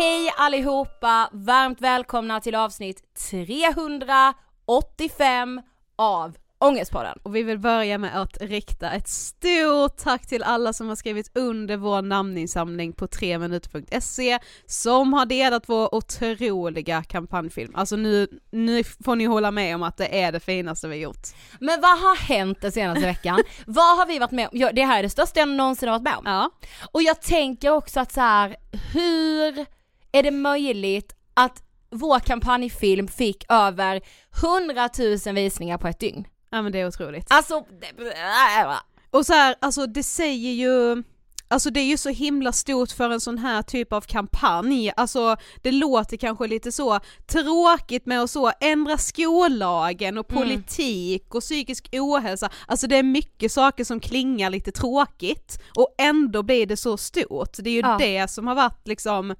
Hej 0.00 0.32
allihopa! 0.36 1.28
Varmt 1.32 1.80
välkomna 1.80 2.40
till 2.40 2.54
avsnitt 2.54 3.02
385 3.30 5.62
av 5.96 6.36
Ångestpodden. 6.58 7.18
Och 7.22 7.36
vi 7.36 7.42
vill 7.42 7.58
börja 7.58 7.98
med 7.98 8.20
att 8.20 8.36
rikta 8.40 8.90
ett 8.90 9.08
stort 9.08 9.96
tack 9.96 10.26
till 10.26 10.42
alla 10.42 10.72
som 10.72 10.88
har 10.88 10.96
skrivit 10.96 11.30
under 11.34 11.76
vår 11.76 12.02
namninsamling 12.02 12.92
på 12.92 13.06
3minuter.se 13.06 14.38
som 14.66 15.12
har 15.12 15.26
delat 15.26 15.68
vår 15.68 15.94
otroliga 15.94 17.02
kampanjfilm. 17.02 17.72
Alltså 17.74 17.96
nu, 17.96 18.28
nu 18.50 18.84
får 18.84 19.16
ni 19.16 19.24
hålla 19.24 19.50
med 19.50 19.74
om 19.74 19.82
att 19.82 19.96
det 19.96 20.22
är 20.22 20.32
det 20.32 20.40
finaste 20.40 20.88
vi 20.88 20.96
gjort. 20.96 21.26
Men 21.58 21.80
vad 21.80 21.98
har 21.98 22.16
hänt 22.16 22.60
den 22.60 22.72
senaste 22.72 23.06
veckan? 23.06 23.42
vad 23.66 23.98
har 23.98 24.06
vi 24.06 24.18
varit 24.18 24.30
med 24.30 24.48
om? 24.48 24.58
Ja, 24.58 24.72
det 24.72 24.84
här 24.84 24.98
är 24.98 25.02
det 25.02 25.10
största 25.10 25.40
jag 25.40 25.48
någonsin 25.48 25.88
har 25.88 25.98
varit 25.98 26.04
med 26.04 26.16
om. 26.16 26.22
Ja. 26.24 26.50
Och 26.92 27.02
jag 27.02 27.22
tänker 27.22 27.70
också 27.70 28.00
att 28.00 28.12
så 28.12 28.20
här, 28.20 28.56
hur 28.92 29.66
är 30.12 30.22
det 30.22 30.30
möjligt 30.30 31.14
att 31.34 31.62
vår 31.90 32.18
kampanjfilm 32.20 33.08
fick 33.08 33.44
över 33.48 34.00
100 34.42 34.88
000 35.26 35.34
visningar 35.34 35.78
på 35.78 35.88
ett 35.88 36.00
dygn? 36.00 36.24
Ja 36.50 36.62
men 36.62 36.72
det 36.72 36.78
är 36.80 36.86
otroligt. 36.86 37.26
Alltså, 37.30 37.64
det- 37.80 38.76
Och 39.10 39.26
så 39.26 39.32
här, 39.32 39.54
alltså 39.60 39.86
det 39.86 40.02
säger 40.02 40.52
ju, 40.52 41.02
alltså 41.48 41.70
det 41.70 41.80
är 41.80 41.84
ju 41.84 41.96
så 41.96 42.08
himla 42.08 42.52
stort 42.52 42.90
för 42.90 43.10
en 43.10 43.20
sån 43.20 43.38
här 43.38 43.62
typ 43.62 43.92
av 43.92 44.00
kampanj, 44.00 44.92
alltså 44.96 45.36
det 45.62 45.72
låter 45.72 46.16
kanske 46.16 46.46
lite 46.46 46.72
så 46.72 47.00
tråkigt 47.26 48.06
med 48.06 48.22
att 48.22 48.30
så 48.30 48.52
ändra 48.60 48.98
skollagen 48.98 50.18
och 50.18 50.28
politik 50.28 51.34
och 51.34 51.40
psykisk 51.40 51.88
ohälsa, 51.92 52.50
alltså 52.66 52.86
det 52.86 52.96
är 52.96 53.02
mycket 53.02 53.52
saker 53.52 53.84
som 53.84 54.00
klingar 54.00 54.50
lite 54.50 54.72
tråkigt 54.72 55.60
och 55.76 55.94
ändå 55.98 56.42
blir 56.42 56.66
det 56.66 56.76
så 56.76 56.96
stort, 56.96 57.56
det 57.58 57.70
är 57.70 57.74
ju 57.74 57.80
Ja. 57.80 57.96
det 57.98 58.30
som 58.30 58.46
har 58.46 58.54
varit 58.54 58.88
liksom 58.88 59.34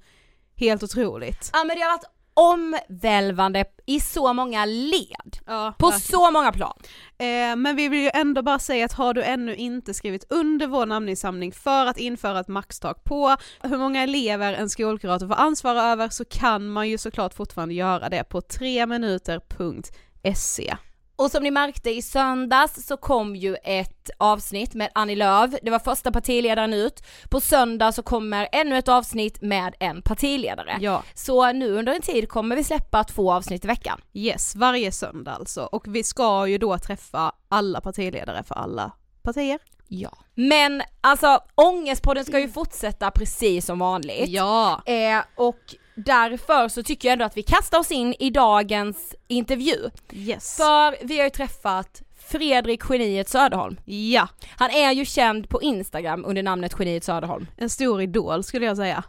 helt 0.61 0.83
otroligt. 0.83 1.49
Ja 1.53 1.63
men 1.63 1.75
det 1.77 1.81
har 1.81 1.91
varit 1.91 2.03
omvälvande 2.33 3.65
i 3.85 3.99
så 3.99 4.33
många 4.33 4.65
led. 4.65 5.37
Ja, 5.45 5.73
På 5.77 5.89
verkligen. 5.89 6.19
så 6.19 6.31
många 6.31 6.51
plan. 6.51 6.73
Eh, 7.17 7.55
men 7.55 7.75
vi 7.75 7.87
vill 7.87 8.01
ju 8.01 8.09
ändå 8.13 8.41
bara 8.41 8.59
säga 8.59 8.85
att 8.85 8.93
har 8.93 9.13
du 9.13 9.23
ännu 9.23 9.55
inte 9.55 9.93
skrivit 9.93 10.25
under 10.29 10.67
vår 10.67 10.85
namninsamling 10.85 11.51
för 11.51 11.85
att 11.85 11.97
införa 11.97 12.39
ett 12.39 12.47
maxtak 12.47 13.03
på 13.03 13.35
hur 13.61 13.77
många 13.77 14.03
elever 14.03 14.53
en 14.53 14.69
skolkurator 14.69 15.27
får 15.27 15.35
ansvara 15.35 15.83
över 15.83 16.09
så 16.09 16.25
kan 16.25 16.69
man 16.69 16.89
ju 16.89 16.97
såklart 16.97 17.33
fortfarande 17.33 17.73
göra 17.73 18.09
det 18.09 18.23
på 18.23 18.41
3minuter.se. 18.41 20.75
Och 21.21 21.31
som 21.31 21.43
ni 21.43 21.51
märkte 21.51 21.89
i 21.91 22.01
söndags 22.01 22.87
så 22.87 22.97
kom 22.97 23.35
ju 23.35 23.55
ett 23.63 24.09
avsnitt 24.17 24.73
med 24.73 24.89
Annie 24.95 25.15
Lööf, 25.15 25.51
det 25.63 25.71
var 25.71 25.79
första 25.79 26.11
partiledaren 26.11 26.73
ut. 26.73 27.03
På 27.29 27.41
söndag 27.41 27.91
så 27.91 28.03
kommer 28.03 28.47
ännu 28.51 28.77
ett 28.77 28.87
avsnitt 28.87 29.41
med 29.41 29.75
en 29.79 30.01
partiledare. 30.01 30.77
Ja, 30.81 31.03
Så 31.13 31.51
nu 31.51 31.71
under 31.77 31.93
en 31.95 32.01
tid 32.01 32.29
kommer 32.29 32.55
vi 32.55 32.63
släppa 32.63 33.03
två 33.03 33.31
avsnitt 33.33 33.65
i 33.65 33.67
veckan. 33.67 34.01
yes, 34.13 34.55
varje 34.55 34.91
söndag 34.91 35.31
alltså. 35.31 35.61
Och 35.63 35.95
vi 35.95 36.03
ska 36.03 36.47
ju 36.47 36.57
då 36.57 36.77
träffa 36.77 37.31
alla 37.49 37.81
partiledare 37.81 38.43
för 38.43 38.55
alla 38.55 38.91
partier. 39.23 39.59
Ja. 39.87 40.11
Men 40.35 40.81
alltså 41.01 41.39
Ångestpodden 41.55 42.25
ska 42.25 42.39
ju 42.39 42.49
fortsätta 42.49 43.11
precis 43.11 43.65
som 43.65 43.79
vanligt. 43.79 44.29
Ja, 44.29 44.81
Eh, 44.85 45.19
och 45.35 45.59
därför 45.95 46.67
så 46.67 46.83
tycker 46.83 47.07
jag 47.07 47.13
ändå 47.13 47.25
att 47.25 47.37
vi 47.37 47.43
kastar 47.43 47.79
oss 47.79 47.91
in 47.91 48.15
i 48.19 48.29
dagens 48.29 49.15
intervju. 49.27 49.89
yes. 50.11 50.57
För 50.57 51.05
vi 51.05 51.17
har 51.17 51.23
ju 51.23 51.29
träffat 51.29 52.01
Fredrik 52.27 52.81
Geniet 52.89 53.29
Söderholm. 53.29 53.77
Ja, 53.85 54.27
Han 54.57 54.69
är 54.69 54.91
ju 54.91 55.05
känd 55.05 55.49
på 55.49 55.61
Instagram 55.61 56.25
under 56.25 56.43
namnet 56.43 56.75
Geniet 56.79 57.03
Söderholm. 57.03 57.47
en 57.57 57.69
stor 57.69 58.01
idol 58.01 58.43
skulle 58.43 58.65
jag 58.65 58.77
säga. 58.77 59.03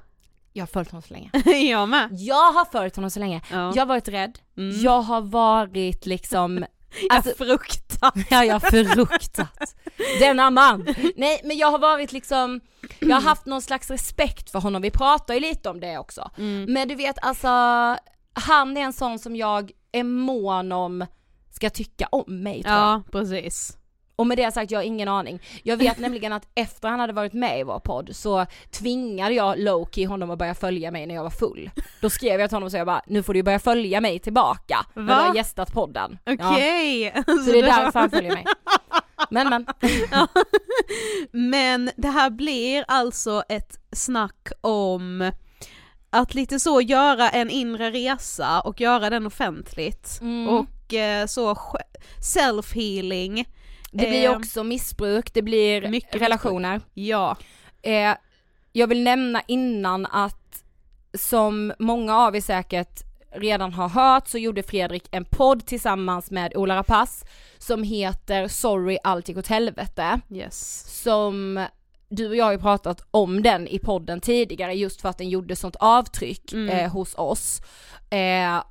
Jag 0.53 0.63
har 0.63 0.67
följt 0.67 0.91
honom 0.91 1.03
så 1.03 1.15
länge. 1.15 1.31
jag 1.71 1.89
med. 1.89 2.09
Jag 2.13 2.53
har 2.53 2.65
följt 2.65 2.97
honom 2.97 3.11
så 3.11 3.21
länge. 3.21 3.41
Ja. 3.51 3.73
Jag 3.75 3.81
har 3.83 3.87
varit 3.87 4.09
rädd. 4.09 4.39
Mm. 4.57 4.81
Jag 4.81 5.01
har 5.03 5.21
varit 5.21 6.07
liksom 6.07 6.65
Alltså- 7.11 7.31
jag 7.31 7.39
fruktar. 7.49 8.13
Ja, 8.31 8.45
jag 8.45 8.63
fruktat. 8.63 9.75
Denna 10.21 10.51
man. 10.51 10.87
Nej, 11.17 11.41
men 11.45 11.57
jag 11.59 11.71
har 11.71 11.79
varit 11.79 12.13
liksom, 12.13 12.61
jag 13.01 13.17
har 13.17 13.23
haft 13.23 13.47
någon 13.47 13.63
slags 13.63 13.91
respekt 13.91 14.51
för 14.51 14.59
honom, 14.61 14.83
vi 14.83 14.91
pratar 14.91 15.35
ju 15.35 15.41
lite 15.41 15.71
om 15.71 15.81
det 15.81 15.99
också. 15.99 16.31
Mm. 16.39 16.73
Men 16.73 16.89
du 16.89 16.95
vet 16.95 17.17
alltså, 17.23 17.49
han 18.35 18.77
är 18.77 18.81
en 18.81 18.93
sån 18.93 19.19
som 19.19 19.37
jag 19.37 19.71
är 19.93 20.05
mån 20.05 20.73
om 20.73 21.07
ska 21.51 21.71
tycka 21.71 22.09
om 22.11 22.43
mig 22.43 22.63
tror 22.63 22.75
jag. 22.75 22.83
Ja, 22.83 23.03
precis. 23.13 23.77
Och 24.23 24.27
med 24.27 24.39
det 24.39 24.53
sagt, 24.55 24.71
jag 24.71 24.79
har 24.79 24.85
ingen 24.85 25.09
aning. 25.09 25.43
Jag 25.63 25.77
vet 25.77 25.99
nämligen 26.07 26.33
att 26.33 26.49
efter 26.55 26.89
han 26.89 27.01
hade 27.01 27.13
varit 27.13 27.33
med 27.33 27.61
i 27.61 27.63
vår 27.63 27.79
podd 27.79 28.11
så 28.13 28.47
tvingade 28.71 29.35
jag 29.35 29.59
Loki 29.59 30.05
honom 30.05 30.31
att 30.31 30.39
börja 30.39 30.55
följa 30.55 30.91
mig 30.91 31.07
när 31.07 31.15
jag 31.15 31.23
var 31.23 31.31
full. 31.31 31.71
Då 32.01 32.11
skrev 32.11 32.41
jag 32.41 32.51
till 32.51 32.57
honom 32.57 32.67
och 32.67 32.73
jag 32.73 32.87
bara, 32.87 33.03
nu 33.07 33.23
får 33.23 33.35
du 33.35 33.43
börja 33.43 33.59
följa 33.59 34.01
mig 34.01 34.19
tillbaka 34.19 34.87
när 34.95 35.03
Va? 35.03 35.15
du 35.23 35.29
har 35.29 35.35
gästat 35.35 35.73
podden. 35.73 36.19
Ja. 36.25 36.33
Okej. 36.33 37.13
Så 37.27 37.53
det 37.53 37.59
är 37.59 37.63
därför 37.63 38.01
han 38.01 38.11
följer 38.11 38.33
mig. 38.33 38.45
Men 39.31 39.49
men. 39.49 39.67
Men 41.31 41.91
det 41.97 42.09
här 42.09 42.31
blir 42.31 42.85
alltså 42.89 43.43
ett 43.49 43.79
snack 43.93 44.49
om 44.61 45.31
att 46.11 46.35
lite 46.35 46.61
så 46.61 46.81
göra 46.81 47.31
en 47.31 47.51
inre 47.51 47.91
resa 47.91 48.61
och 48.61 48.81
göra 48.81 49.11
den 49.11 49.27
offentligt 49.27 50.19
Mm. 50.21 50.49
och 50.49 50.95
eh, 50.95 51.27
så 51.27 51.55
self-healing. 52.35 53.45
Det 53.93 54.07
blir 54.09 54.25
Eh, 54.25 54.37
också 54.37 54.65
missbruk, 54.65 55.35
det 55.35 55.43
blir 55.43 55.89
mycket 55.89 56.21
relationer. 56.23 56.81
Ja, 56.95 57.37
Eh, 57.83 58.15
jag 58.73 58.87
vill 58.87 59.03
nämna 59.03 59.43
innan 59.49 60.07
att 60.07 60.65
som 61.19 61.73
många 61.79 62.17
av 62.17 62.37
er 62.37 62.41
säkert 62.41 63.01
redan 63.35 63.73
har 63.73 63.89
hört 63.89 64.29
så 64.29 64.39
gjorde 64.39 64.63
Fredrik 64.63 65.05
en 65.11 65.25
podd 65.25 65.67
tillsammans 65.67 66.31
med 66.31 66.57
Ola 66.57 66.77
Rapace 66.77 67.27
som 67.59 67.83
heter 67.83 68.49
Sorry 68.49 68.99
allt 69.05 69.29
gick 69.29 69.37
åt 69.39 69.47
helvete. 69.47 70.21
yes. 70.31 70.85
Som 71.03 71.67
du 72.09 72.29
och 72.29 72.37
jag 72.37 72.45
har 72.45 72.53
ju 72.53 72.59
pratat 72.59 73.05
om 73.11 73.43
den 73.43 73.69
i 73.69 73.79
podden 73.79 74.21
tidigare 74.21 74.75
just 74.75 75.01
för 75.01 75.09
att 75.09 75.19
den 75.19 75.29
gjorde 75.29 75.57
sånt 75.57 75.77
avtryck 75.81 76.53
Mm. 76.53 76.69
eh, 76.69 76.93
hos 76.93 77.15
oss. 77.15 77.61
Eh, 78.11 78.63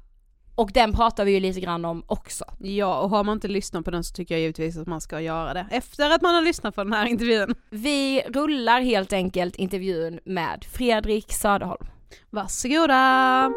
och 0.62 0.72
den 0.72 0.94
pratar 0.94 1.25
vi 1.25 1.31
ju 1.31 1.40
lite 1.40 1.60
grann 1.60 1.86
om 1.86 2.04
också. 2.08 2.46
Ja, 2.60 3.00
och 3.00 3.10
har 3.10 3.24
man 3.24 3.34
inte 3.34 3.48
lyssnat 3.48 3.86
på 3.86 3.92
den 3.92 4.04
så 4.04 4.13
tycker 4.13 4.36
jag 4.36 4.42
givetvis 4.42 4.78
att 4.78 4.88
man 4.88 5.02
ska 5.02 5.22
göra 5.22 5.54
det 5.54 5.68
efter 5.72 6.10
att 6.10 6.22
man 6.22 6.36
har 6.36 6.42
lyssnat 6.42 6.75
på 6.75 6.84
den 6.84 6.94
här 6.94 7.06
intervjun. 7.06 7.56
Vi 7.69 8.22
rullar 8.22 8.81
helt 8.81 9.13
enkelt 9.13 9.56
intervjun 9.56 10.19
med 10.24 10.66
Fredrik 10.72 11.34
Söderholm. 11.34 11.88
Varsågoda! 12.30 13.54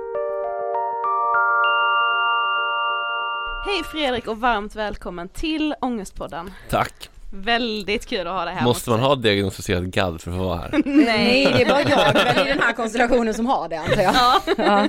Hej 3.67 3.83
Fredrik 3.93 4.27
och 4.27 4.41
varmt 4.41 4.75
välkommen 4.75 5.29
till 5.29 5.75
Ångestpodden. 5.81 6.51
Tack. 6.71 7.11
Väldigt 7.37 8.07
kul 8.07 8.27
att 8.27 8.33
ha 8.33 8.45
dig 8.45 8.55
här. 8.55 8.65
Måste 8.65 8.91
man 8.91 9.01
ha 9.01 9.15
diagnostiserad 9.15 9.91
gadd 9.91 10.21
för 10.21 10.31
att 10.31 10.37
få 10.37 10.43
vara 10.43 10.59
här? 10.59 10.71
Nej, 10.85 11.45
det 11.45 11.63
är 11.63 11.69
bara 11.69 11.83
jag 11.83 12.13
väl 12.13 12.47
i 12.47 12.51
den 12.51 12.61
här 12.61 12.73
konstellationen 12.73 13.35
som 13.35 13.47
har 13.47 13.69
det 13.69 13.77
antar 13.77 14.03
jag. 14.03 14.15
Ja. 14.57 14.89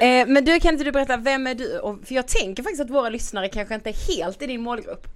Eh, 0.00 0.26
men 0.26 0.44
du, 0.44 0.60
kan 0.60 0.72
inte 0.72 0.84
du 0.84 0.92
berätta, 0.92 1.16
vem 1.16 1.46
är 1.46 1.54
du? 1.54 1.78
Och, 1.78 1.98
för 2.04 2.14
jag 2.14 2.28
tänker 2.28 2.62
faktiskt 2.62 2.82
att 2.82 2.90
våra 2.90 3.08
lyssnare 3.08 3.48
kanske 3.48 3.74
inte 3.74 3.90
är 3.90 4.16
helt 4.16 4.42
i 4.42 4.46
din 4.46 4.60
målgrupp. 4.60 5.06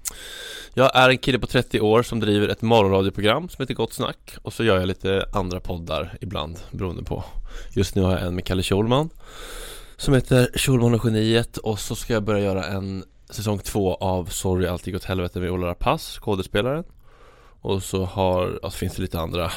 Jag 0.75 0.97
är 0.97 1.09
en 1.09 1.19
kille 1.19 1.39
på 1.39 1.47
30 1.47 1.81
år 1.81 2.03
som 2.03 2.21
driver 2.21 2.49
ett 2.49 2.63
morgonradioprogram 2.63 3.49
som 3.49 3.63
heter 3.63 3.75
Gott 3.75 3.93
Snack 3.93 4.37
och 4.43 4.53
så 4.53 4.65
gör 4.65 4.79
jag 4.79 4.87
lite 4.87 5.25
andra 5.35 5.61
poddar 5.61 6.17
ibland 6.21 6.59
beroende 6.71 7.03
på. 7.03 7.25
Just 7.75 7.95
nu 7.95 8.03
har 8.03 8.13
jag 8.13 8.23
en 8.23 8.35
med 8.35 8.45
Kalle 8.45 8.63
Schulman 8.63 9.11
som 9.97 10.15
heter 10.15 10.51
Schulman 10.55 10.95
och 10.95 11.05
Geniet 11.05 11.57
och 11.57 11.79
så 11.79 11.95
ska 11.95 12.13
jag 12.13 12.23
börja 12.23 12.45
göra 12.45 12.65
en 12.65 13.05
säsong 13.31 13.59
två 13.59 13.95
av 13.95 14.25
Sorry 14.25 14.67
allt 14.67 14.87
gick 14.87 14.97
åt 14.97 15.05
helvete 15.05 15.41
med 15.41 15.51
Ola 15.51 15.67
Rapace, 15.67 16.21
skådespelaren. 16.21 16.85
Och 17.61 17.83
så 17.83 18.05
har, 18.05 18.59
ja, 18.63 18.71
så 18.71 18.77
finns 18.79 18.95
det 18.97 19.03
lite 19.03 19.21
andra 19.21 19.53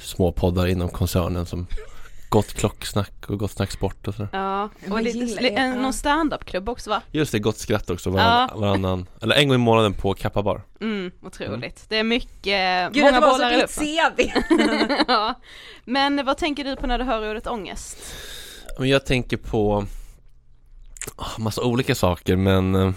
små 0.00 0.32
poddar 0.32 0.66
inom 0.66 0.88
koncernen 0.88 1.46
som 1.46 1.66
Gott 2.28 2.52
klocksnack 2.54 3.30
och 3.30 3.38
Gott 3.38 3.50
snack 3.50 3.70
sport 3.72 4.08
och 4.08 4.14
sådär. 4.14 4.28
Ja, 4.32 4.68
och 4.90 5.02
lite, 5.02 5.48
en, 5.48 5.74
ja. 5.74 5.80
någon 5.82 5.92
standup-klubb 5.92 6.68
också 6.68 6.90
va? 6.90 7.02
Just 7.10 7.32
det, 7.32 7.38
Gott 7.38 7.58
skratt 7.58 7.90
också 7.90 8.10
varann, 8.10 8.48
Ja. 8.52 8.58
varannan, 8.60 9.06
eller 9.22 9.34
en 9.36 9.48
gång 9.48 9.54
i 9.54 9.58
månaden 9.58 9.94
på 9.94 10.14
Kappa 10.14 10.42
bar. 10.42 10.62
Mm, 10.80 11.10
otroligt. 11.22 11.84
Det 11.88 11.96
är 11.98 12.04
mycket, 12.04 12.92
Gud, 12.92 13.02
många 13.04 13.12
det 13.20 13.20
var 13.26 13.32
bollar 13.32 13.50
så 13.50 13.54
i 13.56 13.60
luften. 13.60 13.86
CV. 14.16 14.30
ja. 15.08 15.34
Men 15.84 16.26
vad 16.26 16.36
tänker 16.38 16.64
du 16.64 16.76
på 16.76 16.86
när 16.86 16.98
du 16.98 17.04
hör 17.04 17.30
ordet 17.30 17.46
ångest? 17.46 17.98
Men 18.78 18.88
jag 18.88 19.06
tänker 19.06 19.36
på 19.36 19.84
massa 21.38 21.62
olika 21.62 21.94
saker 21.94 22.36
men 22.36 22.74
eh, 22.74 22.92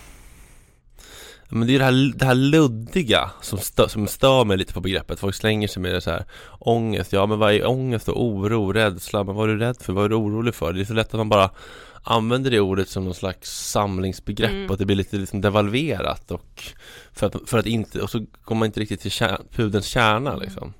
men 1.50 1.68
det 1.68 1.76
är 1.76 1.80
det 1.80 1.86
här, 1.86 2.14
det 2.16 2.26
här 2.26 2.36
luddiga 2.36 3.32
som, 3.42 3.60
stö, 3.60 3.90
som 3.90 4.08
stör 4.08 4.46
mig 4.46 4.58
lite 4.58 4.74
på 4.74 4.82
begreppet. 4.82 5.20
Folk 5.20 5.36
slänger 5.36 5.68
sig 5.68 5.82
med 5.82 5.94
det 5.94 6.02
så 6.02 6.10
här 6.12 6.26
Ångest, 6.60 7.14
ja 7.14 7.26
men 7.26 7.40
vad 7.40 7.54
är 7.54 7.68
ångest 7.68 8.10
och 8.10 8.24
oro, 8.24 8.74
rädsla? 8.74 9.24
Men 9.24 9.36
vad 9.36 9.50
är 9.50 9.54
du 9.54 9.60
rädd 9.60 9.78
för? 9.82 9.94
Vad 9.94 10.06
är 10.06 10.10
du 10.10 10.16
orolig 10.16 10.56
för? 10.56 10.74
Det 10.74 10.82
är 10.82 10.86
så 10.86 10.94
lätt 10.94 11.08
att 11.08 11.14
man 11.18 11.30
bara 11.30 11.50
använder 12.04 12.52
det 12.52 12.60
ordet 12.60 12.90
som 12.90 13.06
någon 13.06 13.14
slags 13.14 13.70
samlingsbegrepp 13.72 14.52
Mm. 14.52 14.66
och 14.66 14.74
att 14.74 14.80
det 14.80 14.86
blir 14.86 14.96
lite 14.96 15.16
liksom 15.18 15.42
devalverat 15.42 16.32
och 16.32 16.64
för 17.14 17.28
att, 17.28 17.36
för 17.46 17.58
att 17.58 17.66
inte, 17.66 18.02
och 18.02 18.10
så 18.10 18.26
kommer 18.44 18.60
man 18.60 18.66
inte 18.66 18.80
riktigt 18.80 19.02
till 19.02 19.12
kär, 19.12 19.38
pudelns 19.52 19.86
kärna 19.86 20.36
liksom. 20.36 20.74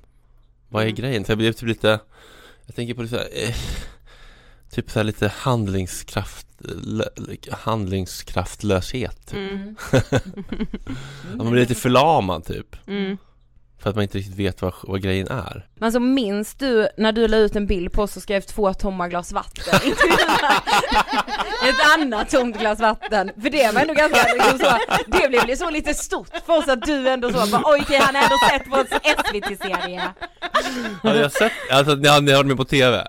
Vad 0.68 0.82
är 0.82 0.86
Mm. 0.86 0.94
grejen? 0.96 1.24
Så 1.24 1.30
jag 1.32 1.38
blir 1.38 1.52
typ 1.52 1.68
lite 1.68 2.00
Jag 2.66 2.74
tänker 2.76 2.94
på 2.94 3.02
det 3.02 3.08
så 3.08 3.16
här, 3.16 3.28
eh, 3.32 3.54
Typ 4.74 4.90
så 4.90 5.02
lite 5.02 5.28
handlingskraft 5.28 6.46
lö, 6.84 7.04
Handlingskraftlöshet 7.50 9.26
typ. 9.26 9.38
Mm. 9.38 9.76
Att 9.92 11.36
Man 11.36 11.50
blir 11.50 11.60
lite 11.60 11.74
förlamad 11.74 12.44
typ 12.44 12.76
Mm. 12.86 13.16
För 13.78 13.90
att 13.90 13.96
man 13.96 14.02
inte 14.02 14.18
riktigt 14.18 14.36
vet 14.36 14.62
vad, 14.62 14.74
vad 14.82 15.02
grejen 15.02 15.28
är 15.28 15.68
Men 15.74 15.92
så 15.92 16.00
minns 16.00 16.54
du 16.54 16.88
när 16.96 17.12
du 17.12 17.28
la 17.28 17.36
ut 17.36 17.56
en 17.56 17.66
bild 17.66 17.92
på 17.92 18.02
oss 18.02 18.16
och 18.16 18.22
skrev 18.22 18.40
två 18.40 18.74
tomma 18.74 19.08
glas 19.08 19.32
vatten? 19.32 19.74
Ett 21.68 21.98
annat 21.98 22.30
tomt 22.30 22.58
glas 22.58 22.80
vatten. 22.80 23.30
För 23.42 23.50
det 23.50 23.74
var 23.74 23.80
ändå 23.80 23.94
ganska, 23.94 24.34
liksom 24.34 24.58
så, 24.58 24.78
det 25.06 25.28
blev 25.28 25.56
så 25.56 25.70
lite 25.70 25.94
stort 25.94 26.30
för 26.46 26.58
oss 26.58 26.68
att 26.68 26.82
du 26.82 27.08
ändå 27.08 27.32
så 27.32 27.50
bara 27.50 27.62
oj 27.64 27.80
okej 27.82 27.98
han 27.98 28.14
har 28.14 28.22
ändå 28.22 28.38
sett 28.50 28.62
vår 28.66 28.84
SVT-serie. 29.02 30.12
Hade 31.02 31.20
jag 31.20 31.32
sett, 31.32 31.52
alltså 31.70 31.94
ni 31.94 32.08
hade 32.08 32.26
ni 32.26 32.32
varit 32.32 32.46
med 32.46 32.56
på 32.56 32.64
TV? 32.64 33.06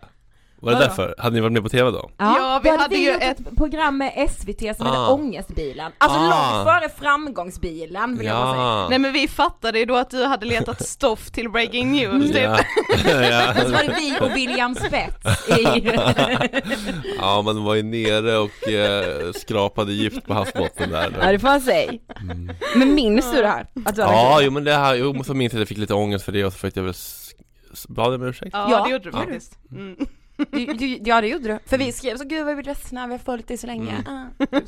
Var 0.66 0.72
det 0.72 0.78
Vadå? 0.78 0.88
därför? 0.88 1.16
Hade 1.18 1.36
ni 1.36 1.42
varit 1.42 1.54
med 1.54 1.64
på 1.64 1.70
TV 1.70 1.92
då? 1.92 2.10
Ja, 2.18 2.60
vi 2.64 2.70
hade 2.78 2.96
ju 2.96 3.12
gjort 3.12 3.22
ett 3.22 3.56
program 3.58 3.98
med 3.98 4.30
SVT 4.32 4.60
som 4.60 4.86
hette 4.86 4.98
Ah. 4.98 5.10
Ångestbilen. 5.14 5.92
Alltså 5.98 6.20
Ah. 6.20 6.22
långt 6.24 6.68
före 6.70 6.90
framgångsbilen 7.00 8.18
vill 8.18 8.28
jag 8.28 8.36
bara 8.38 8.54
säga. 8.54 8.90
Nej 8.90 9.00
men 9.00 9.14
vi 9.14 9.28
fattade 9.28 9.80
ju 9.80 9.86
då 9.86 9.96
att 9.96 10.10
du 10.10 10.24
hade 10.26 10.46
letat 10.46 10.88
stoff 10.88 11.32
till 11.32 11.50
breaking 11.50 11.92
news 11.92 12.26
typ. 12.28 12.36
ja. 12.36 12.58
ja. 13.22 13.52
Och 13.56 13.62
så 13.62 13.70
var 13.72 13.84
det 13.84 13.96
vi 14.00 14.18
och 14.22 14.36
William 14.38 14.76
Spets 14.76 15.50
i... 15.50 15.92
ja 17.20 17.42
man 17.42 17.64
var 17.64 17.76
ju 17.76 17.84
nere 17.84 18.38
och 18.38 18.68
eh, 18.70 19.32
skrapade 19.32 19.94
gift 19.94 20.26
på 20.26 20.34
havsbotten 20.34 20.92
där 20.92 21.14
Ja 21.22 21.32
det 21.32 21.40
får 21.40 21.48
man 21.48 21.62
säga. 21.62 21.92
Men 22.76 22.96
minns 22.96 23.32
du 23.32 23.42
det 23.42 23.48
här? 23.48 23.68
Att 23.86 23.96
du 23.96 24.02
hade 24.02 24.14
Ja, 24.14 24.42
jo 24.42 24.52
men 24.52 24.64
det 24.64 24.74
här, 24.74 24.96
jo 24.96 25.24
så 25.24 25.34
minns 25.34 25.54
jag 25.54 25.58
att 25.58 25.62
jag 25.62 25.68
fick 25.68 25.78
lite 25.78 25.94
ångest 25.94 26.26
för 26.26 26.32
det 26.32 26.46
och 26.46 26.54
så 26.54 26.60
fick 26.60 26.78
jag 26.78 26.84
väl 26.84 26.92
s- 26.92 27.32
s- 27.74 27.88
bad 27.88 28.14
om 28.14 28.24
ursäkt 28.24 28.50
Ja, 28.54 28.68
Ja. 28.72 28.84
det 28.84 28.90
gjorde 28.92 29.04
du 29.04 29.10
Ja. 29.14 29.18
faktiskt. 29.18 29.58
Mm. 29.72 29.96
Du, 30.52 30.66
du, 30.66 31.00
ja 31.06 31.22
det 31.22 31.28
gjorde 31.28 31.48
du. 31.48 31.60
För 31.66 31.78
vi 31.78 31.92
skrev 31.92 32.18
så, 32.18 32.24
gud 32.24 32.46
vad 32.46 32.56
vi 32.56 32.62
är 32.62 32.66
ledsna, 32.66 33.08
vi 33.08 33.14
har 33.14 33.20
följt 33.20 33.48
dig 33.48 33.58
så 33.58 33.68
länge. 33.68 33.92
Mm. 34.08 34.08
Ah. 34.08 34.26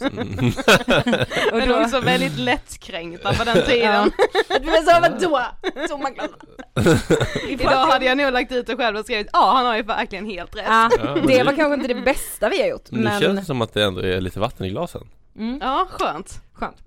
Mm. 0.07 0.47
Och 1.51 1.57
Men 1.57 1.69
då, 1.69 1.81
också 1.81 1.99
väldigt 1.99 2.37
lättkränkta 2.37 3.33
på 3.33 3.43
den 3.43 3.65
tiden. 3.65 4.11
du 4.49 4.59
blev 4.59 4.73
så, 4.73 5.01
vadå? 5.01 5.41
Tomma. 5.89 6.09
Idag 7.49 7.85
hade 7.87 8.05
jag 8.05 8.17
nog 8.17 8.33
lagt 8.33 8.51
ut 8.51 8.67
det 8.67 8.75
själv 8.77 8.97
och 8.97 9.05
skrivit 9.05 9.27
ja 9.33 9.51
han 9.55 9.65
har 9.65 9.75
ju 9.75 9.81
verkligen 9.83 10.25
helt 10.25 10.55
rätt. 10.55 10.65
Ja, 10.67 10.89
Ja, 10.97 11.15
men 11.15 11.27
det 11.27 11.37
det- 11.37 11.43
var 11.43 11.53
kanske 11.53 11.73
inte 11.73 11.87
det 11.93 12.01
bästa 12.01 12.49
vi 12.49 12.61
har 12.61 12.67
gjort, 12.67 12.91
Men 12.91 13.03
men... 13.03 13.21
känns 13.21 13.39
det 13.39 13.45
som 13.45 13.61
att 13.61 13.73
det 13.73 13.83
ändå 13.83 14.01
är 14.01 14.21
lite 14.21 14.39
vatten 14.39 14.65
i 14.65 14.69
glasen. 14.69 15.07
Mm, 15.37 15.59
Ja, 15.61 15.87
skönt. 15.89 16.41
skönt. 16.53 16.77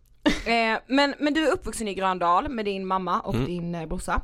Eh, 0.47 0.79
men, 0.87 1.15
men 1.19 1.35
du 1.35 1.49
är 1.49 1.53
uppvuxen 1.53 1.89
i 1.89 1.95
Gröndal 1.95 2.49
med 2.49 2.65
din 2.65 2.87
mamma 2.87 3.21
och 3.21 3.35
Mm. 3.35 3.47
din 3.47 3.75
eh, 3.75 3.87
brorsa. 3.87 4.21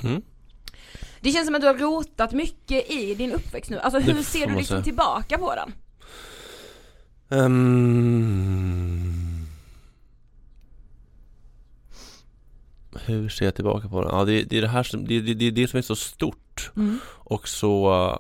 Mm. 1.17 1.21
Det 1.21 1.31
känns 1.31 1.47
som 1.47 1.55
att 1.55 1.61
du 1.61 1.67
har 1.67 1.75
rotat 1.75 2.33
mycket 2.33 2.91
i 2.91 3.15
din 3.15 3.33
uppväxt 3.33 3.71
nu, 3.71 3.79
alltså 3.79 4.01
hur 4.01 4.23
ser 4.23 4.47
du 4.47 4.55
liksom 4.55 4.75
säga. 4.75 4.83
tillbaka 4.85 5.39
på 5.39 5.55
den? 5.55 5.73
Ehm. 7.31 8.67
Hur 13.05 13.29
ser 13.29 13.45
jag 13.45 13.55
tillbaka 13.55 13.89
på 13.89 14.03
det? 14.03 14.09
Ja, 14.09 14.25
det, 14.25 14.43
det 14.43 14.59
är 14.59 14.63
det 14.63 14.69
här 14.69 14.83
som, 14.83 15.07
det, 15.07 15.21
det, 15.21 15.35
det 15.35 15.45
är 15.47 15.51
det 15.51 15.69
som 15.69 15.79
är 15.79 15.83
så 15.83 15.97
stort 15.97 16.71
och 17.09 17.49
så 17.49 18.19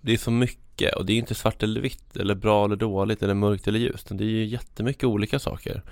Det 0.00 0.12
är 0.12 0.18
så 0.18 0.30
mycket 0.30 0.59
och 0.88 1.06
det 1.06 1.12
är 1.12 1.16
inte 1.16 1.34
svart 1.34 1.62
eller 1.62 1.80
vitt 1.80 2.16
eller 2.16 2.34
bra 2.34 2.64
eller 2.64 2.76
dåligt 2.76 3.22
eller 3.22 3.34
mörkt 3.34 3.68
eller 3.68 3.78
ljust 3.78 4.06
Det 4.10 4.24
är 4.24 4.28
ju 4.28 4.44
jättemycket 4.44 5.04
olika 5.04 5.38
saker. 5.38 5.82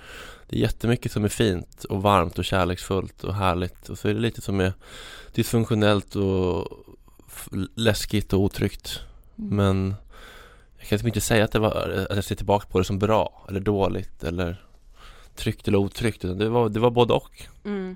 Det 0.47 0.55
är 0.55 0.59
jättemycket 0.59 1.11
som 1.11 1.23
är 1.23 1.29
fint 1.29 1.83
och 1.83 2.01
varmt 2.01 2.39
och 2.39 2.45
kärleksfullt 2.45 3.23
och 3.23 3.35
härligt 3.35 3.89
och 3.89 3.97
så 3.97 4.07
är 4.07 4.13
det 4.13 4.19
lite 4.19 4.41
som 4.41 4.59
är 4.59 4.73
dysfunktionellt 5.33 6.15
och 6.15 6.67
läskigt 7.75 8.33
och 8.33 8.39
otryggt. 8.39 8.99
Men 9.35 9.95
jag 10.77 10.87
kan 10.87 10.95
liksom 10.95 11.07
inte 11.07 11.21
säga 11.21 11.43
att, 11.43 11.51
det 11.51 11.59
var, 11.59 12.05
att 12.09 12.15
jag 12.15 12.23
ser 12.23 12.35
tillbaka 12.35 12.67
på 12.67 12.77
det 12.77 12.85
som 12.85 12.99
bra 12.99 13.45
eller 13.49 13.59
dåligt 13.59 14.23
eller 14.23 14.65
tryggt 15.35 15.67
eller 15.67 15.77
otryggt 15.77 16.25
utan 16.25 16.37
det 16.37 16.49
var, 16.49 16.69
det 16.69 16.79
var 16.79 16.91
både 16.91 17.13
och. 17.13 17.41
Mm. 17.65 17.95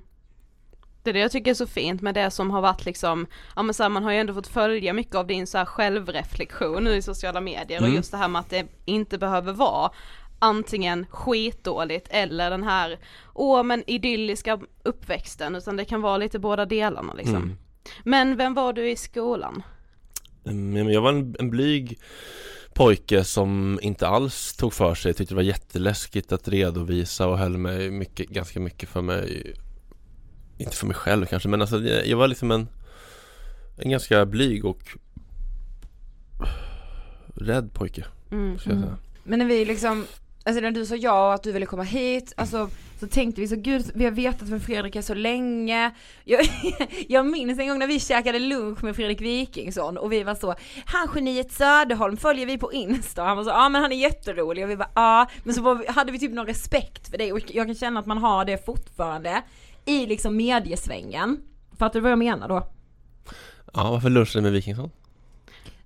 Det 1.03 1.10
är 1.10 1.13
det 1.13 1.19
jag 1.19 1.31
tycker 1.31 1.51
är 1.51 1.55
så 1.55 1.67
fint 1.67 2.01
med 2.01 2.15
det 2.15 2.31
som 2.31 2.51
har 2.51 2.62
varit 2.62 2.86
liksom, 2.86 3.27
ja 3.55 3.63
men 3.63 3.74
så 3.74 3.83
här, 3.83 3.89
man 3.89 4.03
har 4.03 4.12
ju 4.12 4.17
ändå 4.17 4.33
fått 4.33 4.48
följa 4.48 4.93
mycket 4.93 5.15
av 5.15 5.27
din 5.27 5.48
så 5.48 5.57
här 5.57 5.65
självreflektion 5.65 6.83
nu 6.83 6.95
i 6.95 7.01
sociala 7.01 7.41
medier 7.41 7.79
och 7.79 7.86
Mm. 7.86 7.95
just 7.95 8.12
det 8.12 8.17
här 8.17 8.27
med 8.27 8.39
att 8.39 8.50
det 8.50 8.65
inte 8.86 9.17
behöver 9.17 9.53
vara 9.53 9.91
antingen 10.39 11.05
skitdåligt 11.10 12.07
eller 12.10 12.50
den 12.50 12.63
här, 12.63 13.00
åh 13.33 13.63
men 13.63 13.83
idylliska 13.88 14.60
uppväxten 14.83 15.55
utan 15.55 15.77
det 15.77 15.86
kan 15.86 16.01
vara 16.01 16.17
lite 16.17 16.39
båda 16.39 16.65
delarna 16.65 17.13
liksom. 17.13 17.36
Mm. 17.36 17.57
Men 18.03 18.38
vem 18.38 18.53
var 18.53 18.74
du 18.74 18.89
i 18.89 18.95
skolan? 18.95 19.63
Mm, 20.45 20.89
Jag 20.89 21.01
var 21.01 21.10
en, 21.10 21.36
en 21.39 21.50
blyg 21.50 22.00
pojke 22.74 23.24
som 23.24 23.79
inte 23.81 24.07
alls 24.07 24.55
tog 24.55 24.74
för 24.74 24.95
sig, 24.95 25.13
tyckte 25.13 25.33
det 25.33 25.36
var 25.36 25.43
jätteläskigt 25.43 26.31
att 26.31 26.48
redovisa 26.48 27.27
och 27.27 27.38
höll 27.38 27.57
mig 27.57 27.91
mycket, 27.91 28.29
ganska 28.29 28.60
mycket 28.60 28.89
för 28.89 29.01
mig 29.01 29.53
Inte 30.57 30.75
för 30.75 30.88
mig 30.88 30.95
själv 30.95 31.25
kanske 31.25 31.50
men 31.50 31.62
alltså 31.62 31.79
jag 31.81 32.17
var 32.17 32.27
liksom 32.27 32.51
en 32.51 32.67
En 33.77 33.89
ganska 33.89 34.25
blyg 34.25 34.65
och 34.65 34.98
Rädd 37.36 37.74
pojke, 37.74 38.05
Mm. 38.31 38.60
säga. 38.60 38.98
Men 39.24 39.39
när 39.39 39.45
vi 39.45 39.65
liksom, 39.65 40.05
alltså 40.43 40.62
när 40.62 40.72
du 40.72 40.86
sa 40.86 40.95
ja 40.95 41.27
och 41.27 41.33
att 41.33 41.43
du 41.43 41.51
ville 41.51 41.65
komma 41.65 41.83
hit, 41.83 42.33
alltså 42.38 42.69
så 43.00 43.07
tänkte 43.07 43.41
vi 43.41 43.48
så 43.48 43.55
gud, 43.55 43.91
vi 43.95 44.03
har 44.03 44.12
vetat 44.12 44.50
för 44.50 44.60
Fredrik 44.60 45.03
så 45.03 45.13
länge. 45.13 45.91
Jag, 46.24 46.41
jag 47.07 47.25
minns 47.25 47.60
en 47.60 47.67
gång 47.67 47.79
när 47.79 47.88
vi 47.88 48.00
käkade 48.00 48.39
lunch 48.39 48.83
med 48.83 48.95
Fredrik 48.95 49.22
Wikingsson 49.22 49.98
och 49.98 50.12
vi 50.12 50.24
var 50.24 50.36
så, 50.36 50.55
han 50.86 51.07
geniet 51.15 51.51
Söderholm 51.51 52.17
följer 52.17 52.45
vi 52.45 52.57
på 52.57 52.74
Insta, 52.74 53.24
han 53.24 53.38
var 53.38 53.43
så, 53.43 53.50
ja 53.50 53.69
men 53.69 53.81
han 53.81 53.91
är 53.91 53.95
jätterolig. 53.95 54.63
Och 54.63 54.69
vi 54.69 54.75
bara 54.77 54.91
ja, 54.95 55.29
men 55.43 55.53
så 55.55 55.62
var 55.62 55.91
hade 55.91 56.12
vi 56.12 56.19
typ 56.19 56.33
någon 56.33 56.48
respekt 56.48 57.10
för 57.10 57.17
det 57.17 57.31
och 57.33 57.39
jag 57.51 57.65
kan 57.65 57.75
känna 57.75 58.00
att 58.00 58.05
man 58.05 58.17
har 58.17 58.45
det 58.45 58.65
fortfarande 58.65 59.41
i 59.86 60.06
liksom 60.06 60.38
mediesvängen. 60.38 61.38
Fattar 61.80 61.94
du 61.94 62.00
vad 62.00 62.12
jag 62.12 62.20
menar 62.20 62.48
då? 62.48 62.68
Ja, 63.74 63.92
varför 63.92 64.10
lunchade 64.10 64.42
ni 64.42 64.44
med 64.44 64.52
Wikingsson? 64.54 64.92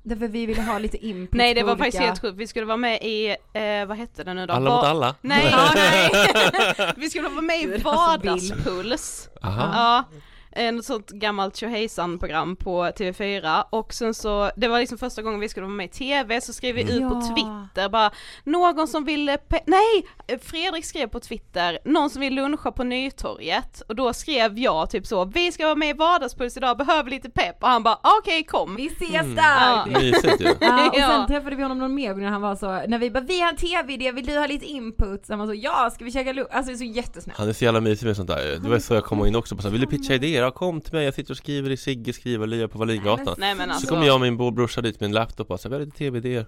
Därför 0.04 0.28
vi 0.28 0.46
ville 0.46 0.62
ha 0.62 0.80
lite 0.80 1.06
input 1.06 1.38
Nej 1.38 1.54
det 1.54 1.64
var 1.64 1.72
olika... 1.72 1.84
faktiskt 1.84 2.04
helt 2.04 2.22
sjukt, 2.22 2.38
vi 2.38 2.48
skulle 2.48 2.66
vara 2.66 2.78
med 2.78 3.02
i, 3.02 3.28
eh, 3.54 3.86
vad 3.88 3.98
hette 3.98 4.24
det 4.24 4.34
nu 4.34 4.46
då? 4.46 4.54
Alla 4.54 4.76
mot 4.76 4.86
alla? 4.86 5.16
Nej, 5.22 5.48
Ja, 5.52 5.72
nej. 5.76 6.94
vi 6.98 7.10
skulle 7.10 7.30
vara 7.30 7.42
med 7.42 7.64
i 7.64 7.74
alltså. 7.74 7.90
Vardagspuls. 7.90 9.30
Aha. 9.42 9.70
Ja, 9.74 10.20
en 10.58 10.84
sånt 10.84 11.10
gammalt 11.10 11.56
tjohejsan 11.56 12.20
program 12.20 12.56
på 12.56 12.86
TV4 12.86 13.64
och 13.70 13.94
sen 13.94 14.14
så, 14.14 14.52
det 14.56 14.68
var 14.68 14.80
liksom 14.80 14.98
första 14.98 15.22
gången 15.22 15.40
vi 15.40 15.50
skulle 15.50 15.66
vara 15.66 15.76
med 15.76 15.86
i 15.86 15.90
TV 15.90 16.42
så 16.42 16.54
skrev 16.54 16.76
vi 16.76 16.82
ut 16.82 17.02
på. 17.10 17.22
Twitter 17.36 17.90
bara 17.90 18.12
någon 18.44 18.88
som 18.88 19.06
ville, 19.06 19.38
nej! 19.66 20.08
Fredrik 20.42 20.86
skrev 20.86 21.08
på 21.08 21.20
Twitter, 21.20 21.80
någon 21.86 22.10
som 22.10 22.22
vill 22.22 22.36
luncha 22.36 22.72
på 22.72 22.84
Nytorget 22.84 23.82
och 23.82 23.96
då 23.96 24.14
skrev 24.14 24.60
jag 24.60 24.90
typ 24.90 25.06
så, 25.06 25.26
vi 25.26 25.52
ska 25.52 25.66
vara 25.66 25.76
med 25.76 25.90
i 25.90 25.94
Vardagspuls 25.94 26.58
idag, 26.58 26.78
behöver 26.78 27.10
lite 27.12 27.30
pepp 27.30 27.56
och 27.64 27.70
han 27.70 27.84
bara 27.84 28.00
okej 28.20 28.44
kom. 28.44 28.76
Vi 28.76 28.88
ses 28.88 29.08
Mm. 29.18 29.36
där! 29.36 29.44
Ja. 29.44 29.86
Mysigt 30.00 30.42
ju 30.42 30.54
Ja, 30.62 30.88
och 30.90 30.96
sen 30.96 31.28
träffade 31.28 31.56
vi 31.56 31.62
honom 31.64 31.80
någon 31.80 31.96
mer 31.96 32.14
gång 32.14 32.22
när 32.24 32.30
han 32.30 32.42
var 32.42 32.56
så, 32.56 32.68
när 32.88 32.98
vi 33.00 33.12
bara 33.12 33.24
vi 33.24 33.42
har 33.42 33.50
en 33.50 33.56
tv-idé, 33.58 34.12
vill 34.12 34.26
du 34.26 34.38
ha 34.40 34.48
lite 34.48 34.66
input? 34.66 35.26
Så 35.26 35.34
han 35.34 35.40
var 35.40 35.48
så, 35.48 35.54
ja 35.54 35.90
ska 35.94 36.06
vi 36.06 36.12
käka 36.12 36.34
lunch? 36.34 36.48
Alltså 36.52 36.72
det 36.72 36.76
är 36.76 36.78
så 36.78 36.84
jättesnällt. 36.84 37.40
Han 37.40 37.50
är 37.50 37.54
så 37.54 37.64
jävla 37.66 37.82
mysig 37.82 38.08
med 38.08 38.16
sånt 38.16 38.28
där 38.30 38.60
Det 38.64 38.70
var 38.70 38.80
så 38.80 38.94
jag 38.94 39.04
kom 39.04 39.26
in 39.26 39.36
också 39.36 39.56
på 39.56 39.62
så 39.62 39.70
vill 39.70 39.82
du 39.82 39.88
pitcha 39.88 40.14
idéer? 40.14 40.47
Ja 40.48 40.52
kom 40.52 40.82
till 40.82 40.94
mig, 40.94 41.06
jag 41.06 41.14
sitter 41.14 41.32
och 41.32 41.38
skriver 41.38 41.70
i 41.70 41.78
Sigge 41.78 42.14
skrivarlya 42.14 42.68
på 42.68 42.78
Wallingatan 42.78 43.36
Nej 43.38 43.56
men 43.56 43.68
Så 43.68 43.74
alltså, 43.74 43.88
kom 43.88 44.04
jag 44.04 44.16
och 44.16 44.22
min 44.22 44.38
brorsa 44.38 44.82
dit 44.82 45.00
med 45.00 45.08
en 45.08 45.14
laptop 45.14 45.52
och 45.52 45.60
sa 45.60 45.70
vi 45.70 45.76
har 45.76 45.86
lite 45.86 45.98
tv-idéer 45.98 46.46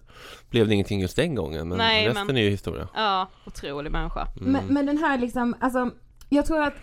Blev 0.50 0.68
det 0.68 0.74
ingenting 0.74 1.02
just 1.02 1.16
den 1.16 1.36
gången 1.36 1.70
men 1.70 1.78
Nej, 1.78 2.08
resten 2.08 2.28
men- 2.28 2.38
är 2.38 2.42
ju 2.42 2.50
historia 2.50 2.88
ja, 2.96 3.30
otrolig 3.46 3.92
människa. 3.92 4.28
Mm. 4.40 4.52
Men, 4.52 4.66
men 4.66 4.86
den 4.86 4.98
här 4.98 5.18
liksom, 5.18 5.56
alltså 5.60 5.92
jag 6.30 6.46
tror 6.46 6.64
att 6.64 6.74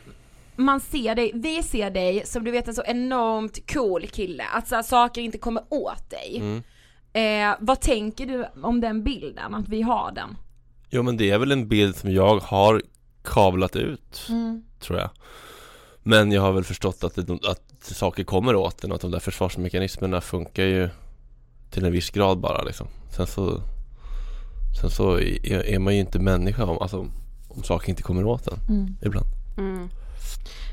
man 0.56 0.80
ser 0.80 1.14
dig, 1.14 1.30
vi 1.34 1.62
ser 1.62 1.90
dig 1.90 2.22
som 2.26 2.44
du 2.44 2.50
vet 2.50 2.68
en 2.68 2.74
så 2.74 2.82
enormt 2.86 3.72
cool 3.72 4.06
kille, 4.06 4.44
att 4.54 4.68
så 4.68 4.74
här, 4.74 4.82
saker 4.82 5.20
inte 5.20 5.38
kommer 5.38 5.62
åt 5.68 6.10
dig. 6.10 6.36
Mm. 6.40 6.62
Eh, 7.12 7.56
vad 7.60 7.80
tänker 7.80 8.26
du 8.26 8.46
om 8.62 8.80
den 8.80 9.04
bilden, 9.04 9.54
att 9.54 9.68
vi 9.68 9.82
har 9.82 10.12
den? 10.12 10.36
Jo 10.90 11.02
men 11.02 11.16
det 11.16 11.30
är 11.30 11.38
väl 11.38 11.52
en 11.52 11.68
bild 11.68 11.96
som 11.96 12.12
jag 12.12 12.38
har 12.38 12.82
kablat 13.24 13.76
ut 13.76 14.26
Tror 14.80 14.98
jag 14.98 15.10
Men 16.08 16.32
jag 16.32 16.42
har 16.42 16.52
väl 16.52 16.64
förstått 16.64 17.04
att, 17.04 17.14
det, 17.14 17.32
att 17.32 17.62
saker 17.80 18.24
kommer 18.24 18.56
åt 18.56 18.84
en 18.84 18.90
och 18.90 18.94
att 18.94 19.00
de 19.00 19.10
där 19.10 19.18
försvarsmekanismerna 19.18 20.20
funkar 20.20 20.62
ju 20.62 20.88
Till 21.70 21.84
en 21.84 21.92
viss 21.92 22.10
grad 22.10 22.38
bara 22.38 22.62
liksom 22.62 22.86
Sen 23.16 23.26
så 23.26 23.60
Sen 24.80 24.90
så 24.90 25.20
är, 25.20 25.78
man 25.78 25.94
ju 25.94 26.00
inte 26.00 26.18
människa 26.18 26.64
om, 26.64 26.78
alltså, 26.78 27.06
om 27.48 27.62
saker 27.62 27.90
inte 27.90 28.02
kommer 28.02 28.24
åt 28.24 28.46
en 28.46 28.58
ibland 29.02 29.26
Mm. 29.58 29.88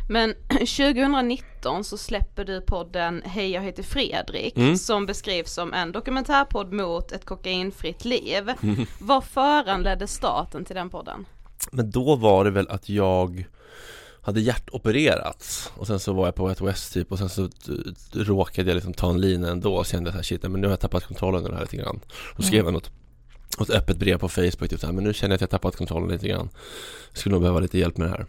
Men 0.10 0.34
2019 0.50 1.84
så 1.84 1.98
släpper 1.98 2.46
du 2.46 2.62
podden 2.62 3.22
Hej 3.26 3.52
jag 3.52 3.62
heter 3.62 3.84
Fredrik 3.84 4.58
Mm. 4.58 4.78
som 4.78 5.06
beskrivs 5.06 5.54
som 5.54 5.74
en 5.74 5.92
dokumentärpodd 5.92 6.74
mot 6.74 7.12
ett 7.12 7.26
kokainfritt 7.26 8.06
liv. 8.06 8.50
Mm. 8.64 8.86
Vad 9.00 9.24
föranledde 9.24 10.08
starten 10.08 10.66
till 10.66 10.76
den 10.76 10.90
podden? 10.90 11.26
Men 11.72 11.92
då 11.92 12.16
var 12.16 12.44
det 12.44 12.52
väl 12.52 12.68
att 12.70 12.90
jag 12.90 13.46
hade 14.24 14.42
hjärtopererats 14.42 15.72
och 15.76 15.88
sen 15.88 16.00
så 16.00 16.14
var 16.14 16.26
jag 16.28 16.36
på 16.36 16.50
ett 16.50 16.62
West 16.62 16.94
typ 16.94 17.12
och 17.12 17.18
sen 17.20 17.30
så 17.30 17.48
t- 17.48 17.72
råkade 18.14 18.70
jag 18.70 18.76
liksom 18.76 18.94
ta 18.94 19.10
en 19.10 19.22
lina 19.22 19.50
ändå 19.50 19.76
och 19.76 19.86
kände 19.86 20.12
så 20.12 20.16
här 20.16 20.24
shit, 20.24 20.44
men 20.44 20.52
nu 20.62 20.68
har 20.68 20.72
jag 20.72 20.80
tappat 20.80 21.04
kontrollen 21.04 21.40
över 21.40 21.50
det 21.50 21.56
här 21.56 21.62
lite 21.64 21.78
grann. 21.78 22.00
Och 22.38 22.44
skrev 22.44 22.66
jag 22.66 22.74
något, 22.74 22.92
något 23.60 23.70
öppet 23.70 23.98
brev 23.98 24.18
på 24.18 24.30
Facebook 24.30 24.70
typ 24.70 24.80
så 24.80 24.86
här, 24.86 24.94
men 24.94 25.04
nu 25.04 25.14
känner 25.14 25.32
jag 25.32 25.36
att 25.36 25.42
jag 25.42 25.50
tappat 25.50 25.76
kontrollen 25.76 26.10
lite 26.10 26.28
grann. 26.28 26.50
Jag 27.10 27.18
skulle 27.18 27.34
nog 27.34 27.42
behöva 27.42 27.60
lite 27.60 27.78
hjälp 27.78 27.98
med 27.98 28.08
det 28.08 28.12
här. 28.12 28.26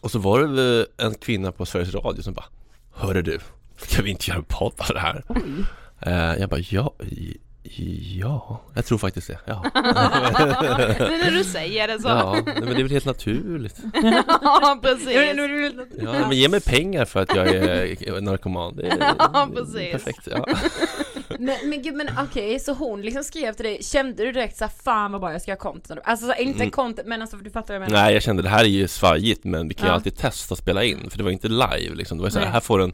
Och 0.00 0.10
så 0.10 0.18
var 0.18 0.40
det 0.40 0.86
en 0.96 1.14
kvinna 1.14 1.52
på 1.52 1.66
Sveriges 1.66 1.94
Radio 1.94 2.22
som 2.22 2.34
bara 2.34 2.46
Hörru 2.92 3.22
du, 3.22 3.38
ska 3.76 4.02
vi 4.02 4.10
inte 4.10 4.30
göra 4.30 4.38
en 4.38 4.44
podd 4.48 4.72
av 4.76 4.94
det 4.94 5.00
här? 5.00 5.24
Eh, 6.00 6.40
jag 6.40 6.50
bara 6.50 6.60
ja, 6.60 6.94
ja, 8.18 8.60
jag 8.74 8.84
tror 8.84 8.98
faktiskt 8.98 9.26
det, 9.28 9.38
ja. 9.44 9.64
Nu 9.74 11.18
när 11.18 11.30
du 11.30 11.44
säger 11.44 11.88
det 11.88 12.00
så. 12.02 12.08
Ja, 12.08 12.36
men 12.44 12.64
det 12.66 12.72
är 12.72 12.82
väl 12.82 12.90
helt 12.90 13.04
naturligt. 13.04 13.76
Ja, 14.42 14.78
precis. 14.82 15.08
Ja, 16.02 16.28
men 16.28 16.32
ge 16.32 16.48
mig 16.48 16.60
pengar 16.60 17.04
för 17.04 17.20
att 17.20 17.34
jag 17.36 17.46
är 17.48 18.20
narkoman. 18.20 18.76
Det 18.76 18.86
är 18.86 18.98
Ja, 19.18 19.48
precis. 19.54 19.92
perfekt. 19.92 20.28
Ja. 20.30 20.46
Men, 21.38 21.56
men 21.70 21.82
gud 21.82 21.94
men 21.94 22.08
okej, 22.18 22.58
så 22.60 22.72
hon 22.72 23.02
liksom 23.02 23.24
skrev 23.24 23.52
till 23.52 23.64
dig, 23.64 23.82
kände 23.82 24.24
du 24.24 24.32
direkt 24.32 24.56
såhär 24.56 24.72
fan 24.84 25.12
vad 25.12 25.20
bra 25.20 25.32
jag 25.32 25.42
ska 25.42 25.52
ha 25.52 25.56
content? 25.56 26.00
Alltså 26.04 26.26
så, 26.26 26.34
inte 26.34 26.58
Mm. 26.58 26.70
content 26.70 27.08
men 27.08 27.20
alltså 27.22 27.36
du 27.36 27.50
fattar 27.50 27.74
vad 27.74 27.82
jag 27.82 27.90
menar? 27.90 28.04
Nej, 28.04 28.14
jag 28.14 28.22
kände 28.22 28.42
det 28.42 28.48
här 28.48 28.64
är 28.64 28.68
ju 28.68 28.88
svajigt 28.88 29.44
men 29.44 29.68
vi 29.68 29.74
kan 29.74 29.86
ju 29.86 29.90
Ja. 29.90 29.94
alltid 29.94 30.16
testa 30.16 30.52
att 30.52 30.58
spela 30.58 30.84
in 30.84 31.10
för 31.10 31.18
det 31.18 31.24
var 31.24 31.30
inte 31.30 31.48
live 31.48 31.94
liksom. 31.94 32.18
Det 32.18 32.22
var 32.22 32.28
ju 32.28 32.32
så 32.32 32.38
här, 32.38 32.60
får 32.60 32.78
du 32.78 32.84
en 32.84 32.92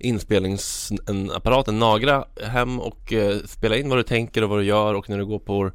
inspelnings, 0.00 0.92
en 1.08 1.30
apparat, 1.30 1.68
en 1.68 1.78
Nagra 1.78 2.24
hem 2.42 2.80
och 2.80 3.12
eh, 3.12 3.36
spela 3.46 3.76
in 3.76 3.88
vad 3.88 3.98
du 3.98 4.02
tänker 4.02 4.42
och 4.44 4.50
vad 4.50 4.58
du 4.58 4.64
gör 4.64 4.94
och 4.94 5.10
när 5.10 5.18
du 5.18 5.26
går 5.26 5.38
på 5.38 5.70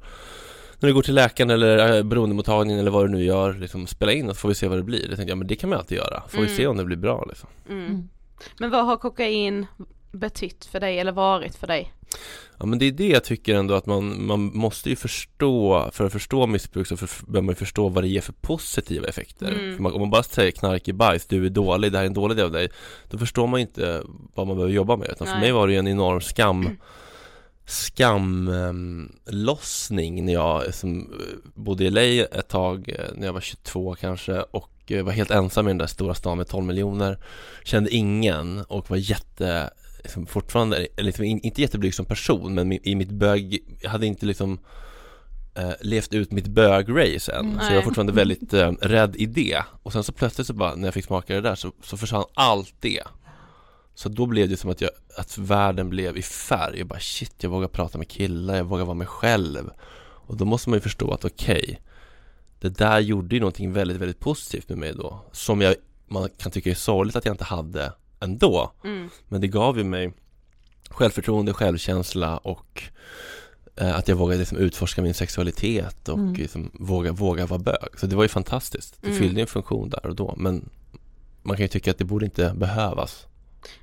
när 0.80 0.88
du 0.88 0.94
går 0.94 1.02
till 1.02 1.16
läkaren 1.16 1.50
eller 1.50 1.96
eh, 1.98 2.04
beroendemottagningen 2.04 2.80
eller 2.80 2.92
vad 2.92 3.06
du 3.06 3.12
nu 3.12 3.24
gör, 3.24 3.54
liksom 3.54 3.88
spela 3.88 4.12
in 4.12 4.30
och 4.30 4.36
så 4.36 4.40
får 4.40 4.50
vi 4.50 4.56
se 4.56 4.68
vad 4.68 4.78
det 4.78 4.84
blir. 4.84 5.00
Jag 5.10 5.16
tänkte, 5.16 5.32
ja 5.32 5.36
men 5.36 5.48
det 5.48 5.56
kan 5.56 5.70
man 5.70 5.80
alltid 5.80 5.98
göra. 5.98 6.24
Får 6.30 6.38
vi 6.38 6.44
Mm. 6.46 6.58
se 6.58 6.68
om 6.68 6.78
det 6.78 6.86
blir 6.86 6.98
bra 6.98 7.26
liksom. 7.30 7.50
Mm. 7.70 8.10
Men 8.60 8.70
vad 8.72 8.86
har 8.86 8.98
kokain 8.98 9.66
betytt 10.12 10.66
för 10.66 10.80
dig 10.80 11.00
eller 11.00 11.12
varit 11.12 11.56
för 11.56 11.68
dig? 11.68 11.94
Ja 12.60 12.66
men 12.66 12.80
det 12.80 12.86
är 12.86 12.92
det 12.92 13.08
jag 13.08 13.24
tycker 13.24 13.56
ändå 13.56 13.74
att 13.74 13.86
man, 13.86 14.26
man 14.26 14.40
måste 14.40 14.90
ju 14.90 14.96
förstå, 14.96 15.90
för 15.94 16.06
att 16.06 16.12
förstå 16.12 16.48
missbruk 16.48 16.88
så 16.88 16.98
för, 16.98 17.26
behöver 17.26 17.46
man 17.46 17.52
ju 17.52 17.56
förstå 17.56 17.90
vad 17.90 18.04
det 18.04 18.08
ger 18.08 18.22
för 18.22 18.34
positiva 18.34 19.08
effekter. 19.08 19.52
Mm. 19.52 19.76
För 19.76 19.84
man, 19.84 19.94
om 19.94 20.02
man 20.02 20.10
bara 20.10 20.24
säger 20.24 20.52
knark 20.52 20.88
är 20.88 20.94
bajs, 20.94 21.26
du 21.28 21.46
är 21.46 21.50
dålig, 21.50 21.92
det 21.92 21.98
här 21.98 22.06
är 22.06 22.08
en 22.08 22.14
dålig 22.14 22.38
del 22.38 22.46
av 22.46 22.52
dig, 22.52 22.70
då 23.10 23.18
förstår 23.18 23.48
man 23.48 23.60
ju 23.60 23.66
inte 23.66 24.04
vad 24.34 24.48
man 24.48 24.56
behöver 24.56 24.74
jobba 24.74 24.96
med. 24.96 25.10
Utan 25.10 25.28
för 25.28 25.38
mig 25.38 25.52
var 25.52 25.68
det 25.68 25.74
ju 25.74 25.80
en 25.80 25.88
enorm 25.88 26.22
skam 26.22 26.70
skamlossning 27.66 29.06
när 30.26 30.34
jag 30.34 30.74
som, 30.74 31.00
eh, 31.00 31.08
bodde 31.54 31.84
i 31.84 31.90
LA 31.90 32.02
ett 32.02 32.48
tag, 32.48 32.90
eh, 32.90 33.06
när 33.16 33.26
jag 33.26 33.34
var 33.34 33.42
22 33.42 33.96
kanske 33.96 34.42
och 34.42 34.72
eh, 34.88 35.04
var 35.04 35.12
helt 35.12 35.32
ensam 35.32 35.68
i 35.68 35.70
den 35.70 35.78
där 35.78 35.88
stora 35.88 36.14
stan 36.14 36.38
med 36.38 36.48
12 36.48 36.66
miljoner 36.66 37.18
Kände 37.64 37.90
ingen 37.90 38.62
och 38.68 38.90
var 38.90 38.98
jätte 38.98 39.70
fortfarande, 40.28 40.88
liksom, 40.98 41.26
in- 41.26 41.40
inte 41.44 41.62
jätteblyg 41.62 41.94
som 41.94 42.06
person 42.06 42.54
men 42.54 42.88
i 42.88 42.96
mitt 42.96 43.12
bög, 43.12 43.64
jag 43.82 43.90
hade 43.90 44.06
inte 44.06 44.26
liksom 44.26 44.60
eh, 45.56 45.72
levt 45.82 46.14
ut 46.14 46.32
mitt 46.32 46.48
bög-race 46.48 47.32
än. 47.32 47.52
Så 47.52 47.66
jag 47.66 47.70
var 47.70 47.76
Nej. 47.76 47.84
fortfarande 47.84 48.14
väldigt 48.14 48.54
eh, 48.54 48.72
rädd 48.72 49.16
i 49.16 49.26
det. 49.26 49.64
Och 49.84 49.94
sen 49.94 50.04
så 50.04 50.12
plötsligt 50.12 50.48
så 50.48 50.54
bara, 50.54 50.76
när 50.76 50.88
jag 50.88 50.94
fick 50.94 51.06
smaka 51.06 51.34
det 51.34 51.42
där 51.42 51.56
så, 51.56 51.72
så 51.84 51.98
försvann 51.98 52.26
allt 52.34 52.74
det. 52.80 53.04
Så 53.96 54.10
då 54.10 54.26
blev 54.26 54.50
det 54.50 54.58
som 54.58 54.70
att 54.70 54.82
jag, 54.82 54.90
att 55.18 55.38
världen 55.38 55.90
blev 55.90 56.18
i 56.18 56.22
färg. 56.22 56.78
Jag 56.78 56.88
bara 56.88 57.00
shit, 57.00 57.36
jag 57.38 57.50
vågar 57.50 57.68
prata 57.68 57.98
med 57.98 58.08
killar, 58.08 58.56
jag 58.56 58.64
vågar 58.64 58.86
vara 58.86 58.96
mig 58.96 59.08
själv. 59.08 59.70
Och 60.26 60.38
då 60.38 60.46
måste 60.46 60.70
man 60.70 60.78
ju 60.78 60.82
förstå 60.82 61.12
att 61.12 61.26
okej 61.26 61.82
Det 62.60 62.70
där 62.70 63.00
gjorde 63.00 63.36
ju 63.36 63.40
någonting 63.40 63.74
väldigt, 63.74 63.98
väldigt 63.98 64.20
positivt 64.20 64.70
med 64.70 64.78
mig 64.78 64.94
då 64.94 65.26
Som 65.32 65.62
jag, 65.62 65.76
man 66.08 66.30
kan 66.38 66.52
tycka 66.52 66.70
är 66.70 66.76
sorgligt 66.76 67.16
att 67.16 67.26
jag 67.26 67.34
inte 67.34 67.44
hade 67.44 67.94
ändå 68.24 68.72
Mm. 68.84 69.10
men 69.28 69.42
det 69.42 69.48
gav 69.48 69.78
ju 69.78 69.84
mig 69.84 70.14
självförtroende, 70.90 71.54
självkänsla 71.54 72.38
och 72.38 72.84
eh, 73.76 73.96
att 73.96 74.08
jag 74.08 74.16
vågade 74.16 74.40
liksom 74.40 74.58
utforska 74.58 75.02
min 75.02 75.14
sexualitet 75.14 76.10
och 76.10 76.18
Mm. 76.18 76.34
liksom 76.34 76.72
våga, 76.74 77.12
våga 77.12 77.46
vara 77.46 77.60
bög. 77.60 78.00
Så 78.00 78.06
det 78.06 78.16
var 78.16 78.24
ju 78.24 78.30
fantastiskt. 78.30 78.98
Det 79.02 79.08
Mm. 79.08 79.20
fyllde 79.20 79.42
en 79.42 79.48
funktion 79.48 79.90
där 79.90 80.06
och 80.06 80.16
då. 80.16 80.34
Men 80.38 80.70
man 81.44 81.58
kan 81.58 81.64
ju 81.64 81.68
tycka 81.68 81.92
att 81.92 81.98
det 81.98 82.06
borde 82.06 82.26
inte 82.26 82.54
behövas. 82.56 83.26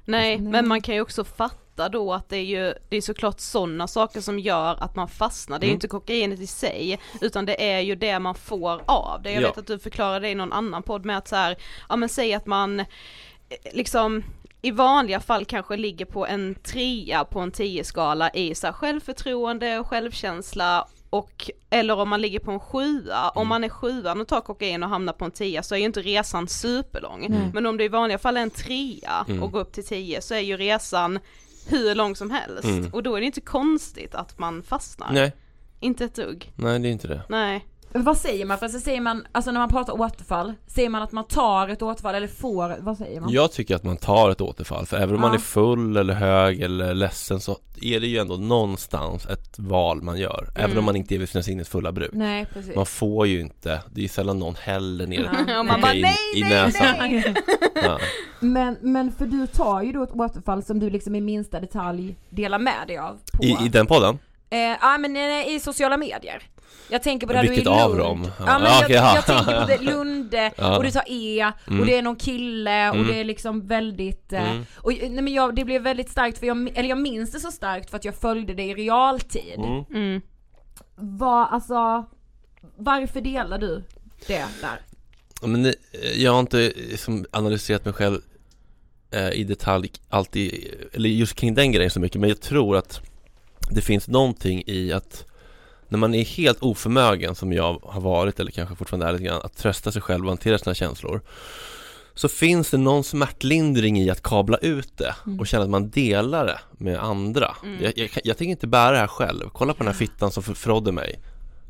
Nej, 0.05 0.39
Nej. 0.39 0.51
men 0.53 0.69
man 0.69 0.83
kan 0.83 0.95
ju 0.95 1.01
också 1.01 1.25
fatta 1.25 1.89
då 1.89 2.13
att 2.15 2.29
det 2.29 2.37
är 2.37 2.45
ju, 2.45 2.75
det 2.89 2.97
är 2.97 3.01
såklart 3.01 3.41
sådana 3.41 3.89
saker 3.89 4.21
som 4.21 4.39
gör 4.39 4.75
att 4.83 4.97
man 4.97 5.09
fastnar. 5.09 5.59
Det 5.59 5.65
är 5.65 5.69
ju 5.69 5.71
Mm. 5.71 5.77
inte 5.77 5.89
kokainet 5.89 6.41
i 6.41 6.47
sig, 6.47 7.01
utan 7.21 7.47
det 7.47 7.73
är 7.73 7.81
ju 7.81 7.95
det 7.95 8.19
man 8.19 8.35
får 8.35 8.83
av 8.87 9.23
det. 9.23 9.33
Jag 9.33 9.43
Ja. 9.43 9.49
vet 9.49 9.59
att 9.59 9.67
du 9.67 9.79
förklarade 9.79 10.27
det 10.27 10.31
i 10.31 10.35
någon 10.35 10.53
annan 10.53 10.83
podd 10.83 11.05
med 11.05 11.19
att 11.19 11.29
så 11.29 11.37
här, 11.37 11.57
ja 11.89 11.97
men 11.97 12.09
säg 12.09 12.35
att 12.35 12.47
man 12.47 12.85
liksom 13.73 14.23
i 14.63 14.71
vanliga 14.71 15.21
fall 15.21 15.45
kanske 15.45 15.77
ligger 15.77 16.05
på 16.05 16.27
en 16.27 16.55
trea 16.55 17.25
på 17.25 17.41
en 17.41 17.53
10-skala 17.53 18.31
i 18.31 18.55
så 18.55 18.67
här 18.67 18.73
självförtroende 18.75 19.79
och 19.79 19.87
självkänsla 19.87 20.89
och, 21.11 21.51
eller 21.71 21.99
om 21.99 22.09
man 22.09 22.21
ligger 22.21 22.39
på 22.39 22.51
en 22.51 22.61
sjua, 22.61 23.29
om 23.35 23.49
man 23.49 23.65
är 23.65 23.69
sjuan 23.69 24.21
och 24.21 24.29
tar 24.29 24.41
kokain 24.41 24.83
och 24.83 24.89
hamnar 24.89 25.13
på 25.13 25.25
en 25.25 25.31
tia 25.31 25.63
så 25.63 25.75
är 25.75 25.79
ju 25.79 25.85
inte 25.85 26.03
resan 26.03 26.49
superlång. 26.49 27.27
Nej. 27.29 27.51
Men 27.55 27.67
om 27.67 27.77
det 27.77 27.85
i 27.85 27.89
vanliga 27.89 28.19
fall 28.19 28.37
är 28.37 28.41
en 28.41 28.51
trea 28.51 29.25
Mm. 29.29 29.43
och 29.43 29.53
går 29.53 29.61
upp 29.61 29.73
till 29.73 29.87
10 29.87 30.23
så 30.23 30.35
är 30.35 30.39
ju 30.41 30.57
resan 30.57 31.19
hur 31.69 31.95
lång 31.95 32.17
som 32.17 32.31
helst. 32.31 32.65
Mm. 32.65 32.91
Och 32.93 33.03
då 33.03 33.17
är 33.17 33.21
det 33.21 33.27
inte 33.27 33.41
konstigt 33.41 34.15
att 34.15 34.39
man 34.39 34.63
fastnar. 34.63 35.13
Nej, 35.13 35.33
Inte 35.81 36.05
ett 36.05 36.15
dugg. 36.15 36.53
nej 36.57 36.79
det 36.79 36.89
är 36.89 36.93
inte 36.93 37.09
det. 37.09 37.23
Nej. 37.29 37.67
Vad 37.93 38.17
säger 38.19 38.45
man? 38.45 38.59
För 38.59 38.69
så 38.69 38.81
säger 38.81 39.01
man, 39.01 39.27
alltså 39.33 39.51
när 39.51 39.61
man 39.61 39.69
pratar 39.69 40.01
återfall, 40.01 40.55
säger 40.67 40.89
man 40.89 41.03
att 41.03 41.13
man 41.13 41.25
tar 41.25 41.69
ett 41.69 41.83
återfall 41.83 42.15
eller 42.15 42.27
får, 42.29 42.77
vad 42.81 42.97
säger 42.99 43.21
man? 43.21 43.31
Jag 43.33 43.53
tycker 43.53 43.77
att 43.77 43.85
man 43.85 43.97
tar 43.97 44.31
ett 44.31 44.41
återfall. 44.41 44.87
För 44.87 44.97
även 44.97 45.15
om 45.15 45.21
man 45.21 45.31
Ja. 45.31 45.35
är 45.37 45.41
full 45.41 45.97
eller 45.97 46.15
hög 46.15 46.61
eller 46.61 46.95
ledsen 46.95 47.41
så 47.41 47.59
är 47.83 48.01
det 48.01 48.07
ju 48.07 48.19
ändå 48.19 48.37
någonstans 48.37 49.27
ett 49.27 49.59
val 49.59 50.03
man 50.03 50.19
gör. 50.19 50.47
Även 50.55 50.65
Mm. 50.65 50.79
om 50.79 50.85
man 50.85 50.97
inte 50.97 51.15
är 51.15 51.19
vid 51.19 51.29
sina 51.29 51.43
sinnets 51.43 51.71
fulla 51.71 51.93
bruk. 51.93 52.11
Nej 52.13 52.47
precis. 52.55 52.77
Man 52.77 52.87
får 52.87 53.27
ju 53.27 53.41
inte, 53.41 53.83
det 53.93 54.01
är 54.01 54.03
ju 54.03 54.09
sällan 54.09 54.39
någon 54.39 54.55
häller 54.55 55.07
ner 55.07 55.31
Och 55.59 55.67
man 55.67 55.67
bara 55.67 55.77
kokain 55.81 56.03
nej, 56.03 56.17
i 56.37 56.41
nej, 56.43 56.51
näsan. 56.51 56.95
nej. 56.99 57.35
Ja. 57.75 57.99
Men, 58.41 58.77
men 58.81 59.13
för 59.13 59.27
du 59.27 59.47
tar 59.47 59.83
ju 59.83 59.93
då 59.93 60.03
ett 60.03 60.13
återfall 60.13 60.63
som 60.63 60.79
du 60.81 60.91
liksom 60.91 61.15
i 61.15 61.21
minsta 61.21 61.61
detalj 61.61 62.17
delar 62.31 62.59
med 62.59 62.87
dig 62.87 62.99
av 62.99 63.19
på. 63.33 63.45
I, 63.45 63.57
I 63.67 63.69
den 63.69 63.87
podden? 63.87 64.19
Eh, 64.51 64.59
Ja 64.81 64.99
men 64.99 65.17
eh, 65.17 65.49
i 65.55 65.61
sociala 65.61 65.97
medier. 65.97 66.43
Jag 66.93 67.03
tänker 67.03 67.27
på 67.27 67.33
där 67.33 67.43
Vilket 67.43 67.65
du 67.65 67.71
är 67.71 67.79
i 67.79 67.81
av 67.83 67.91
Lund. 67.97 68.01
dem? 68.03 68.31
Ja, 68.39 68.45
Ja, 68.47 68.59
men 68.59 68.73
jag, 68.73 68.91
ja. 68.91 69.15
jag 69.15 69.27
tänker 69.27 69.61
på 69.61 69.67
det, 69.67 69.79
Lund 69.79 70.35
Ja. 70.57 70.77
och 70.77 70.83
du 70.85 70.91
tar 70.91 71.05
E 71.07 71.53
Mm. 71.67 71.81
och 71.81 71.87
det 71.87 71.97
är 71.97 72.03
någon 72.03 72.17
kille 72.17 72.89
och 72.91 72.95
Mm. 72.97 73.07
det 73.09 73.21
är 73.21 73.25
liksom 73.25 73.67
väldigt 73.67 74.33
eh, 74.33 74.51
Mm. 74.51 74.65
och 74.77 74.93
nej 75.01 75.11
men 75.23 75.29
jag, 75.33 75.55
det 75.57 75.65
blev 75.65 75.83
väldigt 75.83 76.11
starkt 76.11 76.39
för 76.39 76.47
jag, 76.47 76.71
eller 76.75 76.89
jag 76.89 76.99
minns 76.99 77.33
det 77.33 77.41
så 77.41 77.51
starkt 77.51 77.91
för 77.91 77.97
att 77.97 78.05
jag 78.05 78.15
följde 78.15 78.55
det 78.55 78.63
i 78.63 78.75
realtid. 78.75 79.55
Mm. 79.59 79.85
Mm. 79.95 80.21
Vad, 80.97 81.49
alltså, 81.51 82.07
varför 82.77 83.21
delar 83.21 83.59
du 83.59 83.83
det 84.27 84.45
där? 84.61 84.81
Men 85.49 85.67
eh, 85.67 85.73
jag 86.17 86.33
har 86.33 86.41
inte 86.41 86.73
liksom 86.77 87.27
analyserat 87.31 87.85
mig 87.85 87.95
själv 87.95 88.21
eh, 89.11 89.31
i 89.31 89.45
detalj 89.45 89.93
alltid, 90.09 90.75
eller 90.93 91.09
just 91.09 91.35
kring 91.35 91.55
den 91.55 91.73
grejen 91.73 91.91
så 91.91 92.01
mycket 92.01 92.21
men 92.21 92.29
jag 92.31 92.41
tror 92.41 92.77
att 92.77 93.01
det 93.71 93.81
finns 93.81 94.09
någonting 94.09 94.63
i 94.67 94.93
att 94.93 95.25
när 95.91 95.99
man 95.99 96.15
är 96.15 96.25
helt 96.25 96.63
oförmögen 96.63 97.35
som 97.35 97.53
jag 97.53 97.79
har 97.83 98.01
varit 98.01 98.41
eller 98.41 98.51
kanske 98.51 98.77
fortfarande 98.77 99.07
är 99.07 99.13
lite 99.13 99.25
grann 99.25 99.41
att 99.45 99.57
trösta 99.57 99.93
sig 99.93 100.03
själv 100.03 100.25
och 100.25 100.31
hantera 100.31 100.59
sina 100.59 100.75
känslor 100.75 101.21
så 102.15 102.29
finns 102.29 102.71
det 102.71 102.77
någon 102.77 103.05
smärtlindring 103.05 103.99
i 104.01 104.11
att 104.11 104.23
kabla 104.23 104.57
ut 104.57 104.97
det 104.97 105.15
och 105.39 105.47
känna 105.47 105.65
att 105.65 105.71
man 105.71 105.91
delar 105.91 106.47
det 106.47 106.59
med 106.73 106.99
andra. 106.99 107.57
Mm. 107.63 107.85
Jag, 107.85 107.99
jag, 107.99 108.11
jag 108.25 108.37
tänker 108.37 108.51
inte 108.51 108.67
bära 108.67 108.91
det 108.93 108.99
här 108.99 109.07
själv. 109.07 109.49
Kolla 109.53 109.73
på 109.73 109.79
den 109.79 109.93
här 109.93 109.99
fittan 109.99 110.31
som 110.31 110.43
förrådde 110.43 110.93
mig. 110.93 111.21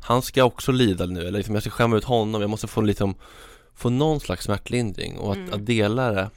Han 0.01 0.21
ska 0.21 0.43
också 0.43 0.71
lida 0.71 1.05
nu, 1.05 1.19
eller 1.19 1.37
liksom 1.37 1.55
jag 1.55 1.63
ska 1.63 1.69
skämma 1.69 1.97
ut 1.97 2.03
honom. 2.03 2.41
Jag 2.41 2.49
måste 2.49 2.67
få 2.67 2.81
liksom 2.81 3.15
få 3.75 3.89
någon 3.89 4.19
slags 4.19 4.45
smärtlindring 4.45 5.17
och 5.17 5.31
att, 5.31 5.37
Mm. 5.37 5.53
att 5.53 5.65
dela 5.65 6.11
det 6.11 6.29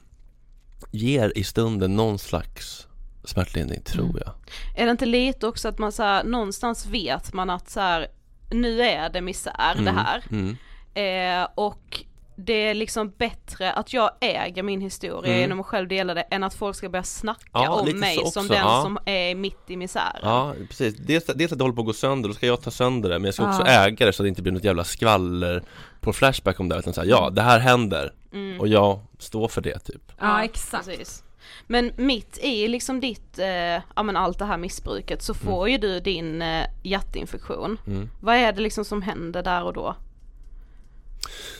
ger 0.90 1.38
i 1.38 1.44
stunden 1.44 1.96
någon 1.96 2.18
slags 2.18 2.83
smärtlindring, 3.24 3.82
tror 3.82 4.04
Mm. 4.04 4.16
jag. 4.26 4.34
Är 4.76 4.84
det 4.84 4.90
inte 4.90 5.06
lite 5.06 5.46
också 5.46 5.68
att 5.68 5.78
man 5.78 5.92
så 5.92 6.02
här, 6.02 6.24
någonstans 6.24 6.86
vet 6.86 7.32
man 7.32 7.50
att 7.50 7.70
så 7.70 7.80
här, 7.80 8.06
nu 8.50 8.82
är 8.82 9.10
det 9.10 9.20
misär 9.20 9.74
det 9.84 9.90
här. 9.90 10.22
Mm. 10.30 10.56
Eh, 10.94 11.48
och 11.54 12.04
det 12.36 12.52
är 12.52 12.74
liksom 12.74 13.10
bättre 13.18 13.72
att 13.72 13.92
jag 13.92 14.10
äger 14.20 14.62
min 14.62 14.80
historia 14.80 15.30
Mm. 15.30 15.40
genom 15.40 15.60
att 15.60 15.66
själv 15.66 15.88
dela 15.88 16.14
det 16.14 16.20
än 16.22 16.44
att 16.44 16.54
folk 16.54 16.76
ska 16.76 16.88
börja 16.88 17.02
snacka 17.02 17.48
Ja, 17.52 17.70
om 17.70 17.98
mig 18.00 18.14
som 18.16 18.24
också, 18.26 18.40
den 18.42 18.52
ja. 18.58 18.82
som 18.82 18.98
är 19.04 19.34
mitt 19.34 19.70
i 19.70 19.76
misären. 19.76 20.20
Ja, 20.22 20.54
precis. 20.68 20.96
Dels, 20.96 21.24
dels 21.26 21.52
att 21.52 21.58
det 21.58 21.64
håller 21.64 21.74
på 21.74 21.80
att 21.80 21.86
gå 21.86 21.92
sönder, 21.92 22.28
då 22.28 22.34
ska 22.34 22.46
jag 22.46 22.62
ta 22.62 22.70
sönder 22.70 23.08
det 23.10 23.18
Men 23.18 23.24
jag 23.24 23.34
ska 23.34 23.48
också 23.48 23.62
Ja. 23.66 23.86
äga 23.86 24.06
det 24.06 24.12
så 24.12 24.22
att 24.22 24.24
det 24.24 24.28
inte 24.28 24.42
blir 24.42 24.52
något 24.52 24.64
jävla 24.64 24.84
skvaller 24.84 25.62
på 26.00 26.12
Flashback 26.12 26.60
om 26.60 26.68
det 26.68 26.78
utan 26.78 26.94
säga 26.94 27.06
ja, 27.06 27.30
det 27.30 27.42
här 27.42 27.58
händer 27.58 28.12
Mm. 28.32 28.60
och 28.60 28.68
jag 28.68 29.00
står 29.18 29.48
för 29.48 29.60
det 29.60 29.78
typ 29.78 30.02
Ja, 30.20 30.44
exakt. 30.44 30.86
Precis. 30.86 31.23
Men 31.66 31.92
mitt 31.96 32.38
i 32.42 32.68
liksom 32.68 33.00
ditt, 33.00 33.38
eh, 33.38 33.82
ja 33.96 34.02
men 34.02 34.16
allt 34.16 34.38
det 34.38 34.44
här 34.44 34.58
missbruket 34.58 35.22
så 35.22 35.34
får 35.34 35.68
ju 35.68 35.78
du 35.78 36.00
din 36.00 36.42
eh, 36.42 36.66
hjärtinfektion. 36.82 37.78
mm. 37.86 38.10
Vad 38.20 38.36
är 38.36 38.52
det 38.52 38.60
liksom 38.60 38.84
som 38.84 39.02
händer 39.02 39.42
där 39.42 39.64
och 39.64 39.72
då? 39.72 39.96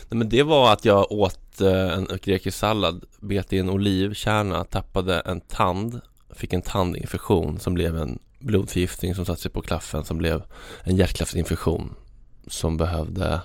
Nej, 0.09 0.19
men 0.19 0.29
det 0.29 0.43
var 0.43 0.73
att 0.73 0.85
jag 0.85 1.13
åt 1.13 1.61
eh, 1.61 1.93
en 1.93 2.09
grekisk 2.23 2.59
sallad, 2.59 3.05
bet 3.21 3.53
i 3.53 3.59
en 3.59 3.71
olivkärna, 3.71 4.65
tappade 4.65 5.21
en 5.21 5.41
tand, 5.41 6.01
fick 6.35 6.53
en 6.53 6.63
tandinfektion 6.63 7.61
som 7.61 7.75
blev 7.75 7.97
en 7.97 8.19
blodförgiftning 8.39 9.15
som 9.15 9.25
satte 9.25 9.41
sig 9.41 9.51
på 9.51 9.63
klaffen 9.63 10.05
som 10.05 10.19
blev 10.19 10.43
en 10.83 10.97
hjärtklaffsinfektion 10.97 11.95
som 12.47 12.77
behövde 12.77 13.41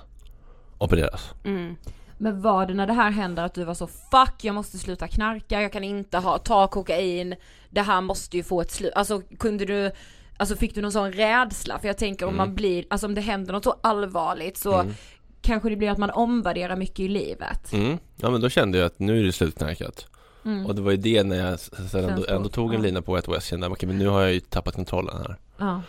opereras. 0.77 1.33
Mm. 1.43 1.75
Men 2.21 2.41
var 2.41 2.65
det 2.65 2.73
när 2.73 2.87
det 2.87 2.93
här 2.93 3.11
hände 3.11 3.43
att 3.43 3.53
du 3.53 3.63
var 3.63 3.73
så 3.73 3.87
fuck 3.87 4.33
jag 4.43 4.55
måste 4.55 4.77
sluta 4.77 5.07
knarka, 5.07 5.61
jag 5.61 5.73
kan 5.73 5.83
inte 5.83 6.17
ha, 6.17 6.37
ta 6.37 6.67
kokain, 6.67 7.35
det 7.69 7.81
här 7.81 8.01
måste 8.01 8.37
ju 8.37 8.43
få 8.43 8.61
ett 8.61 8.71
slut. 8.71 8.93
Alltså 8.95 9.21
kunde 9.39 9.65
du, 9.65 9.91
alltså 10.37 10.55
fick 10.55 10.75
du 10.75 10.81
någon 10.81 10.91
sån 10.91 11.13
rädsla? 11.13 11.79
För 11.79 11.87
jag 11.87 11.97
tänker 11.97 12.25
om 12.25 12.33
Mm. 12.33 12.37
man 12.47 12.55
blir, 12.55 12.85
alltså 12.89 13.07
om 13.07 13.15
det 13.15 13.21
händer 13.21 13.53
något 13.53 13.63
så 13.63 13.75
allvarligt 13.83 14.57
så 14.57 14.73
Mm. 14.73 14.93
kanske 15.41 15.69
det 15.69 15.75
blir 15.75 15.89
att 15.91 15.97
man 15.97 16.09
omvärderar 16.09 16.75
mycket 16.75 16.99
i 16.99 17.07
livet. 17.07 17.73
Mm. 17.73 17.97
Ja 18.15 18.29
men 18.29 18.41
då 18.41 18.49
kände 18.49 18.77
jag 18.77 18.85
att 18.85 18.99
nu 18.99 19.19
är 19.19 19.23
det 19.23 19.31
slutknarkat 19.31 20.07
Mm. 20.45 20.65
Och 20.65 20.75
det 20.75 20.81
var 20.81 20.91
ju 20.91 20.97
det 20.97 21.23
när 21.23 21.35
jag 21.49 21.59
sen 21.59 22.09
ändå, 22.09 22.25
ändå 22.25 22.49
tog 22.49 22.73
en 22.73 22.81
lina 22.81 23.01
på 23.01 23.17
ett 23.17 23.27
och 23.27 23.35
jag 23.35 23.43
kände 23.43 23.67
okej 23.67 23.87
men 23.87 23.97
nu 23.97 24.07
har 24.07 24.21
jag 24.21 24.33
ju 24.33 24.39
tappat 24.39 24.75
kontrollen 24.75 25.17
här 25.17 25.35
Ja. 25.57 25.81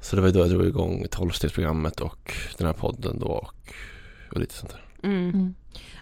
Så 0.00 0.16
det 0.16 0.22
var 0.22 0.28
ju 0.28 0.34
då 0.34 0.40
jag 0.40 0.50
drog 0.50 0.66
igång 0.66 1.06
tolvstegsprogrammet 1.10 2.00
och 2.00 2.32
den 2.58 2.66
här 2.66 2.74
podden 2.74 3.18
då 3.18 3.26
och, 3.26 3.52
och 4.32 4.40
lite 4.40 4.54
sånt 4.54 4.72
där 4.72 4.83
Mm. 5.04 5.54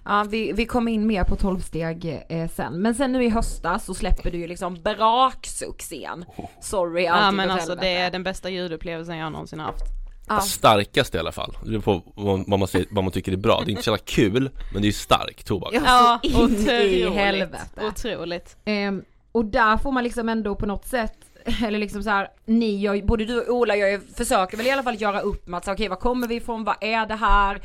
Ja, 0.05 0.27
vi, 0.31 0.53
vi 0.53 0.67
kommer 0.67 0.93
in 0.93 1.07
mer 1.07 1.25
på 1.25 1.37
12 1.37 1.61
steg 1.61 2.25
eh, 2.29 2.51
sen. 2.51 2.83
Men 2.83 2.95
sen 2.95 3.13
nu 3.13 3.25
i 3.25 3.29
höstas 3.29 3.85
så 3.85 3.95
släpper 3.95 4.31
du 4.31 4.39
ju 4.39 4.47
liksom 4.47 4.75
braksuccén. 4.83 6.25
Sorry, 6.61 7.07
allt 7.07 7.23
Ja 7.23 7.31
men 7.31 7.51
alltså 7.51 7.75
det 7.75 7.89
är 7.89 8.11
den 8.11 8.23
bästa 8.23 8.51
ljudupplevelsen 8.51 9.17
jag 9.17 9.33
någonsin 9.33 9.61
haft. 9.61 9.85
Ja. 10.29 10.41
Starkaste 10.41 11.17
i 11.17 11.21
alla 11.21 11.33
fall, 11.33 11.57
det 11.65 11.71
beror 11.71 11.81
på 11.81 12.03
vad 12.15 12.45
vad 12.47 12.59
man, 12.59 12.69
vad 12.91 13.05
man 13.05 13.13
tycker 13.13 13.33
är 13.33 13.37
bra 13.37 13.63
Det 13.65 13.69
är 13.69 13.71
inte 13.71 13.83
så 13.83 13.91
jävla 13.91 14.05
kul, 14.05 14.51
men 14.73 14.83
det 14.83 14.87
är 14.87 14.89
ju 14.89 14.93
stark 14.93 15.45
tobak 15.45 15.71
Ja, 15.75 16.21
Ja, 16.23 16.31
så 16.31 16.47
in 16.47 16.53
i 16.53 17.05
otroligt. 17.05 17.15
helvete. 17.15 17.87
Otroligt. 17.89 18.57
Ehm, 18.65 19.03
och 19.33 19.45
där 19.45 19.77
får 19.77 19.93
man 19.93 20.05
liksom 20.05 20.29
ändå 20.29 20.55
på 20.55 20.67
något 20.67 20.87
sätt 20.87 21.15
eller 21.67 21.79
liksom 21.79 22.03
så 22.03 22.11
här, 22.11 22.29
ni 22.45 22.77
gör, 22.81 23.03
både 23.03 23.25
du 23.25 23.41
och 23.41 23.55
Ola 23.55 23.77
ju, 23.77 24.01
försöker 24.17 24.57
väl 24.57 24.67
i 24.67 24.71
alla 24.71 24.83
fall 24.83 25.01
göra 25.03 25.21
upp 25.21 25.47
med 25.47 25.59
att 25.59 25.65
säga 25.65 25.75
okej 25.75 25.89
var 25.89 25.97
kommer 25.97 26.29
vi 26.29 26.35
ifrån, 26.35 26.65
vad 26.65 26.77
är 26.81 27.07
det 27.07 27.15
här, 27.15 27.61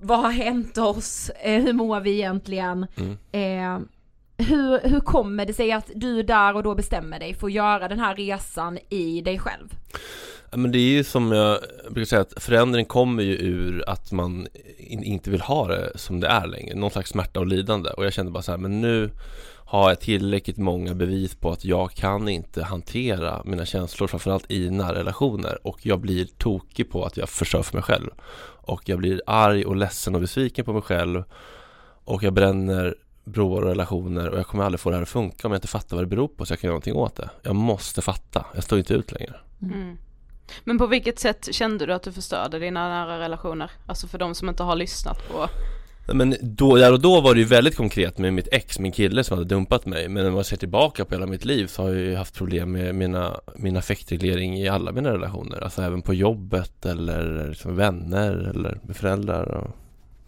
vad 0.00 0.18
har 0.18 0.30
hänt 0.30 0.78
oss, 0.78 1.30
eh, 1.30 1.62
hur 1.62 1.72
mår 1.72 2.00
vi 2.00 2.10
egentligen? 2.10 2.86
Mm. 2.96 3.16
Eh, 3.32 3.86
hur, 4.46 4.88
hur 4.88 5.00
kommer 5.00 5.46
det 5.46 5.54
sig 5.54 5.72
att 5.72 5.90
du 5.94 6.22
där 6.22 6.56
och 6.56 6.62
då 6.62 6.74
bestämmer 6.74 7.18
dig 7.18 7.34
för 7.34 7.46
att 7.46 7.52
göra 7.52 7.88
den 7.88 8.00
här 8.00 8.14
resan 8.14 8.78
i 8.88 9.20
dig 9.20 9.38
själv? 9.38 9.74
Men 10.52 10.72
det 10.72 10.78
är 10.78 10.90
ju 10.90 11.04
som 11.04 11.32
jag 11.32 11.58
brukar 11.90 12.06
säga 12.06 12.22
att 12.22 12.42
förändring 12.42 12.84
kommer 12.84 13.22
ju 13.22 13.34
ur 13.34 13.84
att 13.88 14.12
man 14.12 14.46
in, 14.78 15.02
inte 15.02 15.30
vill 15.30 15.40
ha 15.40 15.68
det 15.68 15.92
som 15.94 16.20
det 16.20 16.26
är 16.26 16.46
längre, 16.46 16.74
någon 16.74 16.90
slags 16.90 17.10
smärta 17.10 17.40
och 17.40 17.46
lidande 17.46 17.90
och 17.90 18.04
jag 18.04 18.12
kände 18.12 18.32
bara 18.32 18.42
så 18.42 18.50
här, 18.50 18.58
men 18.58 18.80
nu 18.80 19.10
har 19.70 19.88
jag 19.88 20.00
tillräckligt 20.00 20.56
många 20.56 20.94
bevis 20.94 21.34
på 21.34 21.50
att 21.50 21.64
jag 21.64 21.92
kan 21.92 22.28
inte 22.28 22.62
hantera 22.62 23.42
mina 23.44 23.66
känslor 23.66 24.08
framförallt 24.08 24.50
i 24.50 24.70
nära 24.70 24.94
relationer 24.94 25.66
och 25.66 25.86
jag 25.86 26.00
blir 26.00 26.24
tokig 26.24 26.90
på 26.90 27.04
att 27.04 27.16
jag 27.16 27.28
förstör 27.28 27.62
för 27.62 27.76
mig 27.76 27.82
själv 27.82 28.10
och 28.62 28.88
jag 28.88 28.98
blir 28.98 29.22
arg 29.26 29.64
och 29.64 29.76
ledsen 29.76 30.14
och 30.14 30.20
besviken 30.20 30.64
på 30.64 30.72
mig 30.72 30.82
själv 30.82 31.24
och 32.04 32.22
jag 32.22 32.32
bränner 32.32 32.94
broar 33.24 33.62
och 33.62 33.68
relationer 33.68 34.28
och 34.28 34.38
jag 34.38 34.46
kommer 34.46 34.64
aldrig 34.64 34.80
få 34.80 34.90
det 34.90 34.96
här 34.96 35.02
att 35.02 35.08
funka 35.08 35.48
om 35.48 35.52
jag 35.52 35.58
inte 35.58 35.68
fattar 35.68 35.96
vad 35.96 36.04
det 36.04 36.08
beror 36.08 36.28
på 36.28 36.46
så 36.46 36.52
jag 36.52 36.60
kan 36.60 36.68
göra 36.68 36.74
någonting 36.74 36.94
åt 36.94 37.16
det. 37.16 37.30
Jag 37.42 37.56
måste 37.56 38.02
fatta, 38.02 38.46
jag 38.54 38.64
står 38.64 38.78
inte 38.78 38.94
ut 38.94 39.12
längre. 39.12 39.34
Mm. 39.62 39.96
Men 40.64 40.78
på 40.78 40.86
vilket 40.86 41.18
sätt 41.18 41.48
kände 41.54 41.86
du 41.86 41.92
att 41.92 42.02
du 42.02 42.12
förstörde 42.12 42.58
dina 42.58 42.88
nära 42.88 43.18
relationer? 43.18 43.70
Alltså 43.86 44.06
för 44.06 44.18
de 44.18 44.34
som 44.34 44.48
inte 44.48 44.62
har 44.62 44.76
lyssnat 44.76 45.28
på 45.28 45.48
Men 46.12 46.36
då, 46.40 46.76
där 46.76 46.92
och 46.92 47.00
då 47.00 47.20
var 47.20 47.34
det 47.34 47.40
ju 47.40 47.46
väldigt 47.46 47.76
konkret 47.76 48.18
med 48.18 48.34
mitt 48.34 48.48
ex, 48.52 48.78
min 48.78 48.92
kille 48.92 49.24
som 49.24 49.38
hade 49.38 49.48
dumpat 49.48 49.86
mig 49.86 50.08
Men 50.08 50.24
när 50.24 50.30
man 50.30 50.44
ser 50.44 50.56
tillbaka 50.56 51.04
på 51.04 51.14
hela 51.14 51.26
mitt 51.26 51.44
liv 51.44 51.66
så 51.66 51.82
har 51.82 51.88
jag 51.88 51.98
ju 51.98 52.16
haft 52.16 52.34
problem 52.34 52.72
med 52.72 52.94
mina, 52.94 53.40
min 53.56 53.76
affektreglering 53.76 54.58
i 54.58 54.68
alla 54.68 54.92
mina 54.92 55.12
relationer 55.12 55.60
Alltså 55.60 55.82
även 55.82 56.02
på 56.02 56.14
jobbet 56.14 56.86
eller 56.86 57.48
liksom 57.48 57.76
vänner 57.76 58.32
eller 58.32 58.80
med 58.82 58.96
föräldrar 58.96 59.44
och, 59.44 59.76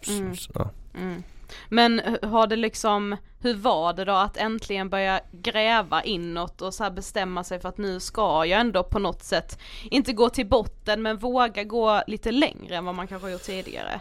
Mm. 0.09 0.35
ja. 0.55 0.71
Mm. 0.95 1.23
Men 1.69 2.01
har 2.23 2.47
det 2.47 2.57
liksom, 2.57 3.17
hur 3.41 3.55
var 3.55 3.93
det 3.93 4.05
då 4.05 4.13
att 4.13 4.37
äntligen 4.37 4.89
börja 4.91 5.21
gräva 5.33 6.03
inåt 6.03 6.63
och 6.63 6.75
så 6.75 6.91
bestämma 6.91 7.45
sig 7.45 7.61
för 7.61 7.69
att 7.69 7.79
nu 7.79 8.01
ska 8.01 8.45
jag 8.47 8.61
ändå 8.61 8.83
på 8.83 8.99
något 8.99 9.23
sätt, 9.23 9.59
inte 9.91 10.13
gå 10.13 10.29
till 10.29 10.47
botten 10.47 11.03
men 11.03 11.19
våga 11.19 11.65
gå 11.65 12.03
lite 12.07 12.31
längre 12.31 12.77
än 12.77 12.85
vad 12.85 12.95
man 12.95 13.09
kanske 13.09 13.31
gjort 13.31 13.43
tidigare? 13.43 14.01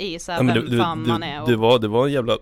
I 0.00 0.18
så 0.18 0.32
här 0.32 0.38
Ja, 0.38 0.44
vem 0.54 0.64
det, 0.64 0.70
det, 0.70 0.76
fan 0.82 1.08
man 1.08 1.22
är 1.22 1.42
och... 1.42 1.48
det, 1.48 1.56
var, 1.56 1.78
det 1.78 1.88
var 1.88 2.06
en 2.06 2.12
jävla 2.12 2.38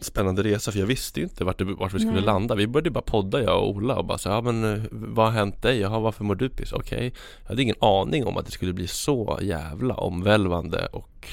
spännande 0.00 0.42
resa 0.42 0.72
för 0.72 0.78
jag 0.78 0.86
visste 0.86 1.20
ju 1.20 1.24
inte 1.24 1.44
vart, 1.44 1.58
det, 1.58 1.64
vart 1.64 1.94
vi 1.94 1.98
skulle 1.98 2.12
Nej. 2.12 2.22
landa 2.24 2.54
Vi 2.54 2.66
började 2.66 2.90
bara 2.90 3.00
podda 3.02 3.42
jag 3.42 3.58
och 3.62 3.68
Ola 3.68 3.96
och 3.96 4.04
bara 4.04 4.18
så, 4.18 4.28
ja 4.28 4.40
men 4.40 4.64
eh, 4.74 4.82
vad 4.90 5.26
har 5.26 5.32
hänt 5.32 5.62
dig? 5.62 5.80
Jaha 5.80 5.98
varför 5.98 6.24
mår 6.24 6.34
du 6.34 6.48
piss? 6.48 6.72
Okej 6.72 7.12
Jag 7.42 7.48
hade 7.48 7.62
ingen 7.62 7.76
aning 7.80 8.26
om 8.26 8.36
att 8.36 8.46
det 8.46 8.52
skulle 8.52 8.72
bli 8.72 8.86
så 8.86 9.38
jävla 9.42 9.94
omvälvande 9.94 10.86
och 10.86 11.28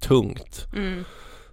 tungt 0.00 0.66
Mm. 0.76 1.04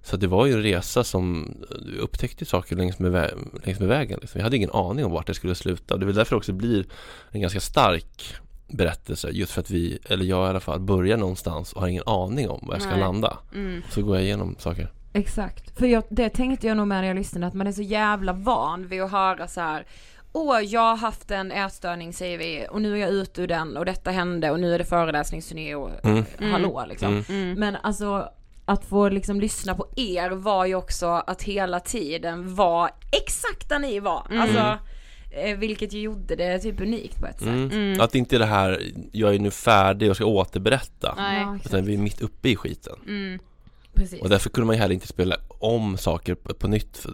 Så 0.04 0.18
det 0.18 0.28
var 0.28 0.46
ju 0.46 0.54
en 0.54 0.64
resa 0.64 1.04
som 1.04 1.58
du 1.86 1.98
upptäckte 1.98 2.46
saker 2.46 2.76
längs 2.76 3.00
med, 3.00 3.12
vä- 3.12 3.60
längs 3.66 3.80
med 3.80 3.88
vägen 3.88 4.20
liksom. 4.22 4.40
Jag 4.40 4.44
hade 4.44 4.58
ingen 4.58 4.72
aning 4.72 5.06
om 5.06 5.12
vart 5.12 5.28
det 5.28 5.34
skulle 5.34 5.56
sluta 5.56 5.98
Det 5.98 6.04
är 6.04 6.06
väl 6.06 6.16
därför 6.16 6.36
det 6.36 6.38
också 6.38 6.54
blir 6.54 6.86
en 7.32 7.42
ganska 7.42 7.60
stark 7.60 8.36
berättelse 8.74 9.30
Just 9.32 9.52
för 9.52 9.62
att 9.62 9.70
vi, 9.70 10.00
eller 10.06 10.26
jag 10.26 10.46
i 10.48 10.50
alla 10.50 10.60
fall, 10.60 10.80
börjar 10.80 11.18
någonstans 11.18 11.74
och 11.74 11.82
har 11.82 11.88
ingen 11.88 12.04
aning 12.06 12.50
om 12.50 12.60
var 12.68 12.76
jag 12.76 12.82
ska 12.82 12.92
Nej. 12.92 13.00
landa 13.00 13.38
Mm. 13.54 13.82
Så 13.90 14.02
går 14.02 14.16
jag 14.16 14.26
igenom 14.26 14.56
saker 14.60 14.90
Exakt, 15.14 15.80
för 15.80 15.86
jag, 15.86 16.04
det 16.10 16.30
tänkte 16.30 16.68
jag 16.68 16.78
nog 16.78 16.88
med 16.88 17.02
när 17.02 17.08
jag 17.08 17.16
lyssnade 17.16 17.48
att 17.48 17.54
man 17.54 17.68
är 17.68 17.72
så 17.72 17.82
jävla 17.82 18.34
van 18.34 18.88
vid 18.88 19.02
att 19.02 19.12
höra 19.12 19.48
så 19.48 19.62
här. 19.62 19.86
Åh, 20.34 20.62
jag 20.62 20.82
har 20.82 20.98
haft 20.98 21.32
en 21.32 21.52
ätstörning 21.52 22.14
säger 22.14 22.38
vi 22.38 22.68
och 22.70 22.82
nu 22.82 22.94
är 22.94 22.98
jag 22.98 23.10
ute 23.10 23.42
ur 23.42 23.48
den 23.48 23.78
och 23.78 23.86
detta 23.86 24.12
hände 24.12 24.52
och 24.52 24.60
nu 24.60 24.74
är 24.74 24.78
det 24.78 24.86
föreläsningsturné 24.86 25.76
och 25.76 25.90
Mm. 26.04 26.26
hallå 26.40 26.86
liksom. 26.90 27.08
Mm. 27.08 27.24
Mm. 27.30 27.60
Men 27.60 27.76
alltså 27.76 28.30
att 28.66 28.86
få 28.86 29.10
liksom 29.10 29.42
lyssna 29.42 29.76
på 29.76 29.88
er 29.96 30.30
var 30.30 30.66
ju 30.66 30.76
också 30.76 31.08
att 31.08 31.44
hela 31.44 31.80
tiden 31.80 32.56
var 32.56 32.90
exakt 33.12 33.70
där 33.70 33.80
ni 33.80 34.00
var. 34.00 34.28
Mm. 34.30 34.42
Alltså, 34.42 34.58
eh, 34.60 34.76
vilket 35.58 35.94
ju 35.94 36.02
gjorde 36.02 36.36
det 36.36 36.60
typ 36.60 36.82
unikt 36.82 37.20
på 37.20 37.26
ett 37.28 37.40
sätt. 37.40 37.48
Mm. 37.48 37.72
Mm. 37.72 38.02
Att 38.02 38.16
inte 38.16 38.38
det 38.38 38.46
här, 38.46 38.82
jag 39.12 39.36
är 39.36 39.40
nu 39.40 39.52
färdig 39.52 40.10
och 40.10 40.16
ska 40.16 40.26
återberätta 40.26 41.14
Nej. 41.18 41.46
Utan 41.66 41.86
vi 41.86 41.94
är 41.94 41.98
mitt 41.98 42.22
uppe 42.22 42.50
i 42.50 42.56
skiten 42.56 42.96
Mm. 43.08 43.40
Precis. 43.94 44.22
Och 44.22 44.30
därför 44.30 44.50
kunde 44.50 44.66
man 44.66 44.76
ju 44.76 44.82
heller 44.82 44.94
inte 44.94 45.08
spela 45.08 45.36
om 45.60 45.98
saker 45.98 46.36
på, 46.36 46.68
nytt 46.68 47.06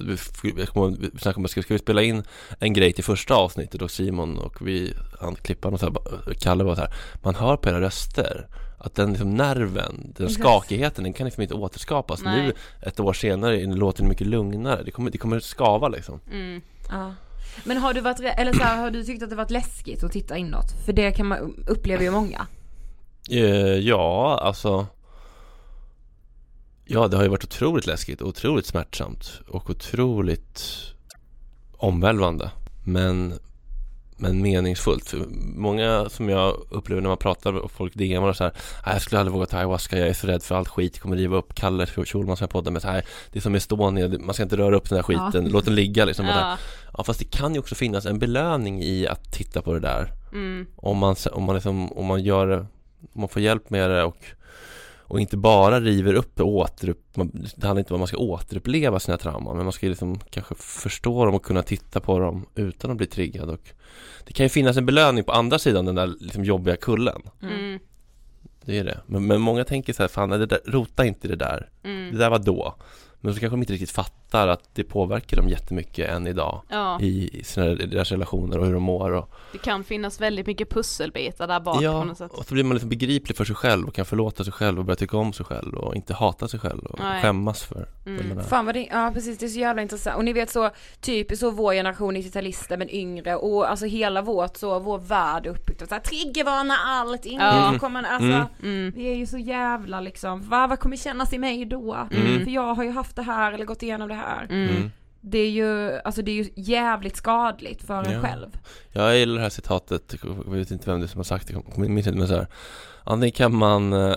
vi- 0.43 0.53
Jag 0.57 0.67
kommer 0.67 0.87
ihåg, 0.87 0.97
vi 1.13 1.19
snackade 1.19 1.43
om, 1.43 1.47
ska, 1.47 1.61
ska 1.61 1.73
vi 1.73 1.79
spela 1.79 2.01
in 2.01 2.23
en 2.59 2.73
grej 2.73 2.93
till 2.93 3.03
första 3.03 3.35
avsnittet 3.35 3.81
och 3.81 3.91
Simon 3.91 4.37
och 4.37 4.67
vi, 4.67 4.93
han 5.19 5.35
klipparen 5.35 5.73
och 5.73 5.79
så 5.79 5.85
här, 5.85 6.33
Kalle 6.39 6.63
var 6.63 6.75
så 6.75 6.81
här 6.81 6.93
Man 7.23 7.35
hör 7.35 7.57
på 7.57 7.69
era 7.69 7.81
röster 7.81 8.47
att 8.77 8.95
den 8.95 9.09
liksom 9.09 9.35
nerven, 9.35 10.13
den 10.17 10.25
Exakt. 10.27 10.41
skakigheten, 10.43 11.03
den 11.03 11.13
kan 11.13 11.25
liksom 11.25 11.41
inte 11.41 11.53
återskapas 11.53 12.21
Nej. 12.23 12.45
Nu, 12.45 12.53
ett 12.81 12.99
år 12.99 13.13
senare, 13.13 13.65
låter 13.65 14.03
det 14.03 14.09
mycket 14.09 14.27
lugnare 14.27 14.81
Det 14.85 14.91
kommer, 14.91 15.11
det 15.11 15.17
kommer 15.17 15.39
skava 15.39 15.87
liksom 15.87 16.19
Mm. 16.31 16.61
Ja. 16.89 17.13
Men 17.63 17.77
har 17.77 17.93
du 17.93 18.01
varit, 18.01 18.19
eller 18.19 18.53
så 18.53 18.63
här, 18.63 18.77
har 18.77 18.91
du 18.91 19.03
tyckt 19.03 19.23
att 19.23 19.29
det 19.29 19.35
varit 19.35 19.51
läskigt 19.51 20.03
att 20.03 20.11
titta 20.11 20.37
inåt? 20.37 20.71
För 20.85 20.93
det 20.93 21.11
kan 21.11 21.25
man, 21.27 21.63
upplever 21.67 22.03
ju 22.03 22.11
många. 22.11 22.47
Eh, 23.29 23.39
Ja, 23.75 24.39
alltså 24.43 24.87
Ja, 26.89 27.07
det 27.07 27.17
har 27.17 27.23
ju 27.23 27.29
varit 27.29 27.43
otroligt 27.43 27.85
läskigt 27.85 28.21
och 28.21 28.27
otroligt 28.27 28.65
smärtsamt 28.65 29.41
och 29.47 29.69
otroligt 29.69 30.63
omvälvande 31.77 32.51
men, 32.85 33.33
men 34.17 34.41
meningsfullt. 34.41 35.09
För 35.09 35.25
många 35.55 36.09
som 36.09 36.29
jag 36.29 36.55
upplever 36.69 37.01
när 37.01 37.09
man 37.09 37.17
pratar 37.17 37.53
och 37.53 37.71
folk 37.71 37.93
DMar 37.93 38.27
och 38.29 38.35
så 38.35 38.43
här 38.43 38.53
"Nej, 38.85 38.95
Jag 38.95 39.01
skulle 39.01 39.19
aldrig 39.19 39.33
våga 39.33 39.45
ta 39.45 39.57
ayahuasca, 39.57 39.97
jag 39.97 40.07
är 40.07 40.13
så 40.13 40.27
rädd 40.27 40.43
för 40.43 40.55
allt 40.55 40.67
skit 40.67 40.99
kommer 40.99 41.15
riva 41.15 41.37
upp 41.37 41.55
Kalle 41.55 41.85
Schulman 41.85 42.37
som 42.37 42.43
jag 42.43 42.49
poddar 42.49 42.71
med 42.71 42.81
så 42.81 42.87
här, 42.87 43.05
Det 43.31 43.39
är 43.39 43.41
som 43.41 43.55
Estonia, 43.55 44.07
man 44.19 44.33
ska 44.33 44.43
inte 44.43 44.57
röra 44.57 44.75
upp 44.75 44.89
den 44.89 44.95
här 44.97 45.03
skiten, 45.03 45.45
Ja. 45.45 45.51
låt 45.51 45.65
den 45.65 45.75
ligga 45.75 46.05
liksom 46.05 46.25
här. 46.25 46.49
Ja. 46.51 46.57
Ja 46.97 47.03
fast 47.03 47.19
det 47.19 47.25
kan 47.37 47.53
ju 47.53 47.59
också 47.59 47.75
finnas 47.75 48.05
en 48.05 48.19
belöning 48.19 48.83
i 48.83 49.07
att 49.07 49.31
titta 49.33 49.61
på 49.61 49.73
det 49.73 49.79
där 49.79 50.11
Mm. 50.33 50.65
om 50.75 50.97
man, 50.97 51.15
om 51.31 51.43
man, 51.43 51.55
liksom, 51.55 51.93
om 51.93 52.05
man 52.05 52.23
gör 52.23 52.67
om 53.13 53.21
man 53.21 53.29
får 53.29 53.41
hjälp 53.41 53.69
med 53.69 53.89
det 53.89 54.03
och, 54.03 54.17
och 55.07 55.19
inte 55.19 55.37
bara 55.37 55.79
river 55.79 56.13
upp 56.13 56.39
och 56.39 56.47
återupp, 56.47 57.17
man, 57.17 57.31
det 57.55 57.67
handlar 57.67 57.79
inte 57.79 57.93
om 57.93 57.95
att 57.95 57.99
man 57.99 58.07
ska 58.07 58.17
återuppleva 58.17 58.99
sina 58.99 59.17
trauman 59.17 59.55
men 59.55 59.65
man 59.65 59.73
ska 59.73 59.87
liksom 59.87 60.19
kanske 60.29 60.55
förstå 60.55 61.25
dem 61.25 61.35
och 61.35 61.43
kunna 61.45 61.63
titta 61.63 61.99
på 61.99 62.19
dem 62.19 62.45
utan 62.55 62.91
att 62.91 62.97
bli 62.97 63.05
triggad 63.07 63.49
och 63.49 63.69
det 64.25 64.33
kan 64.33 64.45
ju 64.45 64.49
finnas 64.49 64.77
en 64.77 64.85
belöning 64.85 65.23
på 65.23 65.31
andra 65.31 65.59
sidan 65.59 65.85
den 65.85 65.95
där 65.95 66.13
liksom 66.19 66.43
jobbiga 66.43 66.75
kullen. 66.75 67.21
Mm. 67.41 67.79
det 68.65 68.77
är 68.79 68.83
det, 68.83 68.99
men, 69.05 69.27
men 69.27 69.41
många 69.41 69.63
tänker 69.63 69.93
så 69.93 70.03
här, 70.03 70.07
fan 70.07 70.29
det 70.29 70.45
där, 70.45 70.59
rota 70.65 71.05
inte 71.05 71.27
det 71.27 71.35
där, 71.35 71.69
Mm. 71.83 72.11
det 72.11 72.17
där 72.17 72.29
var 72.29 72.39
då. 72.39 72.75
Men 73.21 73.33
så 73.33 73.39
kanske 73.39 73.53
de 73.53 73.61
inte 73.61 73.73
riktigt 73.73 73.91
fattar 73.91 74.17
att 74.33 74.69
det 74.73 74.83
påverkar 74.83 75.37
dem 75.37 75.49
jättemycket 75.49 76.09
än 76.09 76.27
idag 76.27 76.61
Ja, 76.69 76.99
i 77.01 77.41
sina, 77.43 77.65
deras 77.65 78.11
relationer 78.11 78.57
och 78.59 78.65
hur 78.65 78.73
de 78.73 78.83
mår 78.83 79.11
och 79.11 79.29
det 79.51 79.57
kan 79.57 79.83
finnas 79.83 80.21
väldigt 80.21 80.47
mycket 80.47 80.69
pusselbitar 80.69 81.47
där 81.47 81.59
bak 81.59 81.77
på 81.77 81.83
Ja, 81.83 82.03
något 82.03 82.17
sätt. 82.17 82.31
och 82.31 82.45
så 82.45 82.53
blir 82.53 82.63
man 82.63 82.73
liksom 82.73 82.89
begriplig 82.89 83.37
för 83.37 83.45
sig 83.45 83.55
själv 83.55 83.87
och 83.87 83.93
kan 83.93 84.05
förlåta 84.05 84.43
sig 84.43 84.53
själv 84.53 84.79
och 84.79 84.85
börja 84.85 84.95
tycka 84.95 85.17
om 85.17 85.33
sig 85.33 85.45
själv 85.45 85.73
och 85.75 85.95
inte 85.95 86.13
hata 86.13 86.47
sig 86.47 86.59
själv 86.59 86.85
och 86.85 86.99
Nej. 86.99 87.21
skämmas 87.21 87.63
för 87.63 87.87
Mm. 88.05 88.43
Fan 88.43 88.65
vad 88.65 88.75
det, 88.75 88.87
ja 88.91 89.11
precis 89.13 89.37
det 89.37 89.45
är 89.45 89.49
så 89.49 89.59
jävla 89.59 89.81
intressant 89.81 90.17
och 90.17 90.25
ni 90.25 90.33
vet 90.33 90.49
så 90.49 90.69
typiskt 91.01 91.39
så 91.39 91.49
vår 91.51 91.73
generation 91.73 92.15
90-talister 92.17 92.77
men 92.77 92.89
yngre 92.89 93.35
och 93.35 93.69
alltså 93.69 93.85
hela 93.85 94.21
vårt 94.21 94.57
så, 94.57 94.79
vår 94.79 94.97
värld 94.99 95.45
är 95.45 95.49
uppbyggd 95.49 95.81
och 95.81 95.87
så 95.87 95.93
här 95.95 96.01
triggervarna 96.01 96.73
allt, 96.85 97.25
ingen 97.25 97.41
Ja. 97.41 97.75
kommer, 97.79 98.03
alltså 98.03 98.27
Mm. 98.27 98.47
Mm. 98.63 98.93
vi 98.95 99.11
är 99.11 99.15
ju 99.15 99.25
så 99.25 99.37
jävla 99.37 100.01
liksom, 100.01 100.49
vad, 100.49 100.69
vad 100.69 100.79
kommer 100.79 100.97
kännas 100.97 101.33
i 101.33 101.37
mig 101.37 101.65
då? 101.65 102.07
Mm. 102.11 102.43
För 102.43 102.51
jag 102.51 102.73
har 102.73 102.83
ju 102.83 102.91
haft 102.91 103.15
det 103.15 103.21
här 103.21 103.51
eller 103.51 103.65
gått 103.65 103.83
igenom 103.83 104.07
det 104.09 104.15
här. 104.17 104.47
Mm. 104.49 104.69
Mm. 104.75 104.91
Det 105.21 105.37
är 105.39 105.49
ju, 105.49 105.99
alltså 105.99 106.21
det 106.21 106.31
är 106.31 106.43
ju 106.43 106.49
jävligt 106.55 107.15
skadligt 107.15 107.83
för 107.83 108.03
en 108.03 108.11
Ja. 108.11 108.21
själv. 108.21 108.47
Jag 108.91 109.17
gillar 109.17 109.35
det 109.35 109.41
här 109.41 109.49
citatet, 109.49 110.15
jag 110.23 110.51
vet 110.55 110.71
inte 110.71 110.89
vem 110.91 110.99
det 110.99 111.05
är 111.05 111.07
som 111.07 111.19
har 111.19 111.23
sagt 111.23 111.47
det, 111.47 111.53
jag 111.53 111.77
minns 111.89 112.07
inte 112.07 112.19
men 112.19 112.27
så 112.27 112.35
här. 112.35 112.47
Antingen 113.03 113.31
kan 113.31 113.55
man 113.55 113.93
eh, 113.93 114.15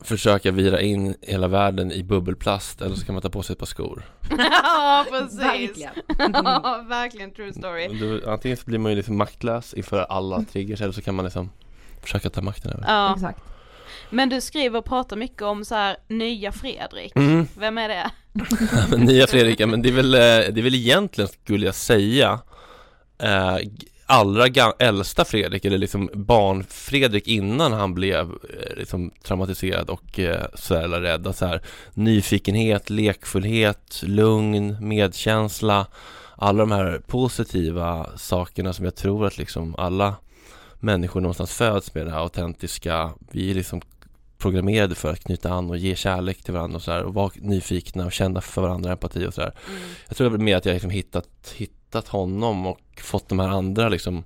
försöka 0.00 0.50
vira 0.50 0.80
in 0.80 1.14
hela 1.20 1.48
världen 1.48 1.92
i 1.92 2.02
bubbelplast 2.02 2.80
eller 2.82 2.96
så 2.96 3.06
kan 3.06 3.14
man 3.14 3.22
ta 3.22 3.30
på 3.30 3.42
sig 3.42 3.52
ett 3.52 3.58
par 3.58 3.66
skor. 3.66 4.02
ja, 4.38 5.06
precis. 5.10 5.40
Verkligen. 5.40 5.92
ja, 6.44 6.84
verkligen 6.88 7.30
true 7.30 7.52
story. 7.52 7.98
Då, 8.20 8.30
antingen 8.30 8.56
så 8.56 8.64
blir 8.66 8.78
man 8.78 8.92
ju 8.92 8.96
liksom 8.96 9.16
maktlös 9.16 9.74
inför 9.74 9.98
alla 9.98 10.42
triggers 10.42 10.80
eller 10.80 10.92
så 10.92 11.02
kan 11.02 11.14
man 11.14 11.24
liksom 11.24 11.50
försöka 12.02 12.30
ta 12.30 12.40
makten 12.42 12.72
över. 12.72 12.84
Ja, 12.88 13.14
Exakt. 13.14 13.40
Men 14.10 14.28
du 14.28 14.40
skriver 14.40 14.78
och 14.78 14.84
pratar 14.84 15.16
mycket 15.16 15.42
om 15.42 15.64
så 15.64 15.74
här 15.74 15.96
nya 16.08 16.52
Fredrik. 16.52 17.16
Mm. 17.16 17.46
Vem 17.58 17.78
är 17.78 17.88
det? 17.88 18.10
Men 18.90 19.00
nya 19.06 19.26
Fredrika, 19.26 19.66
men 19.66 19.82
det 19.82 19.88
är 19.88 19.92
väl, 19.92 20.14
eh, 20.14 20.20
det 20.20 20.60
är 20.60 20.62
väl 20.62 20.74
egentligen 20.74 21.28
skulle 21.28 21.66
jag 21.66 21.74
säga 21.74 22.40
eh, 23.18 23.56
allra 24.06 24.72
äldsta 24.78 25.24
Fredrik, 25.24 25.64
eller 25.64 25.78
liksom 25.78 26.10
barn-Fredrik 26.14 27.28
innan 27.28 27.72
han 27.72 27.94
blev 27.94 28.20
eh, 28.30 28.76
liksom 28.76 29.10
traumatiserad 29.22 29.90
och 29.90 30.18
eh, 30.18 30.46
så 30.54 30.74
jävla 30.74 31.00
rädd. 31.00 31.34
Så 31.36 31.46
här, 31.46 31.62
nyfikenhet, 31.94 32.90
lekfullhet, 32.90 34.02
lugn, 34.02 34.76
medkänsla 34.80 35.86
alla 36.36 36.58
de 36.58 36.72
här 36.72 37.02
positiva 37.06 38.06
sakerna 38.16 38.72
som 38.72 38.84
jag 38.84 38.94
tror 38.94 39.26
att 39.26 39.38
liksom 39.38 39.74
alla 39.78 40.14
människor 40.80 41.20
någonstans 41.20 41.54
föds 41.54 41.94
med 41.94 42.06
det 42.06 42.12
här 42.12 42.18
autentiska. 42.18 43.10
Vi 43.30 43.50
är 43.50 43.54
liksom 43.54 43.80
programmerade 44.44 44.94
för 44.94 45.12
att 45.12 45.24
knyta 45.24 45.52
an 45.52 45.70
och 45.70 45.76
ge 45.76 45.96
kärlek 45.96 46.42
till 46.42 46.54
varandra 46.54 46.76
och 46.76 46.82
sådär 46.82 47.02
och 47.02 47.14
vara 47.14 47.30
nyfikna 47.34 48.04
och 48.04 48.12
känna 48.12 48.40
för 48.40 48.62
varandra, 48.62 48.92
empati 48.92 49.26
och 49.26 49.34
sådär. 49.34 49.54
Mm. 49.68 49.80
Jag 50.08 50.16
tror 50.16 50.30
det 50.30 50.36
är 50.36 50.38
mer 50.38 50.56
att 50.56 50.64
jag 50.64 50.72
liksom 50.72 50.90
hittat, 50.90 51.54
hittat 51.56 52.08
honom 52.08 52.66
och 52.66 52.80
fått 53.00 53.28
de 53.28 53.38
här 53.38 53.48
andra 53.48 53.88
liksom 53.88 54.24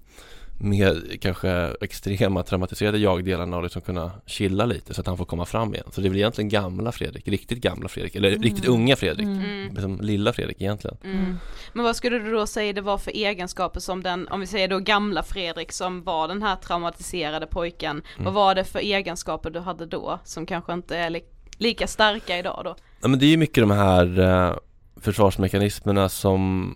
mer 0.61 1.16
kanske 1.21 1.51
extrema 1.81 2.42
traumatiserade 2.42 2.99
jag-delarna 2.99 3.57
och 3.57 3.62
liksom 3.62 3.83
kunna 3.83 4.11
chilla 4.27 4.64
lite 4.64 4.94
så 4.94 5.01
att 5.01 5.07
han 5.07 5.16
får 5.16 5.25
komma 5.25 5.44
fram 5.44 5.75
igen. 5.75 5.87
Så 5.92 6.01
det 6.01 6.07
är 6.07 6.11
väl 6.11 6.18
egentligen 6.18 6.49
gamla 6.49 6.92
Fredrik, 6.92 7.29
riktigt 7.29 7.59
gamla 7.61 7.88
Fredrik, 7.88 8.14
eller 8.16 8.31
riktigt 8.31 8.66
unga 8.66 8.97
Fredrik, 8.97 9.27
Mm. 9.27 9.68
liksom 9.71 10.01
lilla 10.01 10.33
Fredrik 10.33 10.61
egentligen. 10.61 10.97
Mm. 11.05 11.37
Men 11.73 11.85
vad 11.85 11.97
skulle 11.97 12.18
du 12.18 12.33
då 12.33 12.47
säga 12.47 12.73
det 12.73 12.81
var 12.81 12.99
för 12.99 13.11
egenskaper 13.11 13.81
som 13.81 14.03
den, 14.03 14.29
om 14.29 14.40
vi 14.40 14.47
säger 14.47 14.68
då 14.68 14.79
gamla 14.79 15.23
Fredrik 15.23 15.73
som 15.73 16.03
var 16.05 16.29
den 16.29 16.42
här 16.42 16.57
traumatiserade 16.57 17.47
pojken, 17.47 17.90
Mm. 18.16 18.25
vad 18.25 18.35
var 18.35 18.55
det 18.55 18.64
för 18.64 18.79
egenskaper 18.79 19.51
du 19.51 19.61
hade 19.61 19.87
då 19.87 20.18
som 20.25 20.47
kanske 20.47 20.73
inte 20.73 20.97
är 20.97 21.11
li- 21.11 21.25
lika 21.59 21.87
starka 21.87 22.38
idag 22.38 22.61
då? 22.64 22.77
Ja 23.01 23.09
men 23.09 23.18
det 23.18 23.27
är 23.27 23.31
ju 23.31 23.37
mycket 23.37 23.62
de 23.62 23.71
här 23.71 24.18
eh, 24.21 24.57
försvarsmekanismerna 25.01 26.09
som, 26.09 26.75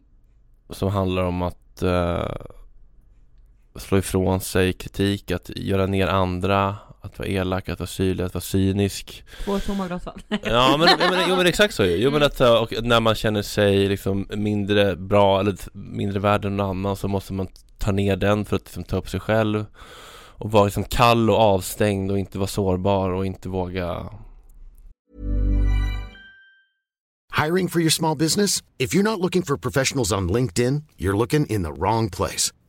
som 0.70 0.88
handlar 0.88 1.22
om 1.24 1.42
att 1.42 1.82
eh, 1.82 2.24
slå 3.76 3.98
ifrån 3.98 4.40
sig 4.40 4.72
kritik, 4.72 5.30
att 5.30 5.50
göra 5.56 5.86
ner 5.86 6.06
andra, 6.06 6.76
att 7.00 7.18
vara 7.18 7.28
elak, 7.28 7.68
att 7.68 7.78
vara 7.78 7.86
syrlig, 7.86 8.24
att 8.24 8.34
vara 8.34 8.42
cynisk. 8.42 9.24
Två 9.44 9.58
tomma 9.58 9.86
glas. 9.86 10.04
Ja 10.44 10.76
men, 10.78 11.10
men, 11.10 11.24
jo, 11.28 11.36
men 11.36 11.46
exakt 11.46 11.74
så 11.74 11.84
ju. 11.84 11.96
Jo 11.96 12.10
men 12.10 12.22
att, 12.22 12.40
eh, 12.40 12.54
och 12.54 12.72
när 12.82 13.00
man 13.00 13.14
känner 13.14 13.42
sig 13.42 13.88
liksom 13.88 14.26
mindre 14.30 14.96
bra 14.96 15.40
eller 15.40 15.56
mindre 15.72 16.20
värd 16.20 16.44
än 16.44 16.56
någon 16.56 16.70
annan 16.70 16.96
så 16.96 17.08
måste 17.08 17.32
man 17.32 17.48
ta 17.78 17.92
ner 17.92 18.16
den 18.16 18.44
för 18.44 18.56
att 18.56 18.64
liksom, 18.64 18.84
ta 18.84 18.96
upp 18.96 19.10
sig 19.10 19.20
själv 19.20 19.64
och 20.42 20.50
vara 20.50 20.64
liksom 20.64 20.84
kall 20.84 21.30
och 21.30 21.36
avstängd 21.36 22.10
och 22.10 22.18
inte 22.18 22.38
vara 22.38 22.46
sårbar 22.46 23.10
och 23.10 23.26
inte 23.26 23.48
våga 23.48 24.10
Hiring 27.42 27.68
for 27.68 27.80
your 27.80 27.90
small 27.90 28.18
business? 28.18 28.62
If 28.78 28.94
you're 28.94 29.02
not 29.02 29.20
looking 29.20 29.42
for 29.42 29.56
professionals 29.56 30.12
on 30.12 30.28
LinkedIn, 30.28 30.84
you're 30.98 31.16
looking 31.16 31.46
in 31.46 31.62
the 31.62 31.72
wrong 31.72 32.10
place. 32.10 32.52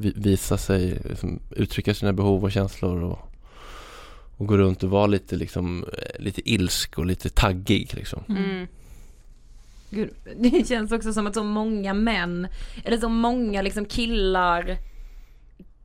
visa 0.00 0.58
sig, 0.58 0.98
liksom, 1.04 1.40
uttrycka 1.50 1.94
sina 1.94 2.12
behov 2.12 2.44
och 2.44 2.52
känslor 2.52 3.02
och, 3.02 3.18
och 4.36 4.46
gå 4.46 4.56
runt 4.56 4.82
och 4.82 4.90
vara 4.90 5.06
lite 5.06 5.36
liksom, 5.36 5.84
eh, 5.84 6.20
lite 6.22 6.50
ilsk 6.50 6.98
och 6.98 7.06
lite 7.06 7.28
taggig 7.28 7.94
liksom. 7.94 8.22
Mm. 8.28 8.66
Gud, 9.90 10.10
det 10.36 10.68
känns 10.68 10.92
också 10.92 11.12
som 11.12 11.26
att 11.26 11.34
så 11.34 11.44
många 11.44 11.94
män, 11.94 12.48
eller 12.84 12.98
så 12.98 13.08
många 13.08 13.62
liksom 13.62 13.84
killar 13.84 14.76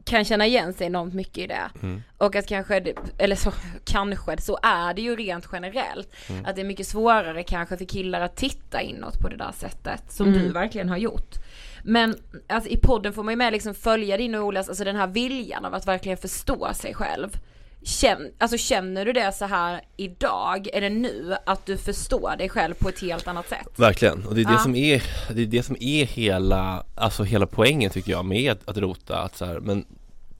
kan 0.03 0.25
känna 0.25 0.45
igen 0.47 0.73
sig 0.73 0.87
enormt 0.87 1.13
mycket 1.13 1.37
i 1.37 1.47
det. 1.47 1.71
Mm. 1.81 2.01
Och 2.17 2.35
att 2.35 2.47
kanske, 2.47 2.93
eller 3.17 3.35
så, 3.35 3.53
kanske, 3.83 4.41
så 4.41 4.59
är 4.63 4.93
det 4.93 5.01
ju 5.01 5.15
rent 5.15 5.47
generellt. 5.51 6.09
Mm. 6.29 6.45
Att 6.45 6.55
det 6.55 6.61
är 6.61 6.65
mycket 6.65 6.87
svårare 6.87 7.43
kanske 7.43 7.77
för 7.77 7.85
killar 7.85 8.21
att 8.21 8.35
titta 8.35 8.81
inåt 8.81 9.19
på 9.19 9.29
det 9.29 9.37
där 9.37 9.51
sättet. 9.51 10.11
Som 10.11 10.27
Mm. 10.27 10.39
du 10.39 10.51
verkligen 10.51 10.89
har 10.89 10.97
gjort. 10.97 11.35
Men 11.83 12.15
alltså, 12.49 12.69
i 12.69 12.77
podden 12.77 13.13
får 13.13 13.23
man 13.23 13.31
ju 13.31 13.35
med 13.37 13.53
liksom 13.53 13.73
följa 13.73 14.17
din 14.17 14.35
och 14.35 14.45
Olas, 14.45 14.69
alltså 14.69 14.83
den 14.83 14.95
här 14.95 15.07
viljan 15.07 15.65
av 15.65 15.73
att 15.73 15.87
verkligen 15.87 16.17
förstå 16.17 16.69
sig 16.73 16.93
själv. 16.93 17.37
Känn, 17.83 18.31
alltså 18.37 18.57
känner 18.57 19.05
du 19.05 19.13
det 19.13 19.31
så 19.31 19.45
här 19.45 19.81
idag, 19.97 20.67
eller 20.73 20.89
nu, 20.89 21.35
att 21.45 21.65
du 21.65 21.77
förstår 21.77 22.35
dig 22.37 22.49
själv 22.49 22.73
på 22.73 22.89
ett 22.89 23.01
helt 23.01 23.27
annat 23.27 23.49
sätt? 23.49 23.67
Verkligen, 23.75 24.25
och 24.27 24.35
det 24.35 24.41
är 24.41 24.45
det 24.45 24.51
Ja. 24.51 24.57
som 24.59 24.75
är, 24.75 25.03
det 25.33 25.41
är 25.41 25.45
det 25.45 25.63
som 25.63 25.75
är 25.79 26.05
hela, 26.05 26.83
alltså 26.95 27.23
hela 27.23 27.45
poängen 27.47 27.91
tycker 27.91 28.11
jag 28.11 28.25
med 28.25 28.51
att, 28.51 28.69
att 28.69 28.77
rota, 28.77 29.17
att 29.21 29.37
så 29.37 29.45
här, 29.45 29.59
men 29.59 29.85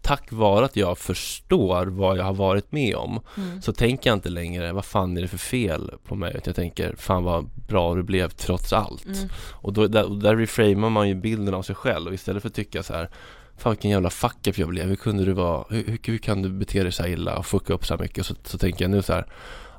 tack 0.02 0.32
vare 0.32 0.66
att 0.66 0.76
jag 0.76 0.98
förstår 0.98 1.86
vad 1.86 2.18
jag 2.18 2.24
har 2.24 2.34
varit 2.34 2.72
med 2.72 2.96
om 2.96 3.20
Mm. 3.38 3.62
så 3.62 3.74
tänker 3.74 4.10
jag 4.10 4.18
inte 4.18 4.30
längre, 4.30 4.72
vad 4.72 4.86
fan 4.86 5.18
är 5.18 5.22
det 5.22 5.28
för 5.28 5.38
fel 5.38 5.92
på 6.06 6.16
mig? 6.16 6.30
Utan 6.30 6.44
jag 6.46 6.56
tänker, 6.56 6.96
fan 6.98 7.24
vad 7.24 7.50
bra 7.68 7.96
det 7.96 8.04
blev 8.04 8.30
trots 8.30 8.74
allt. 8.74 9.06
Mm. 9.06 9.30
Och 9.52 9.74
då, 9.74 9.88
där, 9.88 10.10
och 10.10 10.18
där 10.18 10.36
reframar 10.36 10.90
man 10.90 11.10
ju 11.10 11.16
bilden 11.16 11.54
av 11.54 11.62
sig 11.62 11.76
själv 11.76 12.08
och 12.08 12.14
istället 12.14 12.42
för 12.42 12.50
att 12.50 12.56
tycka 12.56 12.84
så 12.84 12.94
här 12.94 13.10
Fan 13.58 13.72
vilken 13.72 13.92
jävla 13.92 14.10
fuck 14.10 14.58
jag 14.58 14.70
blev, 14.70 14.88
hur 14.88 14.96
kunde 14.96 15.26
du 15.26 15.34
vara, 15.34 15.66
hur, 15.70 15.86
hur, 15.86 16.00
hur 16.04 16.18
kan 16.18 16.42
du 16.42 16.50
bete 16.50 16.84
dig 16.84 16.92
så 16.92 17.04
här 17.04 17.10
illa 17.10 17.38
och 17.38 17.46
fucka 17.46 17.74
upp 17.74 17.86
så 17.86 17.94
här 17.94 18.02
mycket? 18.02 18.26
Så, 18.26 18.36
så 18.44 18.58
tänker 18.58 18.84
jag 18.84 18.92
nu 18.92 19.02
så 19.02 19.14
här 19.14 19.26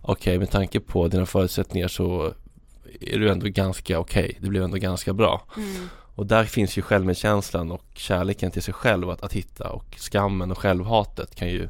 Okej, 0.03 0.39
med 0.39 0.51
tanke 0.51 0.81
på 0.81 1.09
dina 1.09 1.27
förutsättningar 1.27 1.89
så 1.89 2.33
är 3.01 3.19
du 3.19 3.31
ändå 3.31 3.47
ganska 3.49 3.99
okej, 3.99 4.39
det 4.41 4.49
blev 4.49 4.63
ändå 4.63 4.77
ganska 4.77 5.13
bra. 5.13 5.47
Mm. 5.57 5.89
Och 6.15 6.27
där 6.27 6.45
finns 6.45 6.79
ju 6.79 6.83
självmedkänslan 6.83 7.73
och 7.73 7.85
kärleken 7.95 8.51
till 8.51 8.63
sig 8.63 8.75
själv 8.75 9.11
att, 9.11 9.23
att 9.23 9.33
hitta 9.33 9.69
och 9.69 9.97
skammen 9.99 10.51
och 10.51 10.59
självhatet 10.59 11.35
kan 11.35 11.49
ju 11.49 11.69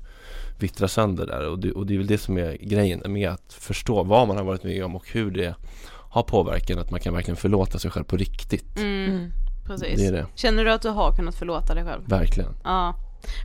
vittra 0.58 0.88
sönder 0.88 1.26
där 1.26 1.48
och 1.48 1.58
det, 1.58 1.72
och 1.72 1.86
det 1.86 1.94
är 1.94 1.98
väl 1.98 2.06
det 2.06 2.18
som 2.18 2.38
är 2.38 2.56
grejen 2.60 3.02
med 3.06 3.30
att 3.30 3.52
förstå 3.52 4.02
vad 4.02 4.28
man 4.28 4.36
har 4.36 4.44
varit 4.44 4.64
med 4.64 4.84
om 4.84 4.96
och 4.96 5.08
hur 5.12 5.30
det 5.30 5.54
har 5.88 6.22
påverkat 6.22 6.78
att 6.78 6.90
man 6.90 7.00
kan 7.00 7.14
verkligen 7.14 7.36
förlåta 7.36 7.78
sig 7.78 7.90
själv 7.90 8.04
på 8.04 8.16
riktigt. 8.16 8.78
Mm. 8.78 9.32
Precis. 9.66 10.00
Det 10.00 10.06
är 10.06 10.12
det. 10.12 10.26
Känner 10.34 10.64
du 10.64 10.72
att 10.72 10.82
du 10.82 10.88
har 10.88 11.16
kunnat 11.16 11.34
förlåta 11.34 11.74
dig 11.74 11.84
själv? 11.84 12.02
Verkligen. 12.08 12.54
Ja. 12.64 12.94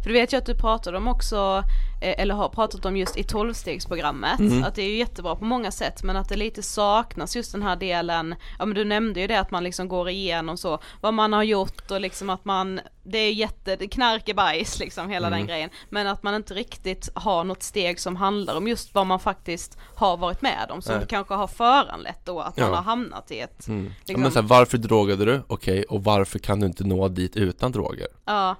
För 0.03 0.09
du 0.09 0.13
vet 0.13 0.33
ju 0.33 0.37
att 0.37 0.45
du 0.45 0.55
pratade 0.55 0.97
om 0.97 1.07
också, 1.07 1.63
eh, 2.01 2.21
eller 2.21 2.35
har 2.35 2.49
pratat 2.49 2.85
om 2.85 2.97
just 2.97 3.17
i 3.17 3.23
tolvstegsprogrammet, 3.23 4.39
Mm. 4.39 4.63
att 4.63 4.75
det 4.75 4.81
är 4.81 4.89
ju 4.89 4.97
jättebra 4.97 5.35
på 5.35 5.45
många 5.45 5.71
sätt 5.71 6.03
men 6.03 6.15
att 6.15 6.29
det 6.29 6.35
lite 6.35 6.63
saknas 6.63 7.35
just 7.35 7.51
den 7.51 7.61
här 7.61 7.75
delen, 7.75 8.35
ja 8.59 8.65
men 8.65 8.75
du 8.75 8.85
nämnde 8.85 9.19
ju 9.19 9.27
det 9.27 9.39
att 9.39 9.51
man 9.51 9.63
liksom 9.63 9.87
går 9.87 10.09
igenom 10.09 10.57
så, 10.57 10.79
vad 11.01 11.13
man 11.13 11.33
har 11.33 11.43
gjort 11.43 11.91
och 11.91 12.01
liksom 12.01 12.29
att 12.29 12.45
man, 12.45 12.79
det 13.03 13.17
är 13.17 13.33
jätte, 13.33 13.87
knark 13.87 14.29
är 14.29 14.33
bajs 14.33 14.79
liksom 14.79 15.09
hela 15.09 15.27
Mm. 15.27 15.39
den 15.39 15.47
grejen, 15.47 15.69
men 15.89 16.07
att 16.07 16.23
man 16.23 16.35
inte 16.35 16.53
riktigt 16.53 17.09
har 17.13 17.43
något 17.43 17.63
steg 17.63 17.99
som 17.99 18.15
handlar 18.15 18.55
om 18.57 18.67
just 18.67 18.93
vad 18.95 19.07
man 19.07 19.19
faktiskt 19.19 19.77
har 19.95 20.17
varit 20.17 20.41
med 20.41 20.67
om, 20.71 20.81
som 20.81 21.01
kanske 21.09 21.33
har 21.33 21.47
föranlett 21.47 22.25
då 22.25 22.39
att 22.39 22.57
man 22.57 22.69
Ja. 22.69 22.75
har 22.75 22.83
hamnat 22.83 23.31
i 23.31 23.39
ett, 23.39 23.67
Mm. 23.67 23.85
Ja, 23.85 23.91
liksom, 24.05 24.21
men 24.21 24.31
så 24.31 24.41
här, 24.41 24.47
varför 24.47 24.77
drogade 24.77 25.25
du? 25.25 25.41
Okej, 25.47 25.83
och 25.83 26.03
varför 26.03 26.39
kan 26.39 26.59
du 26.59 26.65
inte 26.67 26.83
nå 26.83 27.07
dit 27.07 27.35
utan 27.35 27.71
droger? 27.71 28.07
ja. 28.25 28.55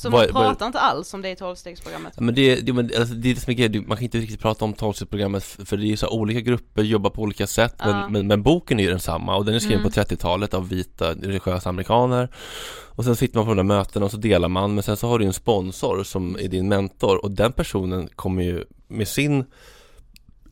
Så 0.00 0.10
Vad- 0.10 0.26
man 0.26 0.34
vad- 0.34 0.44
pratar 0.52 0.66
inte 0.66 0.80
alls 0.80 1.14
om 1.14 1.22
det 1.22 1.30
i 1.30 1.36
tolvstegsprogrammet. 1.36 2.20
Men 2.20 2.34
det, 2.34 2.54
det, 2.60 2.72
men, 2.72 2.90
alltså, 2.98 3.14
det 3.14 3.30
är 3.30 3.34
det 3.34 3.40
som 3.40 3.50
är 3.50 3.54
grejen, 3.54 3.84
man 3.88 3.96
kan 3.96 4.04
inte 4.04 4.18
riktigt 4.18 4.40
prata 4.40 4.64
om 4.64 4.72
tolvstegsprogrammet 4.72 5.44
för 5.44 5.76
det 5.76 5.84
är 5.84 5.86
ju 5.88 5.96
så 5.96 6.06
här, 6.06 6.12
olika 6.12 6.40
grupper 6.40 6.82
jobbar 6.82 7.10
på 7.10 7.22
olika 7.22 7.46
sätt 7.46 7.74
men, 7.78 8.12
men, 8.12 8.26
men 8.26 8.42
boken 8.42 8.78
är 8.80 8.84
ju 8.84 8.90
densamma 8.90 9.36
och 9.36 9.44
den 9.44 9.54
är 9.54 9.58
skriven 9.58 9.80
Mm. 9.80 9.92
på 9.92 10.00
30-talet 10.00 10.54
av 10.54 10.68
vita 10.68 11.10
religiösa 11.14 11.68
amerikaner 11.68 12.28
Och 12.72 13.04
sen 13.04 13.16
sitter 13.16 13.36
man 13.36 13.44
på 13.46 13.50
de 13.50 13.56
där 13.56 13.76
mötena 13.76 14.04
och 14.04 14.10
så 14.10 14.16
delar 14.16 14.48
man 14.48 14.74
men 14.74 14.82
sen 14.82 14.96
så 14.96 15.08
har 15.08 15.18
du 15.18 15.24
en 15.24 15.32
sponsor 15.32 16.02
som 16.04 16.36
är 16.40 16.48
din 16.48 16.68
mentor 16.68 17.24
och 17.24 17.30
den 17.30 17.52
personen 17.52 18.08
kommer 18.16 18.42
ju 18.42 18.64
med 18.88 19.08
sin 19.08 19.44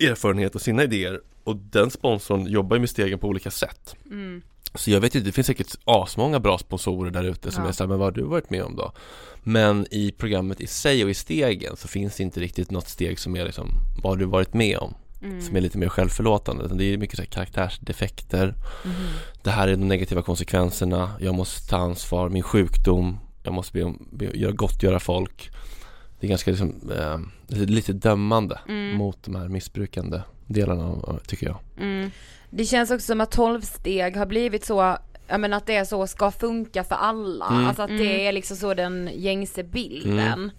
erfarenhet 0.01 0.55
och 0.55 0.61
sina 0.61 0.83
idéer 0.85 1.21
och 1.45 1.57
den 1.57 1.91
sponsorn 1.91 2.47
jobbar 2.47 2.77
ju 2.77 2.81
med 2.81 2.91
stegen 2.91 3.19
på 3.19 3.29
olika 3.29 3.51
sätt. 3.51 3.97
Mm. 4.11 4.43
Så 4.75 4.91
jag 4.91 5.01
vet 5.01 5.15
inte, 5.15 5.29
det 5.29 5.33
finns 5.33 5.47
säkert 5.47 5.75
asmånga 5.85 6.41
bra 6.41 6.59
sponsorer 6.59 7.11
där 7.11 7.25
ute 7.25 7.51
som 7.51 7.63
Ja. 7.63 7.69
är 7.69 7.73
såhär, 7.73 7.89
men 7.89 7.99
vad 7.99 8.07
har 8.07 8.13
du 8.13 8.23
varit 8.23 8.51
med 8.51 8.63
om 8.63 8.77
då? 8.77 8.93
Men 9.43 9.87
i 9.91 10.13
programmet 10.13 10.61
i 10.61 10.67
sig 10.67 11.05
och 11.05 11.11
i 11.11 11.15
stegen 11.15 11.77
så 11.77 11.89
finns 11.89 12.17
det 12.17 12.23
inte 12.23 12.41
riktigt 12.41 12.71
något 12.71 12.89
steg 12.89 13.19
som 13.19 13.37
är 13.37 13.45
liksom, 13.45 13.69
vad 14.03 14.13
har 14.13 14.17
du 14.17 14.25
varit 14.25 14.55
med 14.55 14.79
om? 14.79 14.95
Mm. 15.23 15.43
Som 15.43 15.57
är 15.57 15.61
lite 15.61 15.79
mer 15.79 15.89
självförlåtande, 15.89 16.69
det 16.75 16.85
är 16.85 16.97
mycket 16.99 17.17
så 17.17 17.23
här 17.23 17.27
karaktärsdefekter 17.31 18.55
Mhm. 18.85 18.95
Det 19.43 19.51
här 19.51 19.69
är 19.69 19.73
de 19.77 19.89
negativa 19.89 20.23
konsekvenserna, 20.23 21.11
jag 21.21 21.35
måste 21.35 21.69
ta 21.69 21.77
ansvar, 21.77 22.29
min 22.29 22.43
sjukdom, 22.43 23.19
jag 23.43 23.55
måste 23.55 23.73
be 23.73 23.83
om, 23.85 24.09
be, 24.13 24.25
göra 24.25 24.53
gottgöra 24.53 25.01
folk 25.01 25.51
Det 26.21 26.27
är 26.27 26.29
ganska 26.29 26.51
liksom, 26.51 26.75
eh, 26.97 27.19
lite 27.67 27.93
dömande 27.93 28.59
Mm. 28.69 28.97
mot 28.97 29.23
de 29.25 29.35
här 29.35 29.49
missbrukande 29.49 30.21
delarna 30.47 31.19
tycker 31.27 31.47
jag 31.47 31.57
Mm. 31.81 32.11
Det 32.51 32.65
känns 32.65 32.91
också 32.91 33.07
som 33.07 33.21
att 33.21 33.31
12 33.31 33.61
steg 33.61 34.17
har 34.17 34.27
blivit 34.27 34.65
så, 34.65 34.97
ja 35.29 35.39
men 35.39 35.53
att 35.53 35.67
det 35.67 35.77
är 35.77 35.85
så 35.85 36.07
ska 36.07 36.31
funka 36.31 36.85
för 36.85 36.95
alla. 36.95 37.47
Mm. 37.47 37.67
Alltså 37.67 37.83
att 37.83 37.91
Mm. 37.91 38.03
det 38.03 38.27
är 38.27 38.33
liksom 38.33 38.57
så 38.57 38.75
den 38.75 39.11
gängse 39.15 39.63
bilden. 39.65 40.51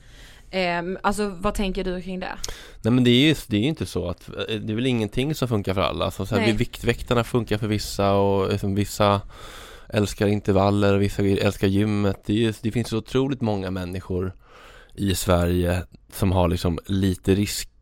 Ehm, 0.52 0.97
alltså 1.04 1.28
vad 1.30 1.54
tänker 1.54 1.84
du 1.84 2.02
kring 2.02 2.19
det? 2.19 2.38
Nej 2.82 2.91
men 2.93 3.04
det 3.04 3.10
är 3.10 3.28
ju 3.28 3.36
det 3.47 3.58
är 3.58 3.62
inte 3.62 3.86
så 3.86 4.10
att, 4.10 4.30
eh, 4.30 4.56
det 4.56 4.73
är 4.73 4.75
väl 4.75 4.86
ingenting 4.86 5.36
som 5.36 5.47
funkar 5.47 5.73
för 5.73 5.82
alla. 5.82 6.06
Alltså, 6.06 6.25
så 6.25 6.36
här, 6.36 6.54
viktväktarna 6.54 7.23
funkar 7.23 7.58
för 7.58 7.67
vissa 7.67 8.13
och 8.13 8.52
liksom, 8.52 8.75
vissa 8.75 9.21
älskar 9.89 10.28
intervaller 10.28 10.93
och 10.93 11.02
vissa 11.02 11.23
älskar 11.23 11.67
gymmet. 11.67 12.21
Det, 12.25 12.34
är, 12.34 12.38
ju- 12.38 12.54
det 12.62 12.71
finns 12.71 12.88
så 12.89 12.97
otroligt 12.97 13.41
många 13.41 13.71
människor 13.71 14.34
i 14.95 15.15
Sverige 15.15 15.84
som 16.13 16.32
har 16.32 16.47
liksom 16.47 16.80
lite 16.86 17.36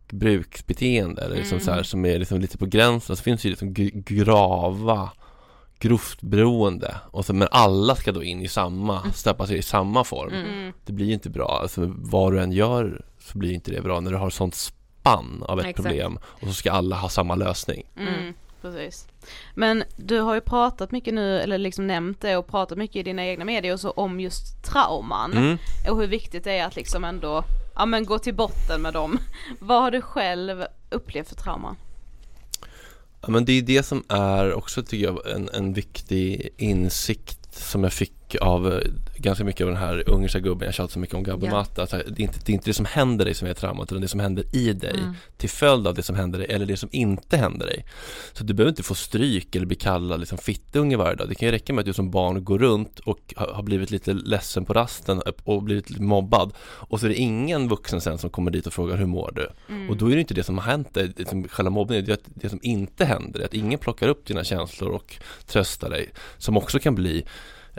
riskbruksbeteende 0.09 1.21
eller 1.21 1.35
liksom 1.35 1.55
Mm. 1.55 1.65
så 1.65 1.71
här, 1.71 1.83
som 1.83 2.05
är 2.05 2.19
liksom 2.19 2.39
lite 2.41 2.57
på 2.57 2.65
gränsen. 2.65 3.15
Så 3.15 3.23
finns 3.23 3.41
det 3.41 3.47
ju 3.47 3.49
liksom 3.49 3.73
grava 4.05 5.09
grovt 5.79 6.21
beroende 6.21 6.95
och 7.11 7.25
så, 7.25 7.33
men 7.33 7.47
alla 7.51 7.95
ska 7.95 8.11
då 8.11 8.23
in 8.23 8.41
i 8.41 8.47
samma, 8.47 9.11
stöpas 9.13 9.51
i 9.51 9.61
samma 9.61 10.03
form. 10.03 10.33
Mm. 10.33 10.73
Det 10.85 10.93
blir 10.93 11.05
ju 11.05 11.13
inte 11.13 11.29
bra, 11.29 11.59
alltså 11.61 11.93
vad 11.95 12.33
du 12.33 12.39
än 12.41 12.51
gör 12.51 13.01
så 13.19 13.37
blir 13.37 13.51
inte 13.51 13.71
det 13.71 13.81
bra 13.81 13.99
när 13.99 14.11
du 14.11 14.17
har 14.17 14.29
sånt 14.29 14.55
spann 14.55 15.43
av 15.47 15.59
ett 15.59 15.65
Exakt. 15.65 15.87
problem 15.87 16.19
och 16.23 16.47
så 16.47 16.53
ska 16.53 16.71
alla 16.71 16.95
ha 16.95 17.09
samma 17.09 17.35
lösning. 17.35 17.83
Mm. 17.97 18.33
Precis. 18.61 19.07
Men 19.55 19.83
du 19.97 20.19
har 20.19 20.35
ju 20.35 20.41
pratat 20.41 20.91
mycket 20.91 21.13
nu, 21.13 21.39
eller 21.39 21.57
liksom 21.57 21.87
nämnt 21.87 22.21
det 22.21 22.37
och 22.37 22.47
pratat 22.47 22.77
mycket 22.77 22.95
i 22.95 23.03
dina 23.03 23.25
egna 23.25 23.45
medier 23.45 23.73
och 23.73 23.79
så 23.79 23.91
om 23.91 24.19
just 24.19 24.63
trauman. 24.63 25.31
Mm. 25.31 25.57
Och 25.89 25.97
hur 26.01 26.07
viktigt 26.07 26.43
det 26.43 26.57
är 26.57 26.65
att 26.65 26.75
liksom 26.75 27.03
ändå, 27.03 27.43
ja 27.77 27.85
men 27.85 28.05
gå 28.05 28.19
till 28.19 28.35
botten 28.35 28.81
med 28.81 28.93
dem. 28.93 29.19
Vad 29.59 29.81
har 29.81 29.91
du 29.91 30.01
själv 30.01 30.65
upplevt 30.89 31.29
för 31.29 31.35
trauman? 31.35 31.75
Ja, 33.21 33.29
men 33.29 33.45
det 33.45 33.51
är 33.51 33.61
det 33.61 33.83
som 33.83 34.03
är 34.09 34.53
också 34.53 34.83
tycker 34.83 35.05
jag 35.05 35.31
en, 35.31 35.49
en 35.49 35.73
viktig 35.73 36.49
insikt 36.57 37.55
som 37.55 37.83
jag 37.83 37.93
fick 37.93 38.16
av 38.35 38.73
eh, 38.73 38.79
ganska 39.17 39.43
mycket 39.43 39.61
av 39.61 39.67
den 39.67 39.81
här 39.81 40.09
ungerska 40.09 40.39
gubben 40.39 40.65
jag 40.65 40.73
tjatar 40.73 40.93
så 40.93 40.99
mycket 40.99 41.15
om 41.15 41.23
Gabby. 41.23 41.49
Matta. 41.49 41.81
Alltså, 41.81 41.97
det, 41.97 42.21
är 42.21 42.23
inte, 42.23 42.39
det 42.45 42.51
är 42.51 42.53
inte 42.53 42.69
det 42.69 42.73
som 42.73 42.85
händer 42.85 43.25
dig 43.25 43.33
som 43.33 43.47
är 43.47 43.53
traumat 43.53 43.91
utan 43.91 44.01
det 44.01 44.07
som 44.07 44.19
händer 44.19 44.55
i 44.55 44.73
dig 44.73 44.97
Mm. 44.97 45.13
till 45.37 45.49
följd 45.49 45.87
av 45.87 45.93
det 45.95 46.03
som 46.03 46.15
händer 46.15 46.39
dig 46.39 46.47
eller 46.51 46.65
det 46.65 46.77
som 46.77 46.89
inte 46.91 47.37
händer 47.37 47.65
dig. 47.65 47.85
Så 48.33 48.43
du 48.43 48.53
behöver 48.53 48.69
inte 48.69 48.83
få 48.83 48.95
stryk 48.95 49.55
eller 49.55 49.65
bli 49.65 49.75
kallad 49.75 50.19
liksom 50.19 50.37
fittunge 50.37 50.97
varje 50.97 51.15
dag. 51.15 51.29
Det 51.29 51.35
kan 51.35 51.45
ju 51.45 51.51
räcka 51.51 51.73
med 51.73 51.79
att 51.79 51.85
du 51.85 51.93
som 51.93 52.11
barn 52.11 52.43
går 52.43 52.59
runt 52.59 52.99
och 52.99 53.33
har 53.37 53.63
blivit 53.63 53.91
lite 53.91 54.13
ledsen 54.13 54.65
på 54.65 54.73
rasten 54.73 55.21
och 55.43 55.63
blivit 55.63 55.89
lite 55.89 56.01
mobbad 56.01 56.53
och 56.59 56.99
så 56.99 57.05
är 57.05 57.09
det 57.09 57.15
ingen 57.15 57.67
vuxen 57.67 58.01
sen 58.01 58.17
som 58.17 58.29
kommer 58.29 58.51
dit 58.51 58.67
och 58.67 58.73
frågar 58.73 58.97
hur 58.97 59.05
mår 59.05 59.31
du? 59.35 59.49
Mm. 59.69 59.89
Och 59.89 59.97
då 59.97 60.11
är 60.11 60.15
det 60.15 60.21
inte 60.21 60.33
det 60.33 60.43
som 60.43 60.57
har 60.57 60.65
hänt 60.65 60.93
dig, 60.93 61.13
det 61.15 61.29
som 61.29 61.47
själva 61.47 61.69
mobbningen, 61.69 62.05
det 62.05 62.11
är 62.11 62.19
det 62.25 62.49
som 62.49 62.59
inte 62.61 63.05
händer, 63.05 63.45
att 63.45 63.53
ingen 63.53 63.79
plockar 63.79 64.07
upp 64.07 64.25
dina 64.25 64.43
känslor 64.43 64.89
och 64.89 65.15
tröstar 65.45 65.89
dig, 65.89 66.09
som 66.37 66.57
också 66.57 66.79
kan 66.79 66.95
bli 66.95 67.25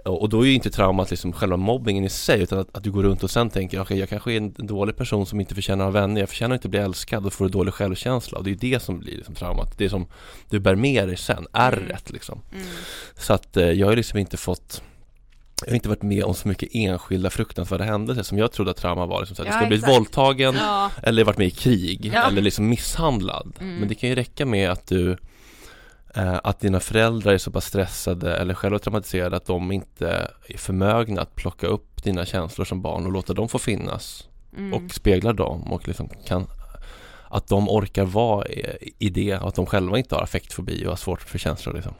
och 0.04 0.28
då 0.28 0.42
är 0.42 0.46
ju 0.46 0.54
inte 0.54 0.70
traumat 0.70 1.10
liksom 1.10 1.32
själva 1.32 1.56
mobbningen 1.56 2.04
i 2.04 2.08
sig 2.08 2.42
utan 2.42 2.58
att, 2.58 2.76
att 2.76 2.84
du 2.84 2.90
går 2.90 3.02
runt 3.02 3.22
och 3.22 3.30
sen 3.30 3.50
tänker 3.50 3.80
okej 3.80 3.98
jag 3.98 4.08
kanske 4.08 4.32
är 4.32 4.36
en 4.36 4.54
dålig 4.56 4.96
person 4.96 5.26
som 5.26 5.40
inte 5.40 5.54
förtjänar 5.54 5.88
att 5.88 5.94
ha 5.94 6.00
vänner, 6.00 6.20
jag 6.20 6.28
förtjänar 6.28 6.54
inte 6.54 6.66
att 6.66 6.70
bli 6.70 6.80
älskad 6.80 7.26
och 7.26 7.32
får 7.32 7.44
du 7.44 7.50
dålig 7.50 7.74
självkänsla 7.74 8.38
och 8.38 8.44
det 8.44 8.50
är 8.50 8.52
ju 8.52 8.72
det 8.72 8.82
som 8.82 8.98
blir 8.98 9.16
liksom 9.16 9.34
traumat, 9.34 9.78
det 9.78 9.90
som 9.90 10.06
du 10.50 10.58
bär 10.58 10.74
med 10.74 11.08
dig 11.08 11.16
sen, 11.16 11.46
ärret 11.52 12.10
liksom. 12.10 12.40
Mm. 12.52 12.66
Så 13.18 13.32
att 13.32 13.56
eh, 13.56 13.70
jag 13.70 13.86
har 13.86 13.96
liksom 13.96 14.18
inte 14.18 14.36
fått 14.36 14.82
jag 15.64 15.70
har 15.70 15.74
inte 15.74 15.88
varit 15.88 16.02
med 16.02 16.24
om 16.24 16.34
så 16.34 16.48
mycket 16.48 16.68
enskilda 16.72 17.30
fruktansvärda 17.30 17.84
händelser 17.84 18.22
som 18.22 18.38
jag 18.38 18.52
trodde 18.52 18.70
att 18.70 18.76
trauma 18.76 19.06
var 19.06 19.20
liksom 19.20 19.36
så 19.36 19.42
här, 19.42 19.48
Ja, 19.48 19.52
Du 19.52 19.56
ska 19.58 19.64
ha 19.64 19.68
blivit 19.68 19.88
våldtagen 19.88 20.54
Ja. 20.58 20.90
eller 21.02 21.24
varit 21.24 21.38
med 21.38 21.46
i 21.46 21.50
krig 21.50 22.10
Ja. 22.14 22.28
eller 22.28 22.42
liksom 22.42 22.68
misshandlad. 22.68 23.52
Mm. 23.60 23.76
Men 23.76 23.88
det 23.88 23.94
kan 23.94 24.08
ju 24.08 24.14
räcka 24.14 24.46
med 24.46 24.70
att 24.70 24.86
du 24.86 25.16
att 26.22 26.60
dina 26.60 26.80
föräldrar 26.80 27.32
är 27.32 27.38
så 27.38 27.50
pass 27.50 27.64
stressade 27.66 28.36
eller 28.36 28.54
själva 28.54 28.78
traumatiserade 28.78 29.36
att 29.36 29.46
de 29.46 29.72
inte 29.72 30.30
är 30.48 30.58
förmögna 30.58 31.22
att 31.22 31.34
plocka 31.34 31.66
upp 31.66 32.02
dina 32.02 32.24
känslor 32.26 32.64
som 32.64 32.82
barn 32.82 33.06
och 33.06 33.12
låta 33.12 33.32
dem 33.34 33.48
få 33.48 33.58
finnas 33.58 34.24
Mm. 34.56 34.74
och 34.74 34.90
spegla 34.94 35.32
dem 35.32 35.72
och 35.72 35.88
liksom 35.88 36.08
kan 36.26 36.46
att 37.30 37.48
de 37.48 37.68
orkar 37.68 38.04
vara 38.04 38.46
i, 38.98 39.08
det 39.10 39.36
och 39.38 39.48
att 39.48 39.54
de 39.54 39.66
själva 39.66 39.98
inte 39.98 40.14
har 40.14 40.22
affektfobi 40.22 40.84
och 40.84 40.88
har 40.90 40.96
svårt 40.96 41.22
för 41.22 41.38
känslor 41.38 41.74
liksom. 41.74 41.94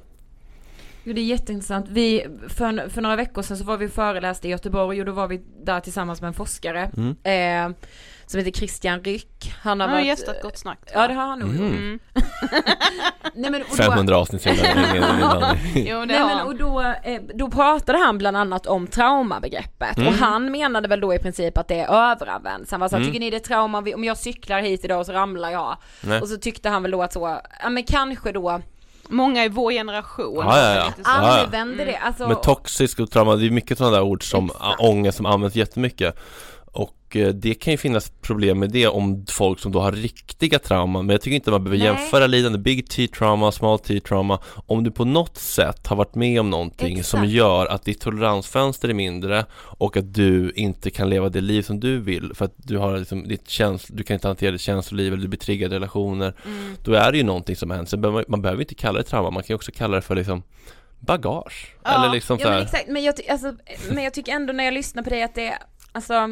Jo 1.05 1.13
det 1.13 1.21
är 1.21 1.25
jätteintressant. 1.25 1.87
Vi, 1.89 2.27
för, 2.49 2.89
för 2.89 3.01
några 3.03 3.17
veckor 3.17 3.43
sedan 3.43 3.57
så 3.57 3.65
var 3.65 3.77
vi 3.77 3.89
föreläste 3.89 4.49
i 4.49 4.51
Göteborg 4.51 5.01
och 5.01 5.07
då 5.07 5.13
var 5.13 5.29
vi 5.29 5.41
där 5.65 5.81
tillsammans 5.81 6.21
med 6.21 6.29
en 6.29 6.35
forskare 6.35 6.91
Mm. 6.97 7.11
eh, 7.73 7.77
som 8.27 8.39
heter 8.39 8.53
Christian 8.53 9.01
Ryck. 9.05 9.53
Han 9.61 9.81
har 9.81 9.87
Han 9.87 9.95
har 9.95 10.01
varit, 10.03 10.07
gästat 10.09 10.43
Gott 10.43 10.59
Snack. 10.59 10.79
Ja 10.95 11.09
det 11.09 11.15
har 11.15 11.27
han 11.27 11.39
nog 11.39 11.51
Mm. 11.51 11.99
Mm. 12.43 12.63
Nej 13.35 13.51
men 13.51 13.63
och 13.63 13.69
då, 13.71 13.77
500 13.77 14.17
avsnitt 14.19 14.43
senare. 14.43 15.59
Jo 15.75 16.05
Nej 16.05 16.19
har 16.19 16.27
men 16.35 16.47
och 16.47 16.55
då, 16.57 16.81
eh, 16.81 17.21
då 17.35 17.51
pratade 17.51 17.99
han 17.99 18.19
bland 18.19 18.37
annat 18.37 18.67
om 18.67 18.87
traumabegreppet 18.87 19.97
Mm. 19.97 20.09
och 20.09 20.15
han 20.15 20.51
menade 20.51 20.89
väl 20.89 21.01
då 21.01 21.15
i 21.15 21.19
princip 21.19 21.59
att 21.59 21.69
det 21.69 21.81
är 21.81 22.11
överanvänt. 22.13 22.69
Så 22.69 22.75
Han 22.75 22.81
var 22.81 22.89
så 22.89 22.97
här, 22.97 23.01
Mm. 23.03 23.09
tycker 23.13 23.21
ni 23.21 23.31
det 23.31 23.37
är 23.37 23.41
trauma 23.41 23.79
om 23.95 24.05
jag 24.05 24.17
cyklar 24.17 24.61
hit 24.61 24.85
idag 24.85 25.01
och 25.01 25.07
så 25.07 25.13
ramlar 25.13 25.51
jag? 25.51 25.77
Nej. 26.01 26.21
Och 26.21 26.29
så 26.29 26.37
tyckte 26.37 26.69
han 26.69 26.83
väl 26.83 26.91
då 26.91 27.03
att 27.03 27.13
så, 27.13 27.41
ja 27.63 27.69
men 27.71 27.83
kanske 27.85 28.33
då 28.33 28.61
Många 29.11 29.45
i 29.45 29.49
vår 29.49 29.73
generation 29.73 30.45
Ja, 30.47 30.59
ja, 30.59 30.75
ja. 30.75 30.85
så. 30.97 31.01
Ja, 31.05 31.39
ja. 31.39 31.45
använder 31.45 31.87
det, 31.87 31.97
alltså 31.97 32.29
Men 32.29 32.37
toxisk 32.41 33.01
och 33.01 33.11
trauma, 33.11 33.37
det 33.37 33.47
är 33.47 33.51
mycket 33.51 33.79
sådana 33.79 33.97
där 33.97 34.03
ord 34.03 34.31
som 34.31 34.45
Exakt. 34.45 34.81
ångest 34.81 35.17
som 35.17 35.27
används 35.27 35.57
jättemycket 35.57 36.19
Och 37.09 37.17
eh, 37.17 37.29
det 37.29 37.55
kan 37.55 37.71
ju 37.73 37.77
finnas 37.77 38.11
problem 38.23 38.59
med 38.59 38.71
det 38.71 38.87
om 38.87 39.27
folk 39.29 39.59
som 39.59 39.73
då 39.73 39.81
har 39.81 39.93
riktiga 39.93 40.59
trauman 40.59 41.07
Men 41.07 41.15
jag 41.15 41.21
tycker 41.21 41.35
inte 41.35 41.51
man 41.51 41.65
behöver 41.65 41.79
Nej. 41.85 41.87
jämföra 41.87 42.27
lidande 42.27 42.59
Big 42.59 42.89
T-trauma, 42.91 43.53
small 43.53 43.79
T-trauma 43.79 44.39
Om 44.67 44.85
du 44.85 44.91
på 44.91 45.05
något 45.05 45.37
sätt 45.37 45.87
har 45.87 45.97
varit 45.97 46.15
med 46.15 46.41
om 46.41 46.51
någonting 46.51 47.05
som 47.05 47.21
Exakt. 47.21 47.33
gör 47.33 47.67
att 47.67 47.85
ditt 47.85 48.01
toleransfönster 48.01 48.89
är 48.89 48.95
mindre 48.95 49.45
Och 49.55 49.97
att 49.97 50.15
du 50.15 50.53
inte 50.57 50.91
kan 50.91 51.11
leva 51.11 51.29
det 51.29 51.41
liv 51.41 51.63
som 51.63 51.81
du 51.81 51.99
vill 51.99 52.33
För 52.35 52.45
att 52.45 52.55
du 52.57 52.79
har 52.79 52.99
liksom 52.99 53.29
ditt 53.29 53.47
känsl- 53.49 53.91
du 53.97 54.03
kan 54.03 54.15
inte 54.15 54.27
hantera 54.29 54.51
ditt 54.53 54.61
känsloliv 54.61 55.13
eller 55.13 55.23
du 55.23 55.29
blir 55.29 55.39
triggad 55.41 55.73
i 55.73 55.75
relationer 55.75 56.35
Mm. 56.47 56.75
Då 56.85 56.93
är 56.95 57.13
det 57.13 57.19
ju 57.19 57.25
någonting 57.25 57.57
som 57.57 57.71
händer, 57.71 57.87
Sen 57.87 58.01
man, 58.01 58.25
man 58.29 58.43
behöver 58.43 58.63
inte 58.63 58.75
kalla 58.75 58.99
det 58.99 59.05
trauma, 59.05 59.31
man 59.31 59.43
kan 59.43 59.49
ju 59.49 59.55
också 59.55 59.73
kalla 59.75 59.95
det 59.97 60.03
för 60.03 60.15
liksom 60.15 60.43
bagage 61.01 61.75
Ja, 61.85 61.99
Eller 62.05 62.15
liksom 62.15 62.37
Ja 62.41 62.45
så 62.45 62.49
men 62.51 62.59
här. 62.59 62.65
exakt, 62.65 62.89
men 62.89 63.03
jag, 63.03 63.15
alltså, 63.31 63.55
men 63.91 64.05
jag 64.05 64.15
tycker 64.15 64.33
ändå 64.33 64.53
när 64.53 64.65
jag 64.65 64.75
lyssnar 64.75 65.03
på 65.03 65.11
dig 65.11 65.23
att 65.23 65.35
det, 65.35 65.59
alltså 65.93 66.29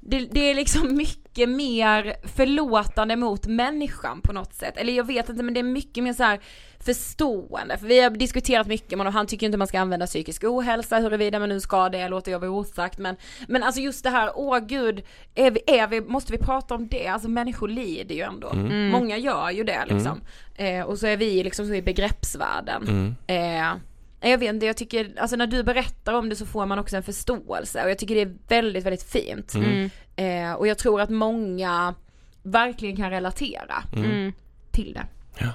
det, 0.00 0.18
det 0.30 0.50
är 0.50 0.54
liksom 0.54 0.96
mycket 0.96 1.48
mer 1.48 2.14
förlåtande 2.36 3.16
mot 3.16 3.46
människan 3.46 4.20
på 4.20 4.32
något 4.32 4.54
sätt. 4.54 4.76
Eller 4.76 4.92
jag 4.92 5.04
vet 5.04 5.28
inte 5.28 5.42
men 5.42 5.54
det 5.54 5.60
är 5.60 5.64
mycket 5.64 6.04
mer 6.04 6.12
så 6.12 6.22
här 6.22 6.40
förstående. 6.84 7.78
För 7.78 7.86
vi 7.86 8.00
har 8.00 8.10
diskuterat 8.10 8.66
mycket 8.66 8.98
honom, 8.98 9.14
han 9.14 9.26
tycker 9.26 9.46
inte 9.46 9.58
man 9.58 9.66
ska 9.66 9.80
använda 9.80 10.06
psykisk 10.06 10.44
ohälsa, 10.44 10.98
huruvida 10.98 11.38
man 11.38 11.48
nu 11.48 11.60
ska 11.60 11.88
det 11.88 12.08
låter 12.08 12.32
jag 12.32 12.38
vara 12.38 12.50
osagt. 12.50 12.98
Men, 12.98 13.16
men 13.48 13.62
alltså 13.62 13.80
just 13.80 14.04
det 14.04 14.10
här, 14.10 14.30
åh 14.34 14.58
gud, 14.58 15.02
är 15.34 15.50
vi, 15.50 15.60
är 15.66 15.86
vi, 15.86 16.00
måste 16.00 16.32
vi 16.32 16.38
prata 16.38 16.74
om 16.74 16.88
det? 16.88 17.06
Alltså 17.06 17.28
människor 17.28 17.68
lider 17.68 18.14
ju 18.14 18.20
ändå. 18.20 18.50
Mm. 18.50 18.88
Många 18.88 19.16
gör 19.16 19.50
ju 19.50 19.64
det 19.64 19.84
liksom. 19.86 20.20
Eh, 20.54 20.82
och 20.82 20.98
så 20.98 21.06
är 21.06 21.16
vi 21.16 21.44
liksom 21.44 21.66
så 21.66 21.74
i 21.74 21.82
begreppsvärlden. 21.82 22.82
Mm. 22.88 23.14
Eh, 23.26 23.80
jag 24.20 24.38
vet 24.38 24.48
inte, 24.54 24.66
jag 24.66 24.76
tycker, 24.76 25.12
alltså 25.18 25.36
när 25.36 25.46
du 25.46 25.62
berättar 25.62 26.12
om 26.12 26.28
det 26.28 26.36
så 26.36 26.46
får 26.46 26.66
man 26.66 26.78
också 26.78 26.96
en 26.96 27.02
förståelse 27.02 27.84
och 27.84 27.90
jag 27.90 27.98
tycker 27.98 28.14
det 28.14 28.20
är 28.20 28.34
väldigt, 28.48 28.84
väldigt 28.86 29.02
fint. 29.02 29.54
Mm. 29.54 29.90
Eh, 30.16 30.52
och 30.52 30.66
jag 30.66 30.78
tror 30.78 31.00
att 31.00 31.10
många 31.10 31.94
verkligen 32.42 32.96
kan 32.96 33.10
relatera 33.10 33.84
Mm. 33.96 34.32
till 34.70 34.92
det. 34.92 35.06
Ja. 35.38 35.48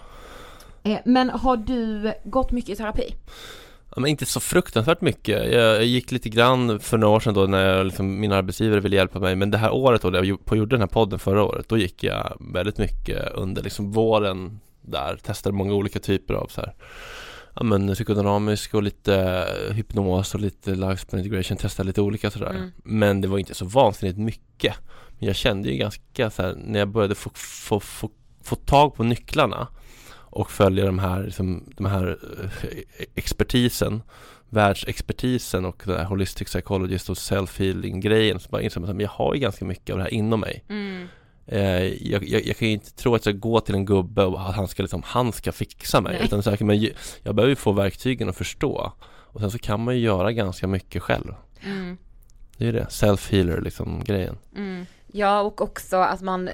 Eh, 0.91 0.99
men 1.05 1.29
har 1.29 1.57
du 1.57 2.13
gått 2.23 2.51
mycket 2.51 2.69
i 2.69 2.75
terapi? 2.75 3.15
Ja, 3.95 4.01
men 4.01 4.09
inte 4.09 4.25
så 4.25 4.39
fruktansvärt 4.39 5.01
mycket. 5.01 5.53
Jag, 5.53 5.75
jag 5.75 5.85
gick 5.85 6.11
lite 6.11 6.29
grann 6.29 6.79
för 6.79 6.97
några 6.97 7.15
år 7.15 7.19
sedan 7.19 7.33
då 7.33 7.45
när 7.45 7.75
jag, 7.77 7.85
liksom, 7.85 8.19
min 8.19 8.31
arbetsgivare 8.31 8.79
ville 8.79 8.95
hjälpa 8.95 9.19
mig 9.19 9.35
Men 9.35 9.51
det 9.51 9.57
här 9.57 9.73
året 9.73 10.01
då, 10.01 10.15
jag 10.15 10.25
gjorde 10.25 10.75
den 10.75 10.79
här 10.79 10.87
podden 10.87 11.19
förra 11.19 11.43
året 11.43 11.69
Då 11.69 11.77
gick 11.77 12.03
jag 12.03 12.37
väldigt 12.53 12.77
mycket 12.77 13.31
under 13.33 13.63
liksom 13.63 13.91
våren 13.91 14.59
där 14.81 15.17
Testade 15.23 15.55
många 15.55 15.73
olika 15.73 15.99
typer 15.99 16.33
av 16.33 16.47
så 16.47 16.61
här 16.61 16.73
Ja 17.55 17.63
men 17.63 17.93
psykodynamisk 17.93 18.73
och 18.73 18.83
lite 18.83 19.45
hypnos 19.71 20.35
och 20.35 20.41
lite 20.41 20.75
lifespan 20.75 21.19
integration 21.19 21.57
Testade 21.57 21.87
lite 21.87 22.01
olika 22.01 22.31
sådär 22.31 22.49
Mm. 22.49 22.71
Men 22.83 23.21
det 23.21 23.27
var 23.27 23.37
inte 23.37 23.53
så 23.53 23.65
vansinnigt 23.65 24.17
mycket 24.17 24.73
Men 25.19 25.27
jag 25.27 25.35
kände 25.35 25.69
ju 25.69 25.77
ganska 25.77 26.29
så 26.29 26.41
här, 26.41 26.55
när 26.57 26.79
jag 26.79 26.87
började 26.87 27.15
få, 27.15 27.29
få, 27.33 27.79
få 27.79 28.09
få 28.43 28.55
tag 28.55 28.95
på 28.95 29.03
nycklarna 29.03 29.67
och 30.11 30.51
följa 30.51 30.85
de 30.85 30.99
här, 30.99 31.23
liksom, 31.23 31.73
de 31.77 31.85
här 31.85 32.17
eh, 32.43 32.69
expertisen 33.15 34.01
världsexpertisen 34.49 35.65
och 35.65 35.83
det 35.85 35.97
här 35.97 36.05
holistic 36.05 36.47
psychologist 36.47 37.09
och 37.09 37.15
self-healing 37.15 37.99
grejen 37.99 38.39
så 38.39 38.49
bara 38.49 38.61
insåg 38.61 38.83
man 38.83 38.95
att 38.95 39.01
jag 39.01 39.09
har 39.09 39.33
ju 39.33 39.39
ganska 39.39 39.65
mycket 39.65 39.93
av 39.93 39.97
det 39.97 40.03
här 40.03 40.13
inom 40.13 40.39
mig 40.39 40.63
Mm. 40.69 41.07
Eh, 41.47 42.09
jag, 42.11 42.27
jag, 42.27 42.45
jag 42.45 42.57
kan 42.57 42.67
ju 42.67 42.73
inte 42.73 42.91
tro 42.91 43.15
att 43.15 43.25
jag 43.25 43.35
ska 43.35 43.39
gå 43.39 43.59
till 43.59 43.75
en 43.75 43.85
gubbe 43.85 44.23
och 44.23 44.49
att 44.49 44.55
han 44.55 44.67
ska 44.67 44.83
liksom, 44.83 45.03
han 45.05 45.31
ska 45.31 45.51
fixa 45.51 46.01
mig 46.01 46.13
Nej. 46.13 46.25
utan 46.25 46.43
så 46.43 46.49
här, 46.49 46.63
men 46.63 46.89
jag 47.23 47.35
behöver 47.35 47.49
ju 47.49 47.55
få 47.55 47.71
verktygen 47.71 48.29
att 48.29 48.37
förstå 48.37 48.93
och 49.05 49.39
sen 49.41 49.51
så 49.51 49.59
kan 49.59 49.83
man 49.83 49.95
ju 49.95 50.01
göra 50.01 50.31
ganska 50.31 50.67
mycket 50.67 51.03
själv 51.03 51.33
Mm. 51.63 51.97
Det 52.57 52.63
är 52.63 52.65
ju 52.65 52.71
det, 52.71 52.87
self-healer 52.89 53.61
liksom 53.61 54.03
grejen 54.03 54.37
Mm. 54.55 54.85
Ja 55.11 55.41
och 55.41 55.61
också 55.61 55.97
att 55.97 56.21
man, 56.21 56.49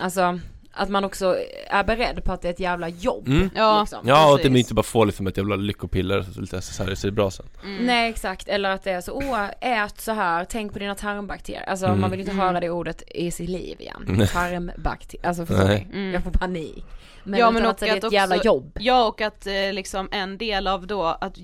alltså 0.00 0.40
att 0.76 0.88
man 0.88 1.04
också 1.04 1.36
är 1.70 1.84
beredd 1.84 2.24
på 2.24 2.32
att 2.32 2.42
det 2.42 2.48
är 2.48 2.52
ett 2.52 2.60
jävla 2.60 2.88
jobb. 2.88 3.28
Mm. 3.28 3.50
Ja. 3.54 3.80
Liksom. 3.80 3.98
Ja, 4.08 4.28
och 4.28 4.34
att 4.34 4.42
det 4.42 4.58
inte 4.58 4.74
bara 4.74 4.82
får 4.82 5.06
liksom 5.06 5.26
ett 5.26 5.36
jävla 5.36 5.56
lyckopiller 5.56 6.22
så 6.34 6.40
lite 6.40 6.62
så 6.62 6.84
här, 6.84 6.94
så 6.94 7.06
är 7.06 7.10
det 7.10 7.14
bra 7.14 7.30
sen 7.30 7.46
Mm. 7.64 7.86
Nej 7.86 8.10
exakt, 8.10 8.48
eller 8.48 8.70
att 8.70 8.84
det 8.84 8.90
är 8.90 9.00
så, 9.00 9.12
åh 9.12 9.44
ät 9.60 10.00
så 10.00 10.12
här, 10.12 10.44
tänk 10.44 10.72
på 10.72 10.78
dina 10.78 10.94
tarmbakterier. 10.94 11.64
Alltså 11.68 11.86
Mm. 11.86 12.00
man 12.00 12.10
vill 12.10 12.20
inte 12.20 12.32
Mm. 12.32 12.46
höra 12.46 12.60
det 12.60 12.70
ordet 12.70 13.02
i 13.14 13.30
sitt 13.30 13.48
liv 13.48 13.80
igen. 13.80 14.04
Nej. 14.08 14.26
Tarmbakterier, 14.28 15.26
alltså 15.26 15.46
förstår 15.46 15.64
Nej. 15.64 15.86
ni? 15.92 15.98
Mm. 15.98 16.14
Jag 16.14 16.22
får 16.22 16.30
panik. 16.30 16.84
Men, 17.24 17.40
Ja, 17.40 17.50
men 17.50 17.64
och 17.64 17.70
att 17.70 17.78
det 17.78 17.88
är 17.88 17.96
att 17.96 18.04
ett 18.04 18.12
jävla 18.12 18.36
också- 18.36 18.46
jobb. 18.46 18.76
Ja 18.80 19.06
och 19.08 19.20
att 19.20 19.46
eh, 19.46 19.72
liksom 19.72 20.08
en 20.12 20.38
del 20.38 20.66
av 20.66 20.86
då 20.86 21.02
att 21.20 21.36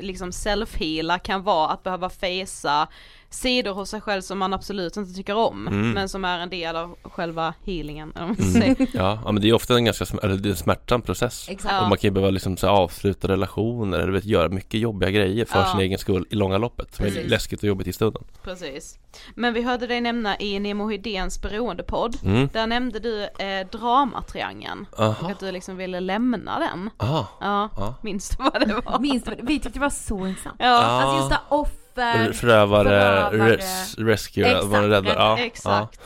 liksom 0.00 0.30
self-heala 0.30 1.18
kan 1.18 1.42
vara 1.42 1.68
att 1.68 1.82
behöva 1.82 2.08
facea 2.08 2.88
sidor 3.30 3.72
hos 3.74 3.90
sig 3.90 4.00
själv 4.00 4.22
som 4.22 4.38
man 4.38 4.52
absolut 4.52 4.96
inte 4.96 5.12
tycker 5.14 5.34
om 5.36 5.68
Mm. 5.68 5.90
men 5.92 6.08
som 6.08 6.24
är 6.24 6.38
en 6.38 6.50
del 6.50 6.76
av 6.76 6.96
själva 7.02 7.54
healingen. 7.66 8.12
Om 8.16 8.22
man 8.28 8.36
Mm. 8.38 8.52
säger. 8.52 8.76
Ja, 8.94 9.18
ja 9.24 9.32
men 9.32 9.42
det 9.42 9.48
är 9.48 9.52
ofta 9.52 9.74
en 9.76 9.84
ganska 9.84 10.04
sm- 10.04 10.18
eller 10.22 10.36
det 10.36 10.48
är 10.48 10.50
en 10.50 10.56
smärtsam 10.56 11.02
process 11.02 11.46
Exakt. 11.48 11.82
Och 11.82 11.88
man 11.88 11.98
kan 11.98 12.08
ju 12.08 12.12
behöva 12.12 12.30
liksom 12.30 12.56
så 12.56 12.66
här, 12.66 12.74
avsluta 12.74 13.28
relationer 13.28 13.96
eller 13.98 14.06
du 14.06 14.12
vet, 14.12 14.24
göra 14.24 14.48
mycket 14.48 14.80
jobbiga 14.80 15.10
grejer 15.10 15.44
för 15.44 15.58
Ja. 15.58 15.66
sin 15.72 15.80
egen 15.80 15.98
skull 15.98 16.26
i 16.30 16.34
långa 16.34 16.58
loppet 16.58 16.94
som 16.94 17.06
är 17.06 17.28
läskigt 17.28 17.58
och 17.62 17.68
jobbigt 17.68 17.86
i 17.86 17.92
stunden 17.92 18.22
Precis. 18.42 18.98
Men 19.34 19.54
vi 19.54 19.62
hörde 19.62 19.86
dig 19.86 20.00
nämna 20.00 20.38
i 20.40 20.58
Nemo 20.60 20.88
Hedéns 20.90 21.42
beroendepodd, 21.42 22.16
mm. 22.24 22.48
där 22.52 22.66
nämnde 22.66 22.98
du 23.00 23.22
eh, 23.24 23.66
dramatriangeln 23.72 24.86
och 24.92 25.00
Aha, 25.04 25.30
att 25.30 25.40
du 25.40 25.52
liksom 25.52 25.76
ville 25.76 26.00
lämna 26.00 26.58
den. 26.58 26.90
aha, 26.98 27.26
Ja, 27.40 27.68
ja 27.76 27.94
minns 28.02 28.28
du 28.28 28.42
vad 28.44 28.68
det 28.68 28.74
var? 28.84 28.98
Minst, 28.98 29.28
vi 29.42 29.54
tyckte 29.60 29.68
det 29.78 29.80
var 29.80 29.90
så 29.90 30.26
intressant. 30.26 30.56
Ja, 30.58 30.66
Alltså 30.68 31.16
just 31.16 31.28
det 31.28 31.34
här 31.34 31.58
offer, 32.00 32.32
Förövare, 32.32 32.84
förövare. 33.30 33.56
res, 33.56 33.94
rescue, 33.98 34.46
Exakt, 34.50 34.66
man 34.66 34.84
är 34.84 34.88
räddare 34.88 35.14
ja, 35.16 35.36
ja. 35.38 35.44
exakt. 35.44 36.00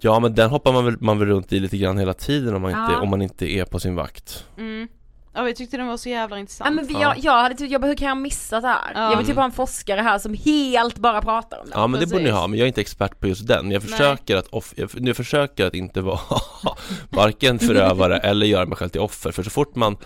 ja 0.00 0.20
men 0.20 0.34
den 0.34 0.50
hoppar 0.50 0.72
man 0.72 0.84
väl, 0.84 0.96
man 1.00 1.18
väl 1.18 1.28
runt 1.28 1.52
i 1.52 1.60
lite 1.60 1.76
grann 1.78 1.98
hela 1.98 2.14
tiden 2.14 2.54
om 2.54 2.62
man 2.62 2.70
inte, 2.70 2.92
Ja. 2.92 3.00
om 3.00 3.08
man 3.10 3.22
inte 3.22 3.46
är 3.52 3.64
på 3.64 3.80
sin 3.80 3.94
vakt 3.94 4.44
Mm. 4.58 4.88
Ja 5.34 5.42
vi 5.42 5.54
tyckte 5.54 5.76
den 5.76 5.86
var 5.86 5.96
så 5.96 6.08
jävla 6.08 6.38
intressant. 6.38 6.66
Ja 6.68 6.74
men 6.74 6.86
vi, 6.86 6.94
Ja. 6.94 7.00
jag, 7.00 7.18
jag 7.18 7.42
hade 7.42 7.54
typ, 7.54 7.70
jag 7.70 7.80
bara, 7.80 7.86
hur 7.88 7.94
kan 7.94 8.08
jag 8.08 8.16
missa 8.16 8.60
det 8.60 8.68
här? 8.68 8.92
Ja. 8.94 9.10
Jag 9.10 9.16
vill 9.16 9.26
typ 9.26 9.36
ha 9.36 9.44
en 9.44 9.52
forskare 9.52 10.00
här 10.00 10.18
som 10.18 10.34
helt 10.34 10.98
bara 10.98 11.22
pratar 11.22 11.58
om 11.58 11.66
det. 11.66 11.72
Ja 11.74 11.86
men 11.86 12.00
det 12.00 12.06
borde 12.06 12.18
ni 12.18 12.24
precis. 12.24 12.38
ha, 12.40 12.46
men 12.46 12.58
jag 12.58 12.64
är 12.64 12.68
inte 12.68 12.80
expert 12.80 13.20
på 13.20 13.26
just 13.26 13.46
den 13.46 13.70
Jag 13.70 13.82
Nej. 13.82 13.90
försöker 13.90 14.36
att, 14.36 14.46
off- 14.48 14.72
jag, 14.76 14.90
jag 14.94 15.16
försöker 15.16 15.66
att 15.66 15.74
inte 15.74 16.00
vara 16.00 16.20
varken 17.10 17.58
förövare 17.58 18.18
eller 18.22 18.46
göra 18.46 18.66
mig 18.66 18.76
själv 18.76 18.88
till 18.88 19.00
offer 19.00 19.32
För 19.32 19.42
så 19.42 19.50
fort 19.50 19.74
man 19.76 19.96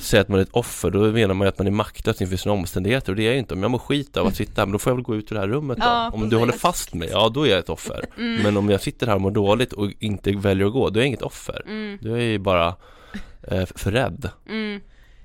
säger 0.00 0.22
att 0.22 0.28
man 0.28 0.38
är 0.38 0.42
ett 0.42 0.48
offer 0.52 0.90
då 0.90 0.98
menar 1.12 1.34
man 1.34 1.44
ju 1.44 1.48
att 1.48 1.58
man 1.58 1.66
är 1.66 1.70
maktlös 1.70 2.22
inför 2.22 2.36
sina 2.36 2.52
omständigheter 2.52 3.12
och 3.12 3.16
det 3.16 3.22
är 3.22 3.26
jag 3.26 3.32
ju 3.32 3.38
inte. 3.38 3.54
Om 3.54 3.62
jag 3.62 3.70
mår 3.70 3.78
skit 3.78 4.16
av 4.16 4.26
att 4.26 4.36
sitta 4.36 4.60
här, 4.60 4.66
men 4.66 4.72
då 4.72 4.78
får 4.78 4.90
jag 4.90 4.94
väl 4.96 5.04
gå 5.04 5.16
ut 5.16 5.30
ur 5.32 5.34
det 5.34 5.40
här 5.40 5.48
rummet 5.48 5.76
då. 5.78 5.84
Ja, 5.84 6.10
Om 6.10 6.28
du 6.28 6.36
håller 6.36 6.52
fast 6.52 6.94
mig, 6.94 7.08
ja 7.12 7.28
då 7.28 7.46
är 7.46 7.50
jag 7.50 7.58
ett 7.58 7.68
offer. 7.68 8.04
Men 8.16 8.56
om 8.56 8.70
jag 8.70 8.80
sitter 8.80 9.06
här 9.06 9.14
och 9.14 9.20
mår 9.20 9.30
dåligt 9.30 9.72
och 9.72 9.90
inte 9.98 10.32
väljer 10.32 10.66
att 10.66 10.72
gå, 10.72 10.90
då 10.90 10.98
är 10.98 11.02
jag 11.02 11.06
inget 11.06 11.22
offer. 11.22 11.62
Mm, 11.66 11.98
Då 12.02 12.08
är 12.12 12.16
jag 12.18 12.26
ju 12.26 12.38
bara 12.38 12.74
eh, 13.42 13.64
för 13.74 13.90
rädd 13.92 14.28
mm, 14.48 14.80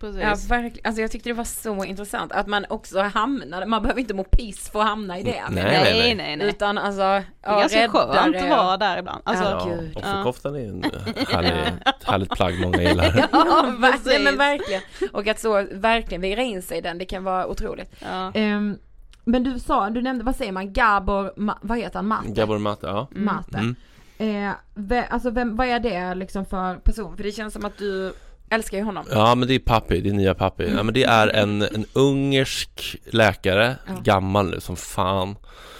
precis. 0.07 0.21
Ja 0.21 0.35
verkligen, 0.55 0.85
alltså 0.87 1.01
jag 1.01 1.11
tyckte 1.11 1.29
det 1.29 1.33
var 1.33 1.43
så 1.43 1.83
intressant 1.83 2.31
att 2.31 2.47
man 2.47 2.65
också 2.69 3.01
hamnade, 3.01 3.65
man 3.65 3.81
behöver 3.81 4.01
inte 4.01 4.13
må 4.13 4.23
piss 4.23 4.69
för 4.69 4.79
att 4.81 4.87
hamna 4.87 5.19
i 5.19 5.23
det. 5.23 5.43
Nej, 5.49 5.63
nej, 5.63 5.83
nej, 5.83 6.15
nej, 6.15 6.35
nej. 6.37 6.47
Utan 6.47 6.77
alltså, 6.77 7.01
Det 7.01 7.05
är 7.05 7.23
ja, 7.41 7.59
ganska 7.59 7.89
skönt 7.89 8.35
att 8.35 8.43
och- 8.43 8.49
vara 8.49 8.77
där 8.77 8.97
ibland. 8.97 9.21
Alltså, 9.25 9.43
Ja, 9.43 9.69
Ja, 9.95 9.99
offerkoftan 9.99 10.55
är 10.55 10.59
en 10.69 10.83
härlig, 11.29 11.73
härligt 12.03 12.29
plagg 12.29 12.59
många 12.61 12.81
gillar 12.81 13.27
Ja, 13.31 13.65
ver- 13.79 13.91
precis. 13.91 14.05
nej, 14.05 14.23
men 14.23 14.37
verkligen. 14.37 14.81
Och 15.11 15.27
att 15.27 15.39
så 15.39 15.67
verkligen 15.71 16.21
vira 16.21 16.41
in 16.41 16.61
sig 16.61 16.77
i 16.77 16.81
den, 16.81 16.97
det 16.97 17.05
kan 17.05 17.23
vara 17.23 17.47
otroligt. 17.47 17.91
ja. 18.11 18.31
Ehm, 18.33 18.77
men 19.25 19.43
du 19.43 19.59
sa, 19.59 19.89
du 19.89 20.01
nämnde, 20.01 20.23
vad 20.23 20.35
säger 20.35 20.51
man, 20.51 20.73
Gabor, 20.73 21.33
Ma, 21.37 21.57
vad 21.61 21.77
heter 21.77 21.95
han, 21.95 22.07
Mate? 22.07 22.27
Gabor 22.29 22.57
Mate, 22.57 22.87
ja 22.87 23.07
Mate. 23.11 23.57
mm. 23.57 23.75
Eh, 24.17 24.51
ve, 24.73 25.05
alltså 25.05 25.29
vem, 25.29 25.55
vad 25.55 25.67
är 25.67 25.79
det 25.79 26.15
liksom 26.15 26.45
för 26.45 26.75
person? 26.75 27.17
För 27.17 27.23
det 27.23 27.31
känns 27.31 27.53
som 27.53 27.65
att 27.65 27.77
du 27.77 28.13
älskar 28.49 28.77
ju 28.77 28.83
honom. 28.83 29.05
Ja 29.11 29.35
men 29.35 29.47
det 29.47 29.53
är 29.53 29.59
Papi, 29.59 30.01
det 30.01 30.09
är 30.09 30.13
nya 30.13 30.33
Papi. 30.33 30.71
Ja, 30.75 30.83
men 30.83 30.93
det 30.93 31.03
är 31.03 31.27
en, 31.27 31.61
en 31.61 31.85
ungersk 31.93 32.95
läkare, 33.05 33.75
Ja. 33.87 33.93
gammal 34.03 34.49
nu 34.49 34.59
som 34.59 34.75
fan. 34.75 35.35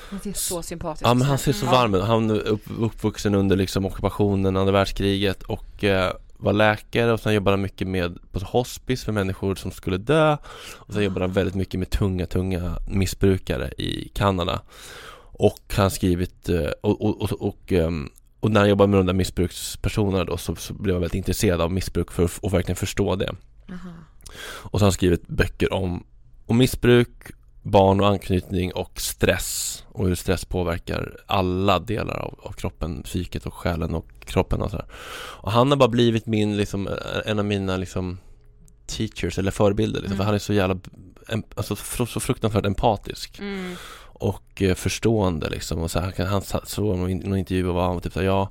Han 0.10 0.20
ser 0.20 0.34
så 0.34 0.62
sympatisk 0.62 1.06
Ja 1.06 1.14
men 1.14 1.22
ut. 1.22 1.28
han 1.28 1.38
ser 1.38 1.54
så 1.54 1.66
varm 1.66 1.96
ut. 1.96 2.04
Han 2.04 2.30
är 2.30 2.40
upp, 2.40 2.62
uppvuxen 2.80 3.36
under 3.36 3.56
liksom 3.56 3.86
ockupationen, 3.86 4.58
andra 4.58 4.72
världskriget 4.72 5.44
och 5.44 5.84
eh, 5.84 6.14
var 6.38 6.54
läkare 6.54 7.12
och 7.14 7.20
sen 7.20 7.34
jobbade 7.34 7.54
han 7.58 7.62
mycket 7.62 7.88
med 7.88 8.18
på 8.32 8.40
hospice 8.40 9.06
för 9.06 9.12
människor 9.12 9.56
som 9.56 9.72
skulle 9.72 9.98
dö. 9.98 10.38
Och 10.74 10.94
sen 10.94 11.04
jobbade 11.04 11.26
han 11.26 11.34
väldigt 11.34 11.56
mycket 11.56 11.80
med 11.80 11.90
tunga, 11.90 12.26
tunga 12.26 12.78
missbrukare 12.88 13.68
i 13.78 14.12
Kanada. 14.16 14.62
Och 15.36 15.74
han 15.76 15.92
skrivit, 15.92 16.50
eh, 16.50 16.66
och, 16.82 17.02
och, 17.02 17.22
och, 17.22 17.32
och, 17.48 17.72
ehm, 17.72 18.10
och 18.44 18.52
när 18.52 18.60
han 18.60 18.70
jobbade 18.70 18.88
med 18.90 19.00
de 19.00 19.06
där 19.06 19.14
missbrukspersonerna 19.14 20.24
då 20.24 20.38
så, 20.38 20.56
så 20.56 20.74
blev 20.74 20.96
jag 20.96 21.00
väldigt 21.00 21.16
intresserad 21.16 21.62
av 21.62 21.72
missbruk 21.72 22.12
för 22.12 22.24
att 22.26 22.38
och 22.42 22.54
verkligen 22.54 22.76
förstå 22.76 23.16
det. 23.16 23.36
Aha. 23.70 23.90
Och 24.44 24.80
så 24.80 24.84
har 24.84 24.88
han 24.88 24.94
skrivit 24.94 25.28
böcker 25.28 25.74
om, 25.74 26.06
om 26.46 26.58
missbruk, 26.58 27.10
barn 27.62 28.00
och 28.00 28.08
anknytning 28.08 28.74
och 28.74 29.02
stress 29.02 29.84
och 29.88 30.08
hur 30.08 30.16
stress 30.16 30.46
påverkar 30.46 31.18
alla 31.28 31.80
delar 31.80 32.18
av, 32.20 32.40
av 32.44 32.52
kroppen, 32.52 33.04
psyket 33.04 33.46
och 33.46 33.54
själen 33.54 33.94
och 33.96 34.12
kroppen 34.26 34.62
och 34.62 34.72
sådär. 34.72 34.86
Och 35.42 35.52
han 35.52 35.72
har 35.72 35.78
bara 35.78 35.90
blivit 35.90 36.26
min, 36.26 36.58
liksom, 36.58 36.90
en 37.26 37.40
av 37.40 37.46
mina 37.46 37.78
liksom 37.78 38.18
teachers 38.88 39.40
eller 39.40 39.52
förebilder 39.52 40.02
liksom, 40.02 40.14
Mm. 40.14 40.18
för 40.18 40.26
han 40.26 40.36
är 40.36 40.40
så 40.40 40.54
jävla, 40.54 40.80
alltså 41.56 41.76
så 42.06 42.20
fruktansvärt 42.20 42.66
empatisk 42.66 43.40
Mm. 43.40 43.76
Och 44.24 44.62
eh, 44.62 44.76
förstående 44.76 45.50
liksom 45.50 45.80
och 45.80 45.92
så 45.92 46.00
här, 46.00 46.26
han, 46.26 46.42
såg 46.64 46.98
någon, 46.98 47.38
intervju 47.38 47.68
och 47.68 47.76
var 47.76 47.88
han 47.88 48.02
typ 48.02 48.14
så 48.14 48.20
här, 48.20 48.28
ja 48.28 48.50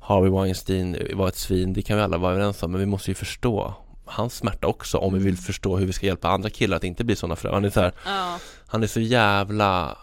Harvey 0.00 0.30
Weinstein 0.30 0.96
var 1.14 1.28
ett 1.28 1.36
svin, 1.36 1.72
det 1.72 1.82
kan 1.82 1.96
vi 1.96 2.02
alla 2.02 2.18
vara 2.18 2.32
överens 2.32 2.62
om 2.62 2.70
men 2.70 2.80
vi 2.80 2.86
måste 2.86 3.10
ju 3.10 3.14
förstå 3.14 3.74
hans 4.04 4.36
smärta 4.36 4.66
också 4.66 4.98
om 4.98 5.14
vi 5.14 5.20
vill 5.20 5.36
förstå 5.36 5.76
hur 5.76 5.86
vi 5.86 5.92
ska 5.92 6.06
hjälpa 6.06 6.28
andra 6.28 6.50
killar 6.50 6.76
att 6.76 6.84
inte 6.84 7.04
bli 7.04 7.16
sådana 7.16 7.36
förövare. 7.36 7.56
Han 7.56 7.64
är 7.64 7.70
så 7.70 7.80
här, 7.80 7.92
Ja. 8.04 8.38
han 8.66 8.82
är 8.82 8.86
så 8.86 9.00
jävla 9.00 9.98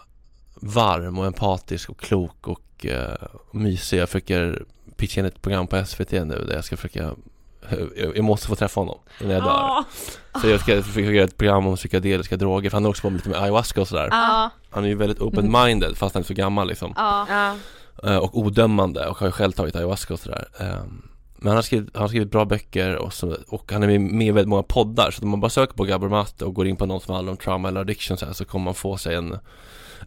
varm 0.54 1.18
och 1.18 1.26
empatisk 1.26 1.90
och 1.90 2.00
klok 2.00 2.48
och 2.48 2.86
uh, 2.86 3.28
mysig. 3.52 3.98
Jag 3.98 4.08
försöker 4.08 4.64
pitcha 4.96 5.20
in 5.20 5.26
ett 5.26 5.42
program 5.42 5.66
på 5.66 5.84
SVT 5.84 6.12
nu 6.12 6.44
där 6.48 6.54
jag 6.54 6.64
ska 6.64 6.76
försöka 6.76 7.14
jag 8.14 8.24
måste 8.24 8.46
få 8.46 8.54
träffa 8.56 8.80
honom 8.80 8.98
innan 9.20 9.32
jag 9.34 9.44
dör. 9.44 9.50
Ah, 9.50 9.84
Så 10.40 10.48
jag 10.48 10.60
ska 10.60 10.82
försöka 10.82 11.10
göra 11.10 11.24
ett 11.24 11.36
program 11.36 11.66
om 11.66 11.76
psykedeliska 11.76 12.36
droger 12.36 12.70
för 12.70 12.76
han 12.76 12.84
har 12.84 12.90
också 12.90 13.02
på 13.02 13.10
med 13.10 13.16
lite 13.18 13.28
med 13.28 13.42
ayahuasca 13.42 13.80
och 13.80 13.88
sådär. 13.88 14.08
Ja. 14.10 14.50
Han 14.70 14.84
är 14.84 14.88
ju 14.88 14.94
väldigt 14.94 15.18
open-minded 15.20 15.94
fast 15.94 16.14
han 16.14 16.22
är 16.22 16.26
så 16.26 16.34
gammal 16.34 16.68
liksom. 16.68 16.92
Ja. 16.96 17.26
ja. 17.30 17.54
Eh, 18.10 18.16
och 18.16 18.38
odömande 18.38 19.06
och 19.06 19.18
har 19.18 19.26
ju 19.26 19.32
själv 19.32 19.52
tagit 19.52 19.76
ayahuasca 19.76 20.14
och 20.14 20.20
sådär 20.20 20.48
Ehm, 20.58 21.02
Men 21.40 21.48
han 21.48 21.56
har, 21.56 21.62
skrivit, 21.62 21.90
han 21.94 22.00
har 22.02 22.08
skrivit 22.08 22.30
bra 22.30 22.44
böcker 22.44 22.96
och, 22.96 23.12
så, 23.12 23.36
och 23.48 23.72
han 23.72 23.82
är 23.82 23.98
med, 23.98 24.26
i 24.26 24.30
väldigt 24.30 24.48
många 24.48 24.62
poddar 24.62 25.10
så 25.10 25.22
om 25.22 25.28
man 25.28 25.40
bara 25.40 25.50
söker 25.50 25.74
på 25.74 25.84
Gabor 25.84 26.08
Mate 26.08 26.44
och 26.44 26.54
går 26.54 26.66
in 26.66 26.76
på 26.76 26.86
någon 26.86 27.00
som 27.00 27.14
handlar 27.14 27.30
om 27.30 27.36
trauma 27.36 27.68
eller 27.68 27.80
addiction 27.80 28.16
så, 28.16 28.26
här, 28.26 28.32
så 28.32 28.44
kommer 28.44 28.64
man 28.64 28.74
få 28.74 28.96
sig 28.96 29.14
en 29.14 29.38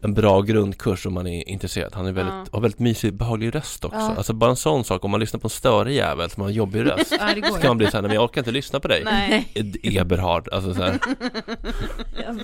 en 0.01 0.13
bra 0.13 0.41
grundkurs 0.41 1.05
om 1.05 1.13
man 1.13 1.27
är 1.27 1.49
intresserad. 1.49 1.95
Han 1.95 2.05
är 2.05 2.11
väldigt, 2.11 2.33
Ja. 2.33 2.45
har 2.51 2.61
väldigt 2.61 2.79
mysig, 2.79 3.13
behaglig 3.13 3.55
röst 3.55 3.85
också. 3.85 3.97
Ja. 3.99 4.13
Alltså 4.17 4.33
bara 4.33 4.49
en 4.49 4.55
sån 4.55 4.83
sak, 4.83 5.05
om 5.05 5.11
man 5.11 5.19
lyssnar 5.19 5.39
på 5.39 5.45
en 5.45 5.49
störig 5.49 5.95
jävel 5.95 6.29
som 6.29 6.41
har 6.41 6.49
en 6.49 6.55
jobbig 6.55 6.85
röst 6.85 7.17
ja, 7.19 7.29
så 7.53 7.59
kan 7.59 7.67
man 7.67 7.77
bli 7.77 7.87
såhär, 7.87 8.01
nej 8.01 8.09
men 8.09 8.15
jag 8.15 8.23
orkar 8.23 8.41
inte 8.41 8.51
lyssna 8.51 8.79
på 8.79 8.87
dig. 8.87 9.01
Nej. 9.05 9.51
Eberhard, 9.83 10.49
alltså 10.51 10.73
såhär. 10.73 10.99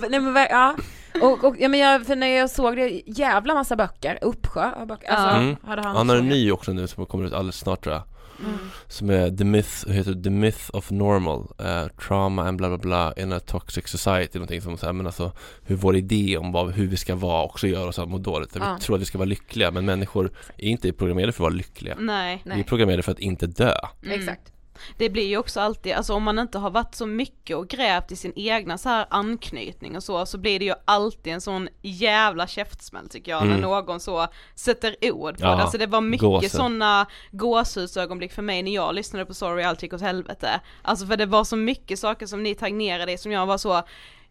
Nej 0.10 0.20
men 0.20 0.46
ja, 0.50 0.74
och, 1.22 1.44
och 1.44 1.56
ja, 1.58 1.68
men 1.68 1.80
jag, 1.80 2.06
för 2.06 2.16
när 2.16 2.26
jag 2.26 2.50
såg 2.50 2.76
det, 2.76 3.02
jävla 3.06 3.54
massa 3.54 3.76
böcker, 3.76 4.18
uppsjö 4.22 4.70
av 4.80 4.86
böcker, 4.86 5.08
alltså, 5.10 5.36
Mm. 5.36 5.56
hade 5.66 5.82
han 5.82 5.96
Han 5.96 6.08
har 6.08 6.16
en 6.16 6.28
ny 6.28 6.50
också 6.52 6.72
nu 6.72 6.86
som 6.86 7.06
kommer 7.06 7.24
ut 7.24 7.32
alldeles 7.32 7.56
snart 7.58 7.82
tror 7.84 7.94
jag. 7.94 8.02
Mm. 8.44 8.58
Som 8.88 9.10
är 9.10 9.30
The 9.30 9.44
Myth, 9.44 9.88
heter 9.88 10.22
The 10.22 10.30
Myth 10.30 10.70
of 10.72 10.90
Normal 10.90 11.46
eh, 11.58 11.86
Trauma 11.88 12.48
and 12.48 12.58
bla 12.58 12.68
bla 12.68 12.78
bla 12.78 13.12
in 13.16 13.32
a 13.32 13.40
toxic 13.40 13.88
society 13.88 14.38
Någonting 14.38 14.60
som 14.62 14.78
säger 14.78 14.92
men 14.92 15.06
alltså 15.06 15.32
Hur 15.62 15.76
vår 15.76 15.96
idé 15.96 16.36
om 16.36 16.52
vad, 16.52 16.72
hur 16.72 16.86
vi 16.86 16.96
ska 16.96 17.14
vara 17.14 17.44
också 17.44 17.66
gör 17.66 17.88
oss 17.88 17.98
att 17.98 18.08
må 18.08 18.18
dåligt 18.18 18.50
Ja. 18.54 18.74
Vi 18.74 18.84
tror 18.84 18.96
att 18.96 19.02
vi 19.02 19.06
ska 19.06 19.18
vara 19.18 19.28
lyckliga 19.28 19.70
men 19.70 19.84
människor 19.84 20.30
är 20.56 20.68
inte 20.68 20.92
programmerade 20.92 21.32
för 21.32 21.44
att 21.44 21.50
vara 21.50 21.54
lyckliga 21.54 21.96
Nej. 21.98 22.42
Vi 22.44 22.60
är 22.60 22.64
programmerade 22.64 23.02
för 23.02 23.12
att 23.12 23.18
inte 23.18 23.46
dö 23.46 23.74
Mm. 24.02 24.36
Det 24.96 25.10
blir 25.10 25.26
ju 25.26 25.36
också 25.38 25.60
alltid, 25.60 25.92
alltså 25.92 26.14
om 26.14 26.22
man 26.22 26.38
inte 26.38 26.58
har 26.58 26.70
varit 26.70 26.94
så 26.94 27.06
mycket 27.06 27.56
och 27.56 27.68
grävt 27.68 28.12
i 28.12 28.16
sin 28.16 28.32
egna 28.36 28.78
så 28.78 28.88
här 28.88 29.06
anknytning 29.10 29.96
och 29.96 30.02
så, 30.02 30.26
så 30.26 30.38
blir 30.38 30.58
det 30.58 30.64
ju 30.64 30.74
alltid 30.84 31.32
en 31.32 31.40
sån 31.40 31.68
jävla 31.82 32.46
käftsmäll 32.46 33.08
tycker 33.08 33.32
jag, 33.32 33.42
Mm. 33.42 33.54
när 33.54 33.60
någon 33.60 34.00
så 34.00 34.26
sätter 34.54 34.96
ord 35.12 35.38
på 35.38 35.44
Ja, 35.44 35.48
det. 35.56 35.62
Alltså 35.62 35.78
det 35.78 35.86
var 35.86 36.00
mycket 36.00 36.22
gåsen. 36.22 36.50
sådana 36.50 37.06
gåshusögonblick 37.32 38.32
för 38.32 38.42
mig 38.42 38.62
när 38.62 38.74
jag 38.74 38.94
lyssnade 38.94 39.26
på 39.26 39.34
Sorry 39.34 39.62
allt 39.62 39.82
gick 39.82 39.92
åt 39.92 40.00
helvete. 40.00 40.60
Alltså 40.82 41.06
för 41.06 41.16
det 41.16 41.26
var 41.26 41.44
så 41.44 41.56
mycket 41.56 41.98
saker 41.98 42.26
som 42.26 42.42
ni 42.42 42.54
tangerade 42.54 43.12
i 43.12 43.18
som 43.18 43.32
jag 43.32 43.46
var 43.46 43.58
så, 43.58 43.82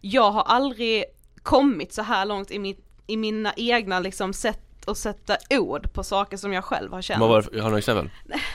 jag 0.02 0.32
har 0.32 0.44
aldrig 0.44 1.04
kommit 1.44 1.94
så 1.94 2.02
här 2.02 2.26
långt 2.26 2.52
i, 2.52 2.60
mitt, 2.60 2.86
i 3.08 3.18
mina 3.18 3.54
egna 3.58 4.00
liksom 4.00 4.34
sätt 4.34 4.62
att 4.90 4.98
sätta 4.98 5.38
ord 5.50 5.94
på 5.94 6.04
saker 6.04 6.38
som 6.38 6.54
jag 6.54 6.64
själv 6.64 6.94
har 6.94 7.02
känt. 7.02 7.20
Vad 7.20 7.30
var 7.30 7.42
det, 7.42 7.48
har 7.48 7.54
du 7.56 7.62
några 7.64 7.78
exempel? 7.78 8.10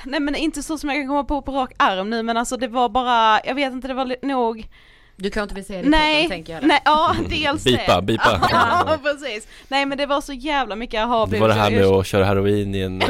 Nej 0.05 0.21
men 0.21 0.35
inte 0.35 0.63
så 0.63 0.79
som 0.79 0.89
jag 0.91 0.99
kan 0.99 1.09
komma 1.09 1.25
på 1.25 1.43
på 1.43 1.53
rak 1.53 1.73
arm 1.77 2.11
nu 2.11 2.23
men 2.23 2.37
alltså 2.37 2.57
det 2.57 2.69
var 2.69 2.89
bara, 2.89 3.41
jag 3.45 3.55
vet 3.55 3.73
inte 3.73 3.89
det 3.89 3.95
var 3.95 4.17
nog 4.27 4.69
Du 5.17 5.31
kan 5.31 5.43
inte 5.43 5.55
vill 5.55 5.65
säga 5.65 5.83
det 5.83 5.89
Nej, 5.89 6.15
podden, 6.17 6.31
tänker 6.31 6.53
jag. 6.53 6.63
där. 6.63 6.69
nej, 6.69 6.81
ja 6.85 7.15
dels 7.29 7.65
Bipa, 7.65 7.97
det. 7.97 8.03
bipa. 8.03 8.41
Ja 8.51 8.99
precis. 9.03 9.49
Nej 9.69 9.87
men 9.87 9.99
det 9.99 10.07
var 10.07 10.21
så 10.21 10.33
jävla 10.33 10.77
mycket 10.77 11.01
aha 11.01 11.27
Det 11.27 11.41
var 11.41 11.49
det 11.49 11.55
här 11.55 11.71
med 11.71 11.85
att 11.85 12.07
köra 12.07 12.25
heroin 12.25 12.75
i 12.75 12.81
en 12.81 13.03
eh, 13.03 13.09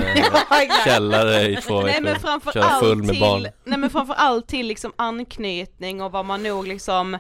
källare 0.85 1.43
i 1.49 1.57
två 1.57 1.81
Nej 1.81 1.95
men 2.01 2.05
veckor 2.05 2.19
framför 2.21 2.53
Köra 2.53 2.65
allt 2.65 2.85
full 2.85 3.03
med 3.03 3.09
till, 3.15 3.49
nej 3.65 3.79
men 3.79 3.91
framför 3.91 4.15
allt 4.15 4.47
till 4.49 4.67
liksom 4.67 4.93
anknytning 4.97 6.03
och 6.03 6.13
vad 6.13 6.25
man 6.25 6.43
nog 6.43 6.67
liksom 6.67 7.19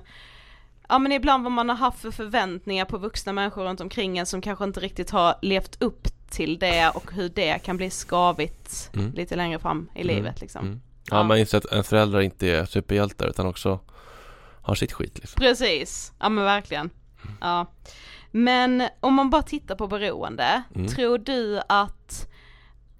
Ja 0.88 0.98
men 0.98 1.12
ibland 1.12 1.42
vad 1.44 1.52
man 1.52 1.68
har 1.68 1.76
haft 1.76 1.98
för 2.00 2.10
förväntningar 2.10 2.84
på 2.84 2.98
vuxna 2.98 3.32
människor 3.32 3.64
runt 3.64 3.80
omkring 3.80 4.18
en 4.18 4.26
som 4.26 4.40
kanske 4.40 4.64
inte 4.64 4.80
riktigt 4.80 5.10
har 5.10 5.34
levt 5.42 5.82
upp 5.82 6.08
till 6.30 6.58
det 6.58 6.88
och 6.94 7.12
hur 7.12 7.28
det 7.28 7.58
kan 7.58 7.76
bli 7.76 7.90
skavigt 7.90 8.90
Mm. 8.94 9.12
lite 9.12 9.36
längre 9.36 9.58
fram 9.58 9.88
i 9.94 10.00
Mm, 10.02 10.16
livet 10.16 10.40
liksom. 10.40 10.66
mm. 10.66 10.80
Ja, 11.10 11.22
man 11.22 11.38
inser 11.38 11.58
att 11.58 11.64
en 11.64 11.84
förälder 11.84 12.20
inte 12.20 12.48
är 12.48 12.64
superhjältar 12.64 13.26
utan 13.26 13.46
också 13.46 13.80
har 14.62 14.74
sitt 14.74 14.92
skit 14.92 15.18
liksom 15.18 15.40
Precis, 15.40 16.12
ja 16.20 16.28
men 16.28 16.44
verkligen. 16.44 16.90
Ja. 17.40 17.66
Men 18.30 18.88
om 19.00 19.14
man 19.14 19.30
bara 19.30 19.42
tittar 19.42 19.74
på 19.74 19.86
beroende, 19.86 20.62
Mm. 20.74 20.88
tror 20.88 21.18
du 21.18 21.60
att 21.68 22.28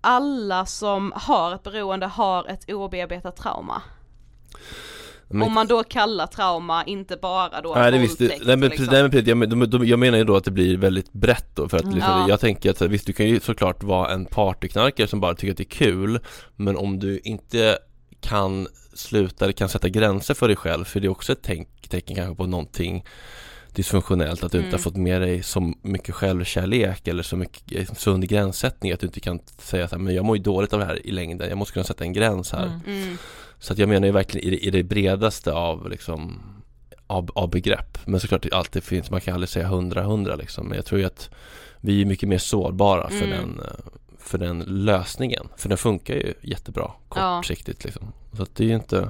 alla 0.01 0.67
som 0.67 1.13
har 1.17 1.55
ett 1.55 1.63
beroende 1.63 2.07
har 2.07 2.47
ett 2.49 2.71
obearbetat 2.71 3.37
trauma? 3.37 3.83
Men- 5.35 5.43
Om 5.49 5.53
man 5.55 5.67
då 5.67 5.83
kallar 5.85 6.27
trauma 6.27 6.85
inte 6.85 7.17
bara 7.17 7.61
då 7.61 7.75
Nej, 7.75 7.93
det 7.93 7.99
visst, 7.99 8.21
nej, 8.21 8.29
men, 8.29 8.61
liksom. 8.61 8.87
nej, 8.87 9.03
men 9.03 9.11
precis, 9.11 9.27
jag, 9.29 9.37
men- 9.37 9.71
de- 9.71 9.87
jag 9.87 9.99
menar 9.99 10.19
ju 10.19 10.25
då 10.25 10.37
att 10.37 10.45
det 10.45 10.51
blir 10.51 10.77
väldigt 10.77 11.13
brett 11.13 11.57
då 11.57 11.69
för 11.69 11.77
att 11.77 11.83
Mm. 11.83 11.95
liksom, 11.95 12.13
Ja. 12.13 12.29
jag 12.29 12.41
tänker 12.41 12.71
att 12.71 12.79
så 12.79 12.85
här, 12.85 12.91
visst 12.91 13.07
du 13.07 13.13
kan 13.13 13.27
ju 13.29 13.41
såklart 13.41 13.83
vara 13.83 14.11
en 14.13 14.25
partyknarkare 14.27 15.07
som 15.07 15.21
bara 15.21 15.35
tycker 15.35 15.51
att 15.53 15.57
det 15.57 15.63
är 15.63 15.87
kul 15.87 16.21
Men 16.57 16.77
om 16.77 16.99
du 16.99 17.19
inte 17.25 17.79
kan 18.21 18.69
sluta 18.95 19.45
eller 19.45 19.53
kan 19.53 19.69
sätta 19.69 19.89
gränser 19.89 20.35
för 20.35 20.49
dig 20.49 20.57
själv 20.57 20.85
för 20.85 21.01
det 21.01 21.07
är 21.07 21.11
också 21.11 21.33
ett 21.33 21.43
tänk, 21.43 21.69
tecken 21.89 22.17
kanske 22.17 22.35
på 22.35 22.47
någonting 22.47 23.05
dysfunktionellt 23.75 24.45
att 24.45 24.53
du 24.53 24.59
inte 24.59 24.69
Mm. 24.69 24.73
har 24.73 24.79
fått 24.79 24.97
med 24.97 25.21
dig 25.21 25.43
så 25.43 25.73
mycket 25.83 26.15
självkärlek 26.15 27.09
eller 27.09 27.23
så 27.23 27.37
mycket 27.37 27.89
eh, 27.91 27.95
sund 27.95 28.29
gränssättning 28.29 28.93
att 28.93 29.01
du 29.01 29.07
inte 29.07 29.21
kan 29.21 29.41
säga 29.59 29.89
så 29.89 29.95
här, 29.97 30.03
men 30.03 30.15
jag 30.15 30.25
mår 30.25 30.37
ju 30.37 30.43
dåligt 30.43 30.73
av 30.73 30.79
det 30.79 30.85
här 30.87 31.07
i 31.07 31.11
längden, 31.11 31.49
jag 31.49 31.59
måste 31.59 31.73
kunna 31.75 31.85
sätta 31.85 32.05
en 32.05 32.13
gräns 32.13 32.53
här 32.53 32.67
Mm. 32.67 33.03
Mm. 33.03 33.17
så 33.59 33.73
att 33.73 33.79
jag 33.79 33.89
menar 33.89 34.07
ju 34.07 34.13
verkligen 34.13 34.47
i 34.47 34.51
det, 34.51 34.65
i 34.67 34.71
det 34.71 34.83
bredaste 34.83 35.53
av 35.53 35.91
liksom 35.91 36.43
av, 37.07 37.31
av 37.35 37.51
begrepp 37.51 37.99
Men 38.07 38.21
såklart 38.21 38.43
det 38.43 38.53
alltid 38.53 38.85
finns, 38.85 39.11
man 39.11 39.21
kan 39.21 39.35
aldrig 39.35 39.49
säga 39.49 39.67
hundra 39.69 40.03
hundra 40.03 40.37
liksom 40.37 40.67
Men 40.69 40.77
jag 40.77 40.85
tror 40.87 41.01
ju 41.01 41.07
att 41.07 41.31
vi 41.81 42.01
är 42.03 42.07
mycket 42.07 42.29
mer 42.29 42.39
sårbara 42.39 43.09
för 43.09 43.27
Mm. 43.27 43.31
den 43.31 43.61
eh, 43.61 43.93
för 44.19 44.39
den 44.39 44.59
lösningen 44.59 45.49
För 45.57 45.69
den 45.69 45.79
funkar 45.79 46.15
ju 46.15 46.35
jättebra 46.43 46.91
Ja. 47.15 47.37
kortsiktigt 47.37 47.85
liksom 47.85 48.13
Så 48.37 48.43
att 48.43 48.57
det 48.57 48.65
är 48.65 48.69
ju 48.69 48.75
inte 48.75 49.09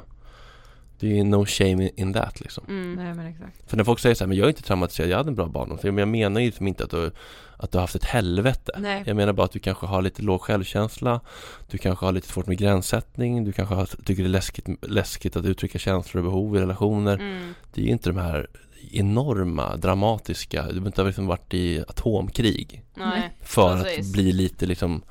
Det 1.04 1.10
är 1.10 1.14
ju 1.14 1.24
no 1.24 1.46
shame 1.46 1.90
in, 1.96 2.12
that 2.12 2.40
liksom 2.40 2.64
Mm. 2.68 2.94
Nej 2.94 3.14
men 3.14 3.26
exakt. 3.26 3.70
För 3.70 3.76
när 3.76 3.84
folk 3.84 4.00
säger 4.00 4.14
så 4.14 4.24
här, 4.24 4.28
men 4.28 4.36
jag 4.36 4.44
är 4.44 4.48
inte 4.48 4.62
traumatiserad, 4.62 5.10
jag 5.10 5.16
hade 5.16 5.28
en 5.28 5.34
bra 5.34 5.46
barndom 5.46 5.78
Så 5.78 5.86
jag 5.86 6.00
jag 6.00 6.08
menar 6.08 6.40
ju 6.40 6.46
liksom 6.46 6.66
inte 6.66 6.84
att 6.84 6.90
du, 6.90 7.10
att 7.56 7.72
du 7.72 7.78
har 7.78 7.80
haft 7.80 7.94
ett 7.94 8.04
helvete 8.04 8.72
Nej. 8.78 9.02
Jag 9.06 9.16
menar 9.16 9.32
bara 9.32 9.44
att 9.44 9.52
du 9.52 9.58
kanske 9.58 9.86
har 9.86 10.02
lite 10.02 10.22
låg 10.22 10.40
självkänsla 10.40 11.20
Du 11.70 11.78
kanske 11.78 12.06
har 12.06 12.12
lite 12.12 12.28
svårt 12.28 12.46
med 12.46 12.58
gränssättning 12.58 13.44
Du 13.44 13.52
kanske 13.52 13.74
har, 13.74 13.86
tycker 13.86 14.22
det 14.22 14.26
är 14.26 14.30
läskigt, 14.30 14.66
läskigt 14.82 15.36
att 15.36 15.44
uttrycka 15.44 15.78
känslor 15.78 16.24
och 16.24 16.30
behov 16.30 16.56
i 16.56 16.60
relationer 16.60 17.14
Mm. 17.14 17.54
Det 17.74 17.80
är 17.80 17.84
ju 17.84 17.90
inte 17.90 18.10
de 18.10 18.18
här 18.18 18.46
enorma, 18.92 19.76
dramatiska 19.76 20.62
Du 20.62 20.68
behöver 20.68 20.86
inte 20.86 21.00
ha 21.00 21.06
liksom 21.06 21.26
varit 21.26 21.54
i 21.54 21.84
atomkrig 21.88 22.82
Nej, 22.94 23.30
För 23.40 23.82
precis. 23.82 24.06
att 24.06 24.12
bli 24.12 24.32
lite 24.32 24.66
liksom 24.66 25.02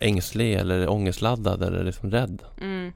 ängslig 0.00 0.54
eller 0.54 0.90
ångestladdad 0.90 1.62
eller 1.62 1.84
liksom 1.84 2.10
rädd 2.10 2.42
Mm. 2.60 2.92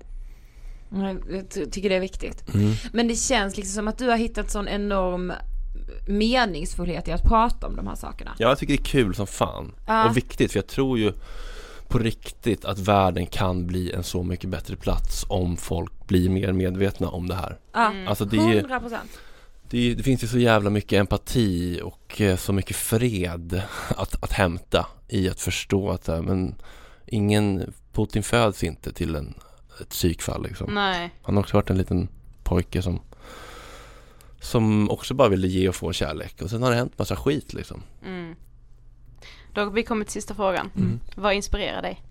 Jag 0.90 1.50
ty- 1.50 1.66
tycker 1.66 1.88
det 1.88 1.94
är 1.94 2.00
viktigt. 2.00 2.54
mm. 2.54 2.72
Men 2.92 3.08
det 3.08 3.14
känns 3.14 3.56
liksom 3.56 3.72
som 3.74 3.88
att 3.88 3.98
du 3.98 4.08
har 4.08 4.16
hittat 4.16 4.50
sån 4.50 4.68
enorm 4.68 5.32
meningsfullhet 6.06 7.08
i 7.08 7.12
att 7.12 7.22
prata 7.22 7.66
om 7.66 7.76
de 7.76 7.86
här 7.86 7.94
sakerna. 7.94 8.34
Ja, 8.38 8.48
jag 8.48 8.58
tycker 8.58 8.76
det 8.76 8.80
är 8.82 8.84
kul 8.84 9.14
som 9.14 9.26
fan 9.26 9.72
Ja. 9.86 10.08
och 10.10 10.16
viktigt 10.16 10.52
för 10.52 10.58
jag 10.58 10.66
tror 10.66 10.98
ju 10.98 11.12
på 11.88 11.98
riktigt 11.98 12.64
att 12.64 12.78
världen 12.78 13.26
kan 13.26 13.66
bli 13.66 13.92
en 13.92 14.02
så 14.04 14.22
mycket 14.22 14.50
bättre 14.50 14.76
plats 14.76 15.24
om 15.28 15.56
folk 15.56 16.06
blir 16.06 16.28
mer 16.28 16.52
medvetna 16.52 17.08
om 17.08 17.28
det 17.28 17.34
här. 17.34 17.58
Ja, 17.72 17.86
Mm. 17.90 18.08
Alltså 18.08 18.24
det 18.24 18.36
är 18.36 18.48
ju, 18.52 18.58
100 18.58 18.80
procent. 18.80 19.10
det, 19.70 19.78
är, 19.78 19.94
det 19.94 20.02
finns 20.02 20.24
ju 20.24 20.28
så 20.28 20.38
jävla 20.38 20.70
mycket 20.70 21.00
empati 21.00 21.80
och 21.84 22.20
eh, 22.20 22.36
så 22.36 22.52
mycket 22.52 22.76
fred 22.76 23.62
att, 23.96 24.22
att 24.24 24.32
hämta 24.32 24.86
i 25.08 25.28
att 25.28 25.40
förstå 25.40 25.90
att 25.90 26.08
eh, 26.08 26.22
men 26.22 26.54
ingen, 27.06 27.72
Putin 27.92 28.22
föds 28.22 28.64
inte 28.64 28.92
till 28.92 29.14
en, 29.14 29.34
ett 29.80 29.88
psykfall 29.88 30.42
liksom. 30.42 30.74
Nej, 30.74 31.10
Han 31.22 31.34
har 31.36 31.42
också 31.42 31.56
varit 31.56 31.70
en 31.70 31.78
liten 31.78 32.08
pojke 32.44 32.82
som 32.82 33.00
som 34.40 34.90
också 34.90 35.14
bara 35.14 35.28
ville 35.28 35.48
ge 35.48 35.68
och 35.68 35.74
få 35.74 35.92
kärlek 35.92 36.42
och 36.42 36.50
sen 36.50 36.62
har 36.62 36.70
det 36.70 36.76
hänt 36.76 36.98
massa 36.98 37.16
skit 37.16 37.52
liksom. 37.52 37.82
mm. 38.04 38.34
Då 39.54 39.60
har 39.60 39.70
vi 39.70 39.82
kommit 39.82 40.08
till 40.08 40.12
sista 40.12 40.34
frågan. 40.34 40.70
Mm. 40.76 41.00
Vad 41.14 41.34
inspirerar 41.34 41.82
dig? 41.82 42.02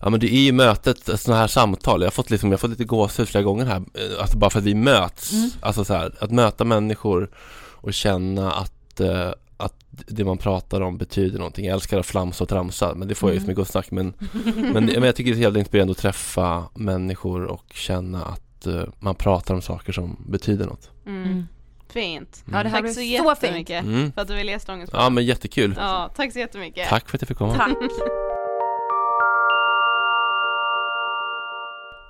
Ja 0.00 0.10
men 0.10 0.20
det 0.20 0.34
är 0.34 0.40
ju 0.40 0.52
mötet, 0.52 1.20
sådana 1.20 1.40
här 1.40 1.46
samtal, 1.46 2.00
jag 2.00 2.06
har 2.06 2.10
fått, 2.12 2.30
liksom, 2.30 2.50
jag 2.50 2.52
har 2.52 2.60
fått 2.60 2.70
lite 2.70 2.84
gåshud 2.84 3.28
flera 3.28 3.44
gånger 3.44 3.64
här, 3.64 3.76
eh, 3.94 4.20
alltså 4.20 4.36
bara 4.38 4.50
för 4.50 4.58
att 4.58 4.64
vi 4.64 4.74
möts, 4.74 5.32
Mm. 5.32 5.50
alltså 5.60 5.84
så 5.84 5.94
här, 5.94 6.14
att 6.20 6.30
möta 6.30 6.64
människor 6.64 7.30
och 7.74 7.94
känna 7.94 8.52
att, 8.52 9.00
eh, 9.00 9.30
att 9.56 9.74
det 9.88 10.24
man 10.24 10.38
pratar 10.38 10.80
om 10.80 10.98
betyder 10.98 11.38
någonting. 11.38 11.64
Jag 11.64 11.74
älskar 11.74 11.98
att 11.98 12.06
flamsa 12.06 12.44
och 12.44 12.48
tramsa, 12.48 12.94
men 12.94 13.08
det 13.08 13.14
får 13.14 13.30
jag 13.30 13.34
ju 13.34 13.40
så 13.40 13.44
Mm. 13.44 13.48
mycket 13.48 13.56
gott 13.56 13.68
snack, 13.68 13.90
men, 13.90 14.14
men, 14.72 14.84
men 14.84 15.02
jag 15.02 15.16
tycker 15.16 15.32
det 15.32 15.38
är 15.38 15.42
jävligt 15.42 15.58
inspirerande 15.60 15.90
att 15.90 15.98
träffa 15.98 16.64
människor 16.74 17.44
och 17.44 17.64
känna 17.74 18.24
att 18.24 18.66
eh, 18.66 18.82
man 18.98 19.14
pratar 19.14 19.54
om 19.54 19.62
saker 19.62 19.92
som 19.92 20.24
betyder 20.28 20.66
något. 20.66 20.90
Mm. 21.06 21.22
Mm. 21.24 21.46
Fint. 21.88 22.44
Ja 22.52 22.62
det 22.62 22.68
här 22.68 22.80
Tack 22.80 22.88
så 22.88 22.94
så, 22.94 23.00
jättemycket. 23.00 23.84
Mm. 23.84 24.12
för 24.12 24.20
att 24.22 24.28
du 24.28 24.34
ville 24.34 24.52
gästa 24.52 24.72
Ångest 24.72 24.92
Ja 24.92 25.10
men 25.10 25.24
jättekul. 25.24 25.74
Ja, 25.78 26.10
tack 26.16 26.32
så 26.32 26.38
jättemycket. 26.38 26.88
Tack 26.88 27.08
för 27.08 27.16
att 27.16 27.22
jag 27.22 27.28
fick 27.28 27.38
komma. 27.38 27.54
Tack. 27.54 27.76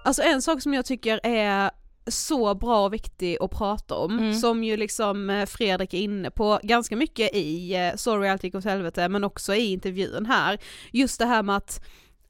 Alltså 0.04 0.22
en 0.22 0.42
sak 0.42 0.62
som 0.62 0.74
jag 0.74 0.84
tycker 0.84 1.20
är 1.22 1.70
så 2.06 2.54
bra 2.54 2.84
och 2.84 2.92
viktig 2.92 3.36
att 3.40 3.50
prata 3.50 3.94
om, 3.94 4.18
Mm. 4.18 4.34
som 4.34 4.64
ju 4.64 4.76
liksom 4.76 5.30
eh, 5.30 5.46
Fredrik 5.46 5.94
är 5.94 5.98
inne 5.98 6.30
på 6.30 6.60
ganska 6.62 6.96
mycket 6.96 7.34
i 7.34 7.74
eh, 7.74 7.96
Sorry 7.96 8.28
allt 8.28 8.44
gick 8.44 8.54
åt 8.54 8.64
helvete, 8.64 9.08
men 9.08 9.24
också 9.24 9.54
i 9.54 9.72
intervjun 9.72 10.26
här. 10.26 10.58
Just 10.92 11.18
det 11.18 11.26
här 11.26 11.42
med 11.42 11.56
att 11.56 11.84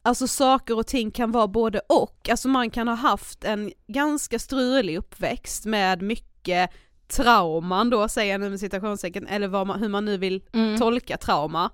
Alltså 0.06 0.26
saker 0.26 0.78
och 0.78 0.86
ting 0.86 1.10
kan 1.10 1.32
vara 1.32 1.48
både 1.48 1.80
och, 1.88 2.28
alltså 2.30 2.48
man 2.48 2.70
kan 2.70 2.88
ha 2.88 2.94
haft 2.94 3.44
en 3.44 3.72
ganska 3.86 4.38
strulig 4.38 4.96
uppväxt 4.98 5.64
med 5.66 6.02
mycket 6.02 6.70
trauman 7.08 7.90
då, 7.90 8.08
säger 8.08 8.32
jag 8.32 8.40
nu 8.40 8.50
med 8.50 8.60
citationstecken, 8.60 9.26
eller 9.26 9.48
vad 9.48 9.66
man, 9.66 9.80
hur 9.80 9.88
man 9.88 10.04
nu 10.04 10.16
vill 10.16 10.42
Mm. 10.52 10.78
tolka 10.78 11.16
trauma. 11.16 11.70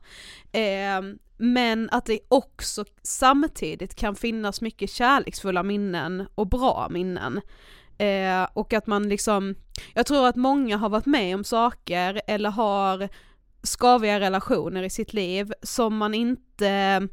Eh, 0.53 1.03
men 1.37 1.89
att 1.93 2.07
det 2.07 2.19
också 2.29 2.85
samtidigt 3.03 3.95
kan 3.95 4.15
finnas 4.17 4.61
mycket 4.61 4.91
kärleksfulla 4.91 5.63
minnen 5.63 6.27
och 6.35 6.47
bra 6.47 6.89
minnen. 6.91 7.41
Eh, 8.01 8.49
och 8.53 8.73
att 8.73 8.87
man 8.87 9.09
liksom, 9.09 9.55
jag 9.95 10.07
tror 10.07 10.27
att 10.27 10.37
många 10.37 10.77
har 10.77 10.89
varit 10.89 11.07
med 11.07 11.35
om 11.35 11.45
saker 11.45 12.21
eller 12.27 12.51
har 12.51 13.09
skaviga 13.63 14.21
relationer 14.21 14.83
i 14.83 14.91
sitt 14.91 15.13
liv 15.13 15.53
som 15.63 15.97
man 15.97 16.15
inte 16.15 17.09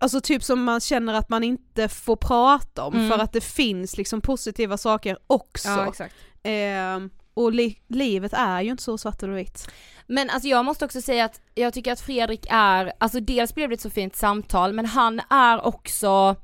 Alltså 0.00 0.20
typ 0.20 0.42
som 0.44 0.64
man 0.64 0.80
känner 0.80 1.14
att 1.14 1.28
man 1.28 1.44
inte 1.44 1.88
får 1.88 2.16
prata 2.16 2.84
om 2.84 2.94
Mm. 2.94 3.10
för 3.10 3.18
att 3.18 3.32
det 3.32 3.40
finns 3.40 3.96
liksom 3.96 4.20
positiva 4.20 4.76
saker 4.76 5.18
också. 5.26 5.68
Ja 5.68 5.88
exakt. 5.88 6.14
Eh, 6.42 6.98
och 7.34 7.52
li- 7.52 7.80
livet 7.88 8.32
är 8.32 8.62
ju 8.62 8.70
inte 8.70 8.82
så 8.82 8.98
svart 8.98 9.22
eller 9.22 9.32
vitt. 9.34 9.68
Men 10.06 10.30
alltså 10.30 10.48
jag 10.48 10.64
måste 10.64 10.84
också 10.84 11.00
säga 11.02 11.24
att 11.24 11.40
jag 11.54 11.74
tycker 11.74 11.92
att 11.92 12.00
Fredrik 12.00 12.46
är, 12.50 12.92
alltså 13.00 13.20
dels 13.20 13.54
blev 13.54 13.68
det 13.68 13.74
ett 13.74 13.80
så 13.80 13.90
fint 13.90 14.16
samtal 14.16 14.72
men 14.72 14.86
han 14.86 15.20
är 15.30 15.66
också 15.66 16.36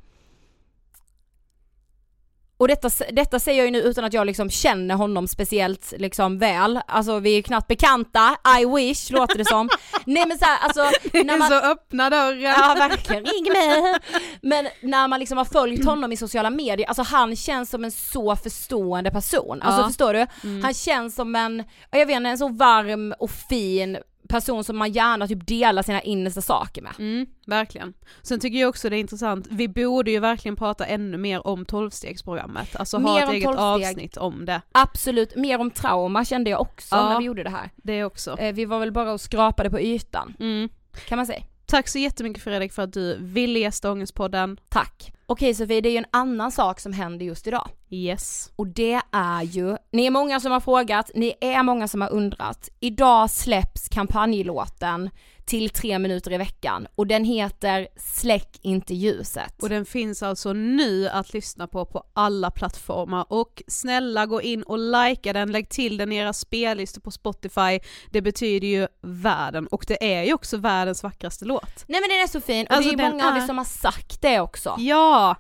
och 2.63 2.69
detta, 2.69 2.91
detta 3.13 3.39
säger 3.41 3.59
jag 3.59 3.65
ju 3.65 3.71
nu 3.71 3.79
utan 3.83 4.05
att 4.05 4.13
jag 4.13 4.27
liksom 4.27 4.51
känner 4.51 4.95
honom 4.95 5.29
speciellt 5.29 5.93
liksom 5.99 6.39
väl, 6.39 6.81
alltså 6.87 7.19
vi 7.19 7.31
är 7.31 7.37
ju 7.37 7.43
knappt 7.43 7.69
bekanta, 7.69 8.37
I 8.61 8.65
wish 8.77 9.11
låter 9.11 9.39
det 9.39 9.45
som. 9.45 9.69
Nej 10.05 10.27
men 10.29 10.39
såhär 10.39 10.59
alltså, 10.63 10.81
när 11.25 11.39
man... 11.39 11.49
Så 11.49 11.55
öppna 11.55 12.11
dörren. 12.11 12.43
Ja 12.43 12.75
verkligen, 12.79 13.25
ring 13.25 13.53
mig! 13.53 13.95
Men 14.43 14.69
när 14.81 15.09
man 15.09 15.21
liksom 15.21 15.39
har 15.39 15.45
följt 15.45 15.85
honom 15.85 16.13
i 16.13 16.17
sociala 16.17 16.51
medier, 16.51 16.89
alltså 16.89 17.03
han 17.03 17.37
känns 17.37 17.71
som 17.71 17.85
en 17.85 17.91
så 17.93 18.37
förstående 18.37 19.11
person. 19.11 19.63
Alltså 19.63 19.81
Ja. 19.83 19.87
förstår 19.87 20.15
du? 20.15 20.27
Mm. 20.45 20.65
Han 20.65 20.75
känns 20.75 21.15
som 21.15 21.37
en, 21.37 21.65
jag 21.91 22.07
vet 22.07 22.17
inte, 22.17 22.31
en 22.31 22.39
så 22.39 22.49
varm 22.49 23.15
och 23.19 23.31
fin 23.31 23.99
person 24.29 24.65
som 24.65 24.77
man 24.77 24.93
gärna 24.93 25.29
typ 25.29 25.47
delar 25.47 25.83
sina 25.83 26.01
innersta 26.03 26.41
saker 26.41 26.83
med. 26.83 26.93
Mm, 26.99 27.27
verkligen. 27.47 27.95
Sen 28.23 28.41
tycker 28.41 28.59
jag 28.59 28.69
också 28.69 28.91
det 28.91 28.97
är 28.97 29.01
intressant, 29.01 29.47
vi 29.51 29.69
borde 29.69 30.11
ju 30.11 30.19
verkligen 30.19 30.57
prata 30.57 30.87
ännu 30.87 31.17
mer 31.19 31.47
om 31.47 31.65
tolvstegsprogrammet, 31.65 32.77
alltså 32.77 32.97
ha 32.99 33.15
Mer 33.15 33.23
ett 33.23 33.29
om 33.29 33.35
eget 33.35 33.49
12-steg. 33.49 33.89
avsnitt 33.89 34.17
om 34.17 34.45
det. 34.45 34.61
Absolut, 34.73 35.37
mer 35.37 35.61
om 35.61 35.71
trauma 35.71 36.25
kände 36.25 36.51
jag 36.51 36.61
också 36.61 36.97
Ja. 36.97 37.09
när 37.09 37.19
vi 37.19 37.25
gjorde 37.25 37.43
det 37.43 37.51
här. 37.51 37.71
Det 37.77 38.05
också. 38.05 38.39
Eh, 38.39 38.55
vi 38.55 38.65
var 38.65 38.79
väl 38.79 38.93
bara 38.93 39.13
och 39.13 39.21
skrapade 39.21 39.71
på 39.71 39.81
ytan, 39.81 40.35
Mm. 40.41 40.69
kan 41.09 41.17
man 41.17 41.27
säga. 41.27 41.43
Tack 41.67 41.89
så 41.89 41.99
jättemycket 41.99 42.43
Fredrik 42.43 42.73
för 42.73 42.83
att 42.83 42.93
du 42.93 43.17
ville 43.21 43.59
gästa 43.59 43.93
Ångestpodden. 43.93 44.61
Tack. 44.69 45.13
Okej 45.27 45.55
Sofie, 45.55 45.81
det 45.81 45.89
är 45.89 45.91
ju 45.93 45.97
en 45.99 46.05
annan 46.11 46.53
sak 46.53 46.81
som 46.81 46.93
händer 46.93 47.27
just 47.27 47.47
idag. 47.47 47.69
Yes. 47.95 48.53
Och 48.57 48.67
det 48.67 49.01
är 49.13 49.43
ju, 49.43 49.77
ni 49.93 50.07
är 50.07 50.11
många 50.11 50.41
som 50.41 50.53
har 50.53 50.61
frågat, 50.61 51.11
ni 51.15 51.35
är 51.41 51.63
många 51.63 51.89
som 51.89 52.01
har 52.01 52.13
undrat. 52.13 52.69
Idag 52.81 53.31
släpps 53.31 53.89
kampanjlåten 53.89 55.11
till 55.45 55.71
tre 55.71 55.99
minuter 55.99 56.33
i 56.33 56.37
veckan 56.39 56.87
och 56.95 57.07
den 57.07 57.25
heter 57.25 57.89
Släck 57.97 58.59
inte 58.63 58.95
ljuset. 58.95 59.63
Och 59.63 59.69
den 59.69 59.87
finns 59.87 60.23
alltså 60.23 60.53
nu 60.53 61.09
att 61.09 61.33
lyssna 61.33 61.67
på 61.67 61.85
på 61.85 62.05
alla 62.13 62.51
plattformar 62.51 63.27
och 63.29 63.63
snälla 63.67 64.27
gå 64.27 64.43
in 64.43 64.63
och 64.63 64.79
likea 64.79 65.33
den, 65.33 65.53
lägg 65.53 65.69
till 65.69 65.97
den 65.97 66.13
i 66.13 66.17
era 66.17 66.33
spellistor 66.33 67.01
på 67.01 67.11
Spotify. 67.11 67.81
Det 68.11 68.23
betyder 68.23 68.69
ju 68.69 68.87
världen 69.03 69.67
och 69.67 69.85
det 69.89 70.15
är 70.15 70.23
ju 70.25 70.35
också 70.35 70.57
världens 70.57 71.03
vackraste 71.03 71.45
låt. 71.45 71.85
Nej 71.87 72.01
men 72.01 72.11
den 72.11 72.19
är 72.21 72.27
så 72.29 72.41
fin 72.41 72.67
och 72.67 72.73
Alltså, 72.77 72.97
det 72.97 73.03
är 73.03 73.11
många 73.11 73.29
av 73.29 73.37
er 73.37 73.41
är- 73.43 73.47
som 73.47 73.59
har 73.59 73.65
sagt 73.65 74.23
det 74.23 74.41
också. 74.41 74.75
Ja! 74.79 75.37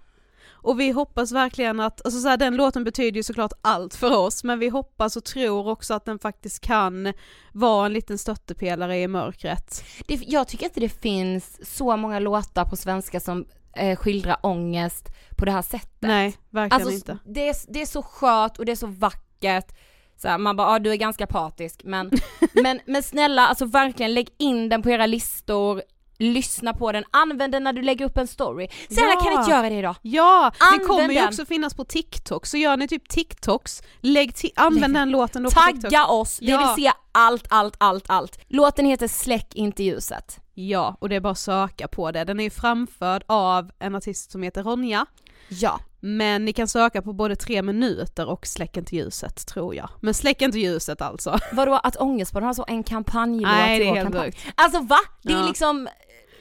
Och 0.62 0.80
vi 0.80 0.90
hoppas 0.90 1.32
verkligen 1.32 1.80
att, 1.80 2.04
alltså 2.04 2.20
så 2.20 2.28
här, 2.28 2.36
den 2.36 2.56
låten 2.56 2.84
betyder 2.84 3.16
ju 3.16 3.22
såklart 3.22 3.52
allt 3.62 3.94
för 3.94 4.16
oss, 4.16 4.44
men 4.44 4.58
vi 4.58 4.68
hoppas 4.68 5.16
och 5.16 5.24
tror 5.24 5.68
också 5.68 5.94
att 5.94 6.04
den 6.04 6.18
faktiskt 6.18 6.60
kan 6.60 7.12
vara 7.52 7.86
en 7.86 7.92
liten 7.92 8.18
stöttepelare 8.18 8.98
i 8.98 9.08
mörkret. 9.08 9.84
Det, 10.06 10.14
jag 10.14 10.48
tycker 10.48 10.64
inte 10.64 10.80
det 10.80 10.88
finns 10.88 11.76
så 11.76 11.96
många 11.96 12.18
låtar 12.18 12.64
på 12.64 12.76
svenska 12.76 13.20
som 13.20 13.46
eh, 13.76 13.96
skildrar 13.96 14.36
ångest 14.42 15.08
på 15.36 15.44
det 15.44 15.50
här 15.52 15.62
sättet. 15.62 16.00
Nej, 16.00 16.36
verkligen 16.50 16.82
Alltså 16.82 16.94
inte. 16.94 17.18
det 17.24 17.48
är, 17.48 17.56
det 17.68 17.82
är 17.82 17.86
så 17.86 18.02
skört 18.02 18.58
och 18.58 18.64
det 18.64 18.72
är 18.72 18.76
så 18.76 18.86
vackert. 18.86 19.74
Så 20.16 20.28
här, 20.28 20.38
man 20.38 20.56
bara, 20.56 20.72
ja 20.72 20.78
du 20.78 20.90
är 20.90 20.96
ganska 20.96 21.26
patisk 21.26 21.84
men, 21.84 22.10
men, 22.62 22.80
men 22.86 23.02
snälla 23.02 23.46
alltså 23.46 23.64
verkligen 23.64 24.14
lägg 24.14 24.28
in 24.38 24.68
den 24.68 24.82
på 24.82 24.90
era 24.90 25.06
listor, 25.06 25.82
lyssna 26.18 26.72
på 26.74 26.92
den, 26.92 27.04
använd 27.10 27.52
den 27.52 27.64
när 27.64 27.72
du 27.72 27.82
lägger 27.82 28.04
upp 28.04 28.16
en 28.18 28.26
story. 28.26 28.68
Snälla 28.90 29.08
Ja. 29.14 29.20
kan 29.20 29.32
ni 29.32 29.38
inte 29.38 29.50
göra 29.50 29.68
det 29.70 29.74
idag? 29.78 29.94
Ja, 30.02 30.52
det 30.58 30.64
Använd 30.64 30.88
kommer 30.88 31.08
ju 31.08 31.14
den. 31.20 31.28
också 31.28 31.46
finnas 31.46 31.74
på 31.74 31.84
TikTok, 31.84 32.46
så 32.46 32.56
gör 32.56 32.76
ni 32.76 32.88
typ 32.88 33.08
TikToks, 33.08 33.82
lägg 34.00 34.32
använd 34.56 34.94
den 34.94 35.10
låten 35.10 35.42
då 35.42 35.50
på 35.50 35.60
TikTok. 35.60 35.82
Tagga 35.82 36.06
oss, 36.06 36.38
vi 36.42 36.50
Ja. 36.50 36.58
vill 36.76 36.84
se 36.84 36.92
allt, 37.12 37.46
allt, 37.50 37.74
allt, 37.78 38.04
allt. 38.08 38.38
Låten 38.48 38.86
heter 38.86 39.08
Släck 39.08 39.54
inte 39.54 39.82
ljuset. 39.82 40.38
Ja, 40.54 40.96
och 41.00 41.08
det 41.08 41.16
är 41.16 41.20
bara 41.20 41.30
att 41.32 41.38
söka 41.38 41.88
på 41.88 42.10
det. 42.12 42.24
Den 42.24 42.40
är 42.40 42.44
ju 42.44 42.50
framförd 42.50 43.24
av 43.26 43.70
en 43.78 43.94
artist 43.94 44.30
som 44.32 44.42
heter 44.42 44.62
Ronja, 44.62 45.06
Ja. 45.48 45.80
men 46.00 46.44
ni 46.44 46.52
kan 46.52 46.68
söka 46.68 47.02
på 47.02 47.12
både 47.12 47.36
tre 47.36 47.62
minuter 47.62 48.28
och 48.28 48.46
Släck 48.46 48.76
inte 48.76 48.96
ljuset 48.96 49.46
tror 49.46 49.74
jag. 49.74 49.88
Men 50.00 50.14
Släck 50.14 50.42
inte 50.42 50.58
ljuset 50.58 51.02
alltså. 51.02 51.38
Vadå 51.52 51.80
att 51.82 51.96
Ångestpodden 51.96 52.46
har 52.46 52.54
så 52.54 52.64
en 52.68 52.82
kampanjlåt 52.82 53.52
Nej, 53.52 53.78
det 53.78 53.84
är 53.88 53.94
helt 53.94 54.02
kampanj? 54.02 54.24
sjukt. 54.32 54.46
Alltså 54.54 54.80
va? 54.80 54.98
Det 55.22 55.32
är 55.32 55.36
Ja. 55.40 55.46
liksom, 55.46 55.88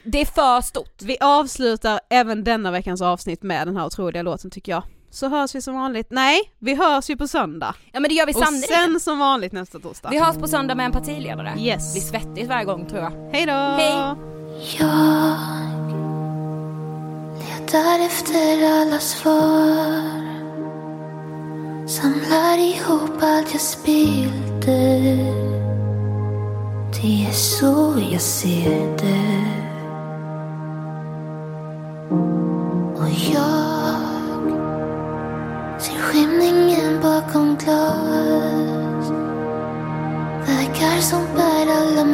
det 0.04 0.22
är 0.22 0.26
för 0.26 0.62
stort. 0.62 1.02
Vi 1.02 1.18
avslutar 1.22 2.00
även 2.10 2.44
denna 2.44 2.72
veckans 2.72 3.02
avsnitt 3.02 3.44
med 3.44 3.68
den 3.68 3.78
här 3.78 3.86
otroliga 3.86 4.22
låten 4.24 4.52
tycker 4.52 4.72
jag. 4.72 4.84
Så 5.14 5.30
hörs 5.30 5.56
vi 5.56 5.62
som 5.62 5.74
vanligt, 5.76 6.08
nej, 6.10 6.40
vi 6.60 6.76
hörs 6.76 7.10
ju 7.10 7.18
på 7.18 7.28
söndag. 7.28 7.76
Ja 7.92 8.00
men 8.00 8.10
det 8.10 8.16
gör 8.16 8.26
vi 8.26 8.34
Och 8.34 8.38
sannerligen. 8.38 8.68
sen 8.92 9.00
som 9.00 9.20
vanligt 9.20 9.52
nästa 9.52 9.80
torsdag. 9.80 10.10
Vi 10.10 10.20
hörs 10.20 10.36
på 10.38 10.48
söndag 10.48 10.76
med 10.76 10.86
en 10.86 10.92
partiledare. 10.92 11.56
Yes. 11.60 11.94
Det 11.94 12.00
blir 12.00 12.10
svettigt 12.10 12.50
varje 12.50 12.66
gång 12.66 12.86
tror 12.90 13.02
jag. 13.02 13.30
Hej 13.34 13.46
då! 13.46 13.52
Hej. 13.54 14.16
Jag 14.80 15.38
letar 17.72 18.00
efter 18.06 18.82
alla 18.82 19.00
svar. 19.00 20.22
Samlar 21.88 22.58
ihop 22.58 23.22
allt 23.22 23.52
jag 23.52 23.62
spillde 23.62 25.08
Det 27.02 27.26
är 27.28 27.32
så 27.32 27.96
jag 28.12 28.22
ser 28.22 28.98
det. 28.98 29.42
Och 32.96 33.10
jag 33.34 34.22
ser 35.82 36.00
skymningen 36.00 37.02
bakom 37.02 37.56
glas. 37.56 39.12
Vägar 40.48 41.02
som 41.02 41.22
bär 41.36 41.68
alla 41.72 42.06